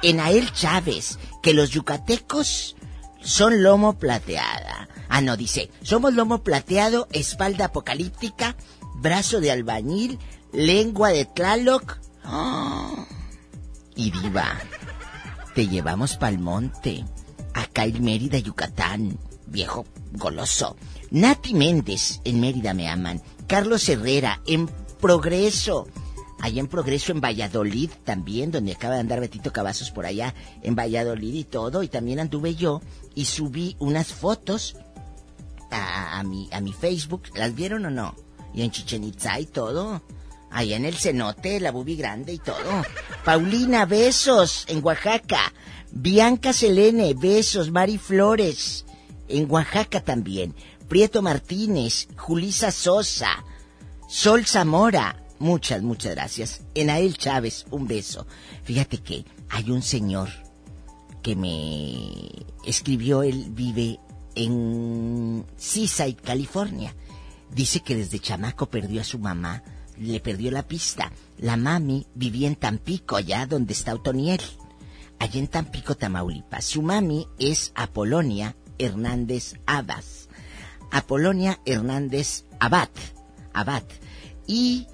Enael 0.04 0.54
Chávez, 0.54 1.18
que 1.42 1.56
los 1.56 1.72
yucatecos 1.72 2.76
son 3.20 3.64
lomo 3.64 3.98
plateada. 3.98 4.88
Ah, 5.10 5.22
no, 5.22 5.36
dice, 5.36 5.72
somos 5.82 6.14
lomo 6.14 6.44
plateado, 6.44 7.08
espalda 7.12 7.66
apocalíptica, 7.66 8.56
brazo 8.98 9.42
de 9.42 9.50
albañil, 9.52 10.20
lengua 10.54 11.10
de 11.10 11.26
Tlaloc. 11.26 11.98
¡Ah! 12.24 13.08
Y 13.96 14.12
diva, 14.12 14.60
te 15.56 15.68
llevamos 15.68 16.18
pa'l 16.18 16.38
monte, 16.38 17.04
acá 17.56 17.86
en 17.86 18.04
Mérida, 18.04 18.38
Yucatán, 18.38 19.18
viejo 19.48 19.88
goloso. 20.12 20.78
Nati 21.10 21.56
Méndez, 21.56 22.22
en 22.26 22.40
Mérida 22.40 22.76
me 22.76 22.88
aman. 22.88 23.24
Carlos 23.48 23.90
Herrera, 23.90 24.42
en 24.46 24.70
Progreso. 25.00 25.88
Allá 26.42 26.62
en 26.62 26.68
Progreso, 26.68 27.12
en 27.12 27.20
Valladolid 27.20 27.90
también, 28.06 28.52
donde 28.52 28.72
acaba 28.72 28.94
de 28.94 29.02
andar 29.02 29.20
Betito 29.20 29.52
Cavazos 29.52 29.92
por 29.92 30.06
allá, 30.06 30.34
en 30.62 30.76
Valladolid 30.76 31.34
y 31.34 31.44
todo. 31.44 31.84
Y 31.84 31.90
también 31.90 32.20
anduve 32.20 32.56
yo 32.56 32.82
y 33.14 33.26
subí 33.26 33.76
unas 33.80 34.08
fotos 34.14 34.78
a, 35.72 36.24
mi, 36.24 36.50
a 36.52 36.62
mi 36.62 36.74
Facebook. 36.74 37.24
¿Las 37.36 37.56
vieron 37.56 37.86
o 37.86 37.90
no? 37.90 38.16
Y 38.54 38.62
en 38.62 38.72
Chichen 38.72 39.04
Itza 39.04 39.40
y 39.40 39.46
todo. 39.46 40.02
Allá 40.52 40.78
en 40.78 40.86
el 40.86 40.96
cenote, 40.96 41.60
la 41.60 41.72
bubi 41.72 41.96
grande 41.96 42.34
y 42.34 42.40
todo. 42.40 42.84
Paulina, 43.24 43.86
besos, 43.86 44.66
en 44.68 44.84
Oaxaca. 44.84 45.54
Bianca 45.92 46.54
Selene, 46.54 47.14
besos. 47.14 47.72
Mari 47.72 47.98
Flores, 47.98 48.86
en 49.28 49.50
Oaxaca 49.52 50.02
también. 50.02 50.56
Prieto 50.88 51.22
Martínez, 51.22 52.08
Julisa 52.18 52.72
Sosa, 52.72 53.44
Sol 54.10 54.48
Zamora. 54.48 55.24
Muchas, 55.38 55.84
muchas 55.84 56.16
gracias. 56.16 56.62
Enael 56.74 57.16
Chávez, 57.16 57.68
un 57.70 57.88
beso. 57.88 58.26
Fíjate 58.64 58.98
que 58.98 59.24
hay 59.50 59.70
un 59.70 59.84
señor 59.84 60.30
que 61.22 61.36
me 61.36 62.48
escribió, 62.66 63.22
él 63.22 63.50
vive 63.52 64.00
en 64.34 65.46
Seaside, 65.58 66.16
California. 66.16 66.96
Dice 67.54 67.82
que 67.82 67.96
desde 67.96 68.20
chamaco 68.20 68.66
perdió 68.66 69.02
a 69.02 69.04
su 69.04 69.20
mamá, 69.20 69.62
le 69.96 70.20
perdió 70.20 70.50
la 70.50 70.68
pista. 70.68 71.12
La 71.38 71.56
mami 71.56 72.08
vivía 72.16 72.48
en 72.48 72.56
Tampico, 72.56 73.16
allá 73.16 73.46
donde 73.46 73.74
está 73.74 73.94
Otoniel. 73.94 74.42
Allá 75.20 75.40
en 75.40 75.48
Tampico, 75.48 75.96
Tamaulipas. 75.96 76.66
Su 76.66 76.82
mami 76.82 77.28
es 77.38 77.72
Apolonia 77.76 78.56
Hernández 78.80 79.54
Abas. 79.68 80.30
Apolonia 80.90 81.60
Hernández 81.64 82.46
Abad. 82.60 82.90
Abad. 83.54 83.84
Y 84.48 84.88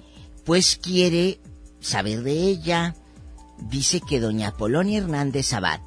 pues 0.44 0.76
quiere 0.76 1.40
saber 1.80 2.22
de 2.22 2.32
ella. 2.32 2.94
Dice 3.58 4.00
que 4.00 4.20
doña 4.20 4.48
Apolonia 4.48 4.98
Hernández 4.98 5.52
Abad 5.52 5.80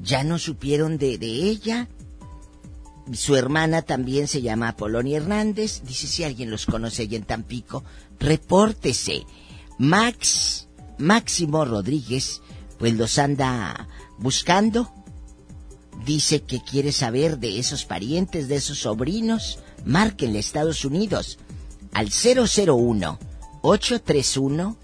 ya 0.00 0.24
no 0.24 0.38
supieron 0.38 0.98
de, 0.98 1.18
de 1.18 1.26
ella. 1.26 1.88
Su 3.12 3.36
hermana 3.36 3.82
también 3.82 4.28
se 4.28 4.42
llama 4.42 4.68
Apolonia 4.68 5.16
Hernández. 5.16 5.82
Dice 5.84 6.06
si 6.06 6.24
alguien 6.24 6.50
los 6.50 6.66
conoce 6.66 7.02
allá 7.02 7.16
en 7.16 7.24
Tampico, 7.24 7.84
repórtese. 8.18 9.24
Max, 9.78 10.68
Máximo 10.98 11.64
Rodríguez, 11.64 12.42
pues 12.78 12.94
los 12.94 13.18
anda 13.18 13.88
buscando. 14.18 14.92
Dice 16.04 16.42
que 16.42 16.60
quiere 16.60 16.92
saber 16.92 17.38
de 17.38 17.58
esos 17.58 17.84
parientes, 17.84 18.48
de 18.48 18.56
esos 18.56 18.80
sobrinos. 18.80 19.58
Márquenle 19.88 20.38
Estados 20.38 20.84
Unidos 20.84 21.38
al 21.92 22.10
001 22.10 23.18
831 23.62 24.76